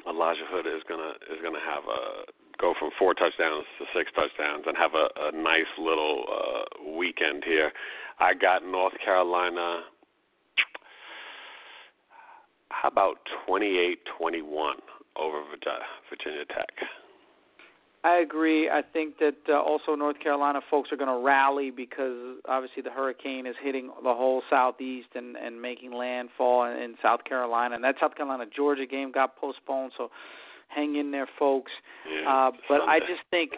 Elijah 0.08 0.46
Hood 0.48 0.66
is 0.66 0.82
gonna 0.88 1.12
is 1.32 1.40
gonna 1.42 1.64
have 1.64 1.84
a 1.84 2.24
go 2.60 2.74
from 2.78 2.90
four 2.98 3.14
touchdowns 3.14 3.64
to 3.78 3.84
six 3.96 4.10
touchdowns 4.14 4.64
and 4.66 4.76
have 4.76 4.92
a, 4.94 5.08
a 5.28 5.32
nice 5.32 5.70
little 5.78 6.24
uh, 6.28 6.90
weekend 6.96 7.44
here. 7.44 7.72
I 8.18 8.34
got 8.34 8.64
North 8.64 8.94
Carolina. 9.04 9.82
How 12.70 12.88
about 12.88 13.16
twenty-eight 13.46 14.00
twenty-one? 14.18 14.76
over 15.16 15.42
Virginia 16.10 16.44
Tech. 16.48 16.88
I 18.02 18.18
agree. 18.18 18.68
I 18.68 18.82
think 18.82 19.18
that 19.18 19.36
uh, 19.48 19.62
also 19.62 19.94
North 19.94 20.18
Carolina 20.18 20.60
folks 20.70 20.90
are 20.92 20.96
going 20.96 21.08
to 21.08 21.24
rally 21.24 21.70
because 21.70 22.36
obviously 22.46 22.82
the 22.82 22.90
hurricane 22.90 23.46
is 23.46 23.54
hitting 23.62 23.86
the 24.02 24.12
whole 24.12 24.42
southeast 24.50 25.08
and 25.14 25.36
and 25.36 25.62
making 25.62 25.92
landfall 25.92 26.64
in, 26.64 26.76
in 26.76 26.94
South 27.00 27.24
Carolina, 27.24 27.76
and 27.76 27.84
that 27.84 27.94
South 28.00 28.14
Carolina 28.14 28.44
Georgia 28.54 28.86
game 28.86 29.10
got 29.10 29.36
postponed. 29.36 29.92
So 29.96 30.10
hang 30.68 30.96
in 30.96 31.10
there, 31.10 31.28
folks. 31.38 31.72
Yeah, 32.10 32.28
uh, 32.28 32.50
but 32.68 32.80
Sunday. 32.80 32.92
I 32.92 32.98
just 33.00 33.22
think 33.30 33.52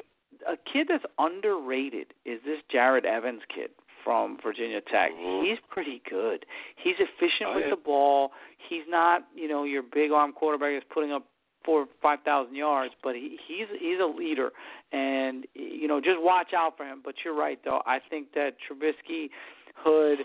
a 0.49 0.57
kid 0.57 0.87
that's 0.89 1.05
underrated 1.19 2.15
is 2.25 2.41
this 2.45 2.59
Jerod 2.73 3.05
Evans 3.05 3.43
kid 3.53 3.71
from 4.05 4.39
Virginia 4.43 4.81
Tech. 4.81 5.11
Mm-hmm. 5.13 5.47
He's 5.47 5.59
pretty 5.69 6.01
good. 6.09 6.47
He's 6.77 6.95
efficient 6.99 7.49
oh, 7.51 7.55
with 7.57 7.65
yeah. 7.65 7.71
the 7.71 7.77
ball. 7.77 8.31
He's 8.69 8.85
not, 8.89 9.27
you 9.35 9.49
know, 9.49 9.65
your 9.65 9.83
big 9.83 10.13
arm 10.13 10.33
quarterback 10.33 10.75
that's 10.75 10.87
putting 10.93 11.13
up 11.13 11.25
four 11.65 11.87
five 12.01 12.21
thousand 12.25 12.55
yards, 12.55 12.95
but 13.03 13.17
he, 13.17 13.37
he's 13.47 13.67
he's 13.79 13.99
a 14.01 14.07
leader, 14.07 14.53
and 14.93 15.47
you 15.55 15.89
know 15.89 16.01
just 16.01 16.21
watch 16.23 16.55
out 16.57 16.77
for 16.77 16.85
him. 16.87 17.03
But 17.05 17.17
you're 17.25 17.35
right 17.35 17.59
though. 17.65 17.83
I 17.85 17.99
think 18.09 18.33
that 18.35 18.55
Trubisky, 18.63 19.31
Hood, 19.75 20.21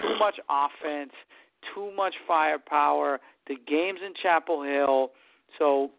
too 0.00 0.16
much 0.18 0.36
offense, 0.48 1.12
too 1.74 1.90
much 1.94 2.14
firepower. 2.26 3.20
The 3.48 3.56
game's 3.66 4.00
in 4.06 4.14
Chapel 4.22 4.62
Hill, 4.62 5.10
so 5.58 5.90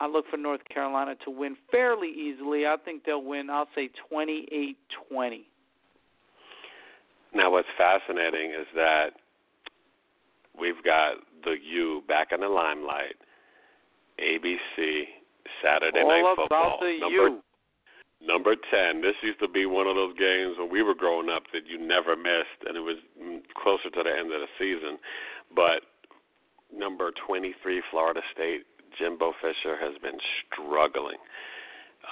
I 0.00 0.06
look 0.08 0.26
for 0.30 0.36
North 0.36 0.60
Carolina 0.72 1.14
to 1.24 1.30
win 1.30 1.56
fairly 1.70 2.08
easily. 2.08 2.66
I 2.66 2.76
think 2.84 3.04
they'll 3.04 3.22
win. 3.22 3.48
I'll 3.50 3.68
say 3.74 3.90
28-20. 4.12 5.44
Now, 7.34 7.50
what's 7.50 7.68
fascinating 7.76 8.50
is 8.50 8.66
that 8.74 9.10
we've 10.58 10.82
got 10.84 11.14
the 11.44 11.56
U 11.62 12.02
back 12.06 12.28
in 12.32 12.40
the 12.40 12.48
limelight. 12.48 13.16
ABC 14.20 15.04
Saturday 15.62 16.00
All 16.00 16.08
Night 16.08 16.36
Football. 16.36 16.78
The 16.80 16.98
number, 17.00 17.28
U. 17.28 17.42
Number 18.22 18.54
ten. 18.70 19.02
This 19.02 19.14
used 19.22 19.40
to 19.40 19.48
be 19.48 19.66
one 19.66 19.86
of 19.86 19.96
those 19.96 20.16
games 20.16 20.56
when 20.58 20.70
we 20.70 20.82
were 20.82 20.94
growing 20.94 21.28
up 21.28 21.42
that 21.52 21.66
you 21.66 21.78
never 21.78 22.16
missed, 22.16 22.62
and 22.66 22.76
it 22.76 22.80
was 22.80 22.96
closer 23.60 23.90
to 23.90 24.02
the 24.02 24.10
end 24.10 24.32
of 24.32 24.40
the 24.40 24.48
season. 24.58 24.98
But 25.54 25.82
number 26.72 27.10
twenty-three, 27.26 27.82
Florida 27.90 28.20
State. 28.32 28.64
Jimbo 28.98 29.32
Fisher 29.40 29.76
has 29.76 29.96
been 30.02 30.18
struggling. 30.46 31.18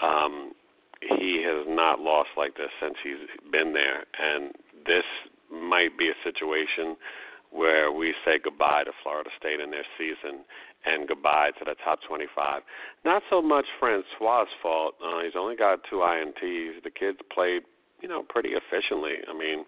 Um, 0.03 0.53
he 1.01 1.43
has 1.47 1.67
not 1.69 2.01
lost 2.01 2.31
like 2.37 2.57
this 2.57 2.71
since 2.81 2.95
he's 3.03 3.27
been 3.51 3.73
there, 3.73 4.05
and 4.19 4.53
this 4.87 5.05
might 5.51 5.99
be 5.99 6.09
a 6.09 6.19
situation 6.25 6.97
where 7.51 7.93
we 7.93 8.15
say 8.25 8.39
goodbye 8.43 8.85
to 8.85 8.93
Florida 9.03 9.31
State 9.39 9.61
in 9.61 9.71
their 9.71 9.85
season 9.99 10.45
and 10.85 11.07
goodbye 11.07 11.51
to 11.59 11.65
the 11.65 11.75
top 11.85 12.01
25. 12.09 12.63
Not 13.05 13.23
so 13.31 13.43
much 13.43 13.67
Francois' 13.79 14.47
fault. 14.63 14.95
Uh, 15.05 15.23
he's 15.23 15.37
only 15.39 15.55
got 15.55 15.81
two 15.89 15.97
INTs. 15.97 16.83
The 16.83 16.91
kids 16.91 17.19
played, 17.33 17.63
you 18.01 18.09
know, 18.09 18.25
pretty 18.29 18.51
efficiently. 18.51 19.15
I 19.29 19.37
mean, 19.37 19.65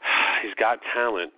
he's 0.42 0.54
got 0.54 0.78
talent. 0.94 1.32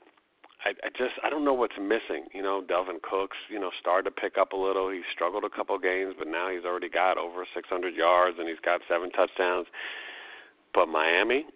I, 0.66 0.74
I 0.82 0.90
just 0.98 1.14
I 1.22 1.30
don't 1.30 1.44
know 1.44 1.54
what's 1.54 1.78
missing. 1.78 2.26
You 2.34 2.42
know, 2.42 2.58
Dalvin 2.58 2.98
Cooks, 2.98 3.38
you 3.48 3.60
know, 3.60 3.70
started 3.78 4.10
to 4.10 4.14
pick 4.14 4.34
up 4.34 4.50
a 4.50 4.58
little. 4.58 4.90
He 4.90 5.02
struggled 5.14 5.44
a 5.44 5.50
couple 5.50 5.78
games, 5.78 6.14
but 6.18 6.26
now 6.26 6.50
he's 6.50 6.64
already 6.66 6.88
got 6.88 7.18
over 7.18 7.46
600 7.54 7.94
yards 7.94 8.36
and 8.38 8.48
he's 8.48 8.58
got 8.64 8.80
seven 8.90 9.10
touchdowns. 9.14 9.66
But 10.74 10.88
Miami, 10.88 11.46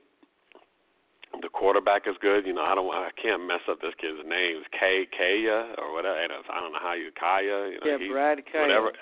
the 1.42 1.48
quarterback 1.50 2.06
is 2.06 2.14
good. 2.22 2.46
You 2.46 2.54
know, 2.54 2.62
I 2.62 2.74
don't, 2.76 2.86
I 2.94 3.10
can't 3.20 3.42
mess 3.46 3.66
up 3.68 3.80
this 3.82 3.98
kid's 3.98 4.22
name. 4.22 4.62
K 4.70 5.10
Kaaya 5.10 5.74
or 5.78 5.92
whatever. 5.92 6.14
I 6.14 6.60
don't 6.60 6.72
know 6.72 6.82
how 6.82 6.94
you 6.94 7.10
Kaaya. 7.10 7.74
You 7.74 7.78
know, 7.82 7.86
yeah, 7.90 7.98
he, 7.98 8.08
Brad 8.08 8.38
Kaaya. 8.46 8.62
Whatever. 8.62 8.92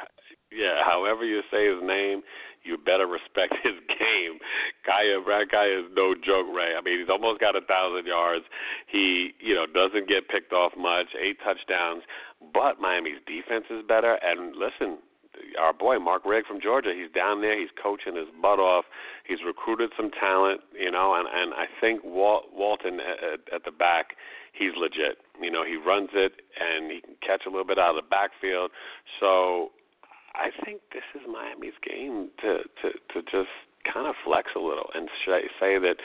Yeah, 0.48 0.80
however 0.84 1.28
you 1.28 1.42
say 1.52 1.68
his 1.68 1.84
name, 1.84 2.22
you 2.64 2.76
better 2.76 3.06
respect 3.06 3.54
his 3.62 3.74
game. 3.88 4.38
Kaaya 4.86 5.24
Brad 5.24 5.48
Kaaya 5.48 5.84
is 5.84 5.90
no 5.94 6.14
joke, 6.14 6.46
Ray. 6.54 6.74
I 6.76 6.80
mean, 6.82 7.00
he's 7.00 7.10
almost 7.10 7.40
got 7.40 7.56
a 7.56 7.62
thousand 7.62 8.06
yards. 8.06 8.44
He, 8.86 9.34
you 9.40 9.54
know, 9.54 9.66
doesn't 9.66 10.08
get 10.08 10.28
picked 10.28 10.52
off 10.52 10.72
much. 10.76 11.06
Eight 11.18 11.38
touchdowns, 11.44 12.02
but 12.54 12.80
Miami's 12.80 13.20
defense 13.26 13.66
is 13.70 13.82
better. 13.86 14.18
And 14.22 14.56
listen, 14.56 14.98
our 15.58 15.72
boy 15.72 15.98
Mark 15.98 16.24
Richt 16.24 16.46
from 16.46 16.60
Georgia. 16.60 16.92
He's 16.94 17.10
down 17.12 17.40
there. 17.40 17.58
He's 17.58 17.70
coaching 17.80 18.16
his 18.16 18.28
butt 18.40 18.58
off. 18.58 18.84
He's 19.26 19.38
recruited 19.46 19.90
some 19.96 20.10
talent, 20.10 20.60
you 20.78 20.90
know, 20.90 21.14
and 21.14 21.28
and 21.28 21.54
I 21.54 21.66
think 21.80 22.02
Walt, 22.04 22.46
Walton 22.52 23.00
at, 23.00 23.40
at 23.54 23.64
the 23.64 23.70
back, 23.70 24.16
he's 24.52 24.72
legit. 24.76 25.18
You 25.40 25.50
know, 25.50 25.64
he 25.64 25.76
runs 25.76 26.10
it 26.14 26.32
and 26.58 26.90
he 26.90 27.00
can 27.00 27.14
catch 27.24 27.42
a 27.46 27.50
little 27.50 27.66
bit 27.66 27.78
out 27.78 27.96
of 27.96 28.02
the 28.02 28.08
backfield. 28.08 28.70
So 29.20 29.70
I 30.38 30.50
think 30.64 30.80
this 30.92 31.02
is 31.14 31.22
Miami's 31.26 31.76
game 31.82 32.30
to 32.40 32.62
to 32.82 32.88
to 33.12 33.22
just 33.22 33.52
kind 33.92 34.06
of 34.06 34.14
flex 34.24 34.50
a 34.54 34.60
little 34.60 34.88
and 34.94 35.08
say 35.26 35.78
that 35.78 35.96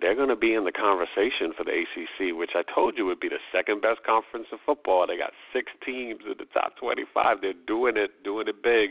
they're 0.00 0.14
going 0.14 0.28
to 0.28 0.36
be 0.36 0.54
in 0.54 0.64
the 0.64 0.72
conversation 0.72 1.52
for 1.56 1.64
the 1.64 1.72
ACC, 1.72 2.36
which 2.36 2.50
I 2.54 2.62
told 2.74 2.98
you 2.98 3.06
would 3.06 3.20
be 3.20 3.28
the 3.28 3.40
second 3.50 3.80
best 3.80 4.04
conference 4.04 4.46
in 4.52 4.58
football. 4.64 5.06
They 5.06 5.16
got 5.16 5.32
six 5.52 5.72
teams 5.84 6.20
in 6.26 6.34
the 6.38 6.44
top 6.52 6.76
25. 6.76 7.38
They're 7.40 7.54
doing 7.66 7.96
it, 7.96 8.22
doing 8.22 8.46
it 8.46 8.62
big. 8.62 8.90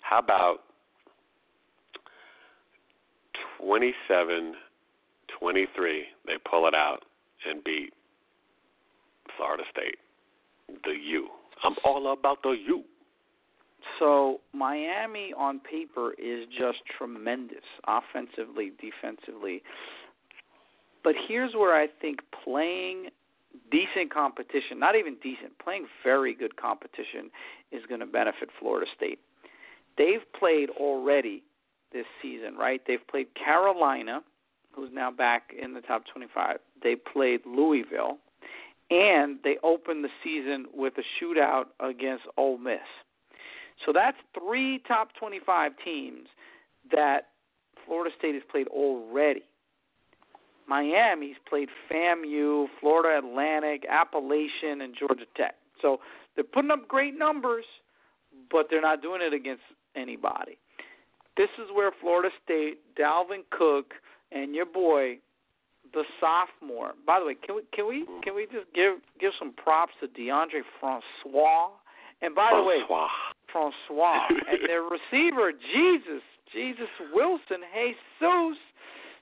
How 0.00 0.18
about 0.18 0.58
27 3.60 4.54
23? 5.38 6.04
They 6.26 6.32
pull 6.50 6.66
it 6.66 6.74
out 6.74 7.00
and 7.48 7.62
beat 7.62 7.92
Florida 9.36 9.64
State, 9.70 9.98
the 10.84 10.94
U. 11.10 11.28
I'm 11.62 11.74
all 11.84 12.12
about 12.12 12.42
the 12.42 12.56
U. 12.66 12.82
So 13.98 14.40
Miami 14.52 15.32
on 15.36 15.60
paper 15.60 16.12
is 16.12 16.46
just 16.46 16.78
tremendous 16.98 17.64
offensively, 17.86 18.72
defensively. 18.80 19.62
But 21.02 21.14
here's 21.28 21.54
where 21.54 21.74
I 21.74 21.86
think 22.00 22.20
playing 22.44 23.10
decent 23.70 24.12
competition, 24.12 24.78
not 24.78 24.96
even 24.96 25.16
decent, 25.22 25.58
playing 25.62 25.86
very 26.04 26.34
good 26.34 26.56
competition 26.56 27.30
is 27.72 27.82
going 27.88 28.00
to 28.00 28.06
benefit 28.06 28.48
Florida 28.58 28.86
State. 28.96 29.18
They've 29.96 30.24
played 30.38 30.70
already 30.70 31.42
this 31.92 32.06
season, 32.20 32.56
right? 32.56 32.80
They've 32.86 33.06
played 33.08 33.28
Carolina, 33.34 34.20
who's 34.72 34.90
now 34.92 35.10
back 35.10 35.52
in 35.60 35.72
the 35.74 35.80
top 35.80 36.02
25. 36.12 36.58
They 36.82 36.96
played 36.96 37.40
Louisville, 37.46 38.18
and 38.90 39.38
they 39.42 39.56
opened 39.62 40.04
the 40.04 40.10
season 40.22 40.66
with 40.74 40.94
a 40.98 41.24
shootout 41.24 41.66
against 41.80 42.24
Ole 42.36 42.58
Miss. 42.58 42.80
So 43.84 43.92
that's 43.92 44.16
three 44.38 44.80
top 44.86 45.08
25 45.18 45.72
teams 45.84 46.28
that 46.90 47.28
Florida 47.84 48.14
State 48.18 48.34
has 48.34 48.42
played 48.50 48.68
already. 48.68 49.42
Miami's 50.68 51.36
played 51.48 51.68
FAMU, 51.90 52.66
Florida 52.80 53.24
Atlantic, 53.24 53.84
Appalachian, 53.88 54.80
and 54.80 54.94
Georgia 54.98 55.26
Tech. 55.36 55.54
So 55.80 56.00
they're 56.34 56.44
putting 56.44 56.70
up 56.70 56.88
great 56.88 57.16
numbers, 57.16 57.64
but 58.50 58.66
they're 58.68 58.82
not 58.82 59.02
doing 59.02 59.20
it 59.22 59.32
against 59.32 59.62
anybody. 59.94 60.58
This 61.36 61.48
is 61.58 61.68
where 61.72 61.92
Florida 62.00 62.30
State, 62.44 62.78
Dalvin 62.98 63.42
Cook, 63.50 63.92
and 64.32 64.54
your 64.54 64.66
boy, 64.66 65.18
the 65.92 66.02
sophomore. 66.20 66.92
By 67.06 67.20
the 67.20 67.26
way, 67.26 67.34
can 67.34 67.56
we 67.56 67.62
can 67.72 67.86
we 67.86 68.06
can 68.22 68.34
we 68.34 68.46
just 68.46 68.72
give 68.74 68.98
give 69.20 69.32
some 69.38 69.52
props 69.52 69.92
to 70.00 70.08
Deondre 70.08 70.62
Francois? 70.80 71.68
And 72.22 72.34
by 72.34 72.48
Francois. 72.50 72.56
the 72.60 72.64
way, 72.66 73.06
Francois 73.56 74.28
and 74.28 74.68
their 74.68 74.82
receiver, 74.82 75.52
Jesus, 75.52 76.22
Jesus 76.52 76.88
Wilson, 77.12 77.64
Jesus 77.72 78.58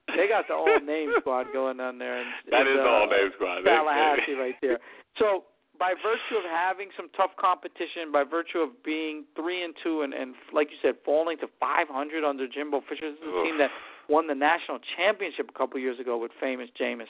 they 0.08 0.28
got 0.28 0.48
the 0.48 0.54
all 0.54 0.80
name 0.80 1.12
squad 1.20 1.46
going 1.52 1.80
on 1.80 1.98
there. 1.98 2.20
And, 2.20 2.28
that 2.50 2.66
is 2.66 2.76
uh, 2.78 2.86
all 2.86 3.06
name 3.06 3.30
squad. 3.36 3.62
Tallahassee 3.62 4.34
right 4.34 4.54
there. 4.60 4.78
So 5.18 5.44
by 5.78 5.94
virtue 6.02 6.38
of 6.38 6.44
having 6.44 6.88
some 6.96 7.08
tough 7.16 7.30
competition, 7.40 8.12
by 8.12 8.24
virtue 8.24 8.58
of 8.58 8.70
being 8.84 9.24
three 9.34 9.64
and 9.64 9.74
two, 9.82 10.02
and, 10.02 10.12
and 10.12 10.34
like 10.52 10.68
you 10.70 10.76
said, 10.82 10.96
falling 11.04 11.38
to 11.38 11.46
500 11.58 12.24
under 12.24 12.46
Jimbo 12.46 12.82
Fisher, 12.88 13.10
this 13.10 13.18
is 13.18 13.28
a 13.28 13.42
team 13.42 13.58
that 13.58 13.70
won 14.08 14.26
the 14.26 14.34
national 14.34 14.78
championship 14.96 15.48
a 15.48 15.58
couple 15.58 15.80
years 15.80 15.98
ago 15.98 16.18
with 16.18 16.32
famous 16.40 16.68
Jameis. 16.78 17.08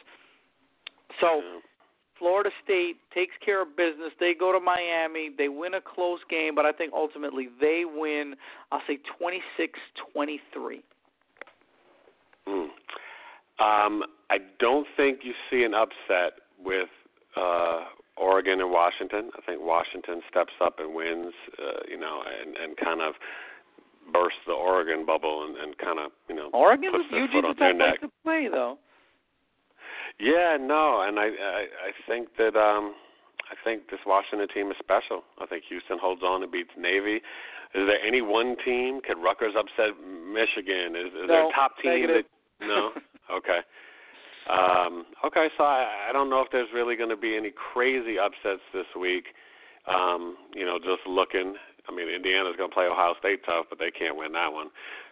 So. 1.20 1.42
Florida 2.24 2.48
State 2.64 2.96
takes 3.12 3.34
care 3.44 3.60
of 3.60 3.76
business. 3.76 4.10
They 4.18 4.32
go 4.32 4.50
to 4.50 4.58
Miami. 4.58 5.28
They 5.36 5.50
win 5.50 5.74
a 5.74 5.80
close 5.82 6.20
game, 6.30 6.54
but 6.54 6.64
I 6.64 6.72
think 6.72 6.94
ultimately 6.94 7.50
they 7.60 7.82
win, 7.84 8.34
I'll 8.72 8.80
say 8.88 8.98
26 9.18 9.78
23. 10.14 10.82
Mm. 12.48 12.62
Um, 13.60 14.04
I 14.30 14.38
don't 14.58 14.86
think 14.96 15.18
you 15.22 15.34
see 15.50 15.64
an 15.64 15.74
upset 15.74 16.40
with 16.58 16.88
uh, 17.36 17.80
Oregon 18.16 18.62
and 18.62 18.70
Washington. 18.70 19.30
I 19.36 19.42
think 19.42 19.60
Washington 19.62 20.22
steps 20.30 20.54
up 20.62 20.76
and 20.78 20.94
wins, 20.94 21.34
uh, 21.58 21.80
you 21.86 21.98
know, 21.98 22.22
and, 22.40 22.56
and 22.56 22.74
kind 22.78 23.02
of 23.02 23.12
bursts 24.14 24.40
the 24.46 24.54
Oregon 24.54 25.04
bubble 25.04 25.44
and, 25.46 25.58
and 25.58 25.76
kind 25.76 25.98
of, 25.98 26.10
you 26.30 26.36
know, 26.36 26.48
Oregon 26.54 26.90
puts 26.90 27.04
was 27.04 27.10
their 27.10 27.28
foot 27.28 27.48
on 27.50 27.56
their 27.58 27.74
neck. 27.74 28.00
to 28.00 28.08
play 28.22 28.48
though. 28.50 28.78
Yeah, 30.18 30.56
no, 30.60 31.02
and 31.06 31.18
I, 31.18 31.26
I 31.26 31.62
I 31.88 31.90
think 32.06 32.28
that 32.38 32.56
um 32.56 32.94
I 33.50 33.56
think 33.64 33.90
this 33.90 34.00
Washington 34.06 34.48
team 34.54 34.70
is 34.70 34.76
special. 34.78 35.22
I 35.40 35.46
think 35.46 35.64
Houston 35.68 35.98
holds 36.00 36.22
on 36.22 36.42
and 36.42 36.50
beats 36.50 36.70
Navy. 36.78 37.20
Is 37.74 37.84
there 37.90 38.00
any 38.00 38.22
one 38.22 38.56
team? 38.64 39.00
Could 39.02 39.18
Rutgers 39.18 39.54
upset 39.58 39.98
Michigan? 40.00 40.94
Is, 40.94 41.10
is 41.12 41.26
no, 41.26 41.26
there 41.26 41.48
a 41.48 41.52
top 41.52 41.74
team 41.82 42.00
negative. 42.00 42.24
that 42.60 42.66
no? 42.70 42.90
Okay. 43.30 43.60
Um, 44.44 45.06
okay, 45.24 45.48
so 45.56 45.64
I, 45.64 46.08
I 46.08 46.12
don't 46.12 46.28
know 46.28 46.40
if 46.40 46.48
there's 46.52 46.68
really 46.74 46.96
going 46.96 47.08
to 47.08 47.16
be 47.16 47.36
any 47.36 47.50
crazy 47.50 48.18
upsets 48.18 48.60
this 48.72 48.86
week. 48.98 49.24
Um, 49.88 50.36
you 50.54 50.64
know, 50.64 50.78
just 50.78 51.04
looking. 51.08 51.56
I 51.88 51.92
mean, 51.92 52.08
Indiana's 52.08 52.56
going 52.56 52.70
to 52.70 52.74
play 52.74 52.84
Ohio 52.84 53.14
State 53.18 53.40
tough, 53.44 53.66
but 53.68 53.78
they 53.78 53.90
can't 53.90 54.16
win 54.16 54.32
that 54.32 54.52
one. 54.52 54.68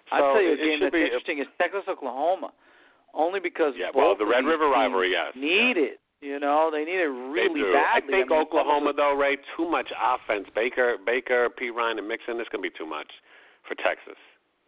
So 0.09 0.17
I'll 0.17 0.33
tell 0.35 0.43
you 0.43 0.53
a 0.53 0.57
game 0.57 0.81
that's 0.81 0.93
be 0.93 1.05
interesting 1.05 1.41
is 1.41 1.49
Texas 1.61 1.85
Oklahoma, 1.89 2.53
only 3.15 3.41
because 3.41 3.75
yeah. 3.77 3.91
Well, 3.95 4.17
the 4.17 4.27
Red 4.27 4.45
River 4.45 4.69
rivalry, 4.69 5.13
yes. 5.13 5.33
need 5.37 5.77
yeah. 5.77 5.97
it. 5.97 5.99
You 6.23 6.39
know, 6.39 6.71
they 6.71 6.85
need 6.85 7.03
it 7.03 7.11
really 7.11 7.67
badly. 7.75 7.83
I 7.83 8.01
think 8.07 8.31
I 8.31 8.35
mean, 8.35 8.47
Oklahoma 8.47 8.93
though, 8.95 9.15
Ray, 9.15 9.37
too 9.57 9.69
much 9.69 9.91
offense. 9.99 10.47
Baker, 10.55 10.97
Baker, 11.05 11.49
Perine, 11.51 11.99
and 11.99 12.07
Mixon. 12.07 12.39
It's 12.39 12.49
gonna 12.49 12.63
be 12.63 12.71
too 12.71 12.87
much 12.87 13.11
for 13.67 13.75
Texas. 13.75 14.19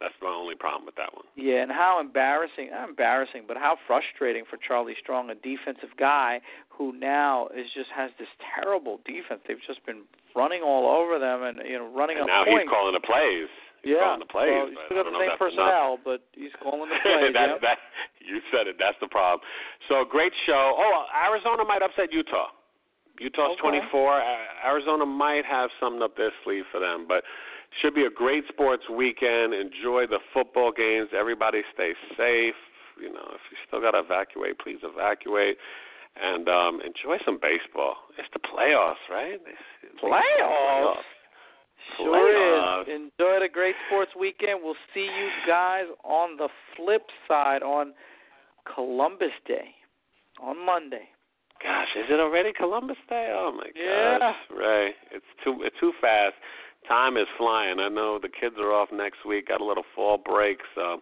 That's 0.01 0.13
my 0.21 0.27
only 0.27 0.55
problem 0.55 0.85
with 0.85 0.99
that 0.99 1.15
one. 1.15 1.23
Yeah, 1.39 1.63
and 1.63 1.71
how 1.71 2.03
embarrassing, 2.03 2.71
not 2.71 2.89
embarrassing, 2.89 3.45
but 3.47 3.55
how 3.55 3.77
frustrating 3.87 4.43
for 4.43 4.59
Charlie 4.59 4.95
Strong, 4.99 5.29
a 5.29 5.35
defensive 5.35 5.95
guy 5.97 6.41
who 6.67 6.91
now 6.91 7.47
is 7.55 7.71
just 7.73 7.87
has 7.95 8.11
this 8.19 8.27
terrible 8.43 8.99
defense. 9.07 9.39
They've 9.47 9.63
just 9.65 9.85
been 9.85 10.03
running 10.35 10.61
all 10.61 10.83
over 10.83 11.17
them 11.17 11.43
and 11.43 11.63
you 11.63 11.79
know 11.79 11.87
running 11.95 12.19
and 12.19 12.27
up 12.27 12.27
now 12.27 12.43
points. 12.43 12.67
he's 12.67 12.69
calling 12.69 12.93
the 12.93 13.07
plays. 13.07 13.47
He's 13.85 13.93
yeah, 13.93 14.17
calling 14.17 14.25
the 14.25 14.33
plays. 14.33 14.49
well, 14.49 14.65
he's 14.65 14.81
still 14.89 14.97
got 14.97 15.05
the 15.05 15.13
same 15.13 15.29
enough. 15.29 15.37
personnel, 15.37 15.89
but 16.01 16.19
he's 16.33 16.49
calling 16.57 16.89
the 16.89 16.97
plays. 17.05 17.37
that, 17.37 17.49
yep. 17.53 17.61
that, 17.61 17.77
you 18.17 18.41
said 18.49 18.65
it. 18.65 18.81
That's 18.81 18.97
the 18.97 19.05
problem. 19.07 19.45
So 19.85 20.01
great 20.09 20.33
show. 20.49 20.73
Oh, 20.73 21.05
Arizona 21.13 21.61
might 21.63 21.85
upset 21.85 22.09
Utah. 22.09 22.49
Utah's 23.21 23.53
Okay. 23.61 23.85
24. 23.85 24.19
Arizona 24.65 25.05
might 25.05 25.45
have 25.45 25.69
something 25.79 26.01
up 26.01 26.17
their 26.17 26.33
sleeve 26.43 26.65
for 26.73 26.81
them, 26.81 27.05
but 27.07 27.21
should 27.81 27.93
be 27.93 28.03
a 28.05 28.09
great 28.09 28.43
sports 28.49 28.89
weekend. 28.89 29.53
Enjoy 29.53 30.07
the 30.09 30.19
football 30.33 30.71
games. 30.73 31.09
Everybody 31.13 31.61
stay 31.73 31.93
safe. 32.17 32.57
You 32.99 33.13
know, 33.13 33.27
if 33.37 33.43
you 33.51 33.57
still 33.67 33.81
got 33.81 33.91
to 33.91 33.99
evacuate, 33.99 34.57
please 34.59 34.79
evacuate. 34.83 35.57
And 36.15 36.47
um 36.47 36.79
enjoy 36.79 37.19
some 37.23 37.37
baseball. 37.41 37.95
It's 38.17 38.27
the 38.31 38.39
playoffs, 38.39 39.03
right? 39.11 39.35
It's, 39.35 39.67
the 40.01 40.07
Playoffs. 40.07 41.03
Sure 41.97 42.81
is. 42.81 42.87
Enjoy 42.87 43.39
the 43.39 43.49
great 43.51 43.75
sports 43.87 44.11
weekend. 44.19 44.59
We'll 44.63 44.75
see 44.93 45.01
you 45.05 45.29
guys 45.47 45.85
on 46.03 46.37
the 46.37 46.49
flip 46.75 47.03
side 47.27 47.63
on 47.63 47.93
Columbus 48.73 49.31
Day 49.47 49.69
on 50.41 50.63
Monday. 50.65 51.07
Gosh, 51.63 51.87
is 51.95 52.05
it 52.09 52.19
already 52.19 52.51
Columbus 52.53 52.97
Day? 53.07 53.31
Oh 53.33 53.51
my 53.55 53.69
Yeah. 53.73 54.19
gosh, 54.19 54.35
Rae, 54.49 54.93
it's 55.11 55.25
too 55.43 55.61
it's 55.63 55.75
too 55.79 55.93
fast. 56.01 56.35
Time 56.87 57.17
is 57.17 57.27
flying. 57.37 57.79
I 57.79 57.89
know 57.89 58.19
the 58.19 58.29
kids 58.29 58.55
are 58.59 58.71
off 58.73 58.89
next 58.91 59.25
week. 59.25 59.47
Got 59.47 59.61
a 59.61 59.65
little 59.65 59.85
fall 59.95 60.17
break, 60.17 60.59
so 60.75 61.01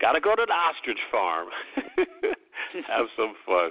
got 0.00 0.12
to 0.12 0.20
go 0.20 0.34
to 0.34 0.44
the 0.46 0.52
ostrich 0.52 0.98
farm. 1.10 1.48
Have 2.88 3.06
some 3.16 3.34
fun. 3.46 3.70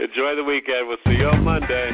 Enjoy 0.00 0.34
the 0.34 0.44
weekend. 0.44 0.88
We'll 0.88 0.98
see 1.06 1.14
you 1.18 1.28
on 1.28 1.42
Monday. 1.44 1.90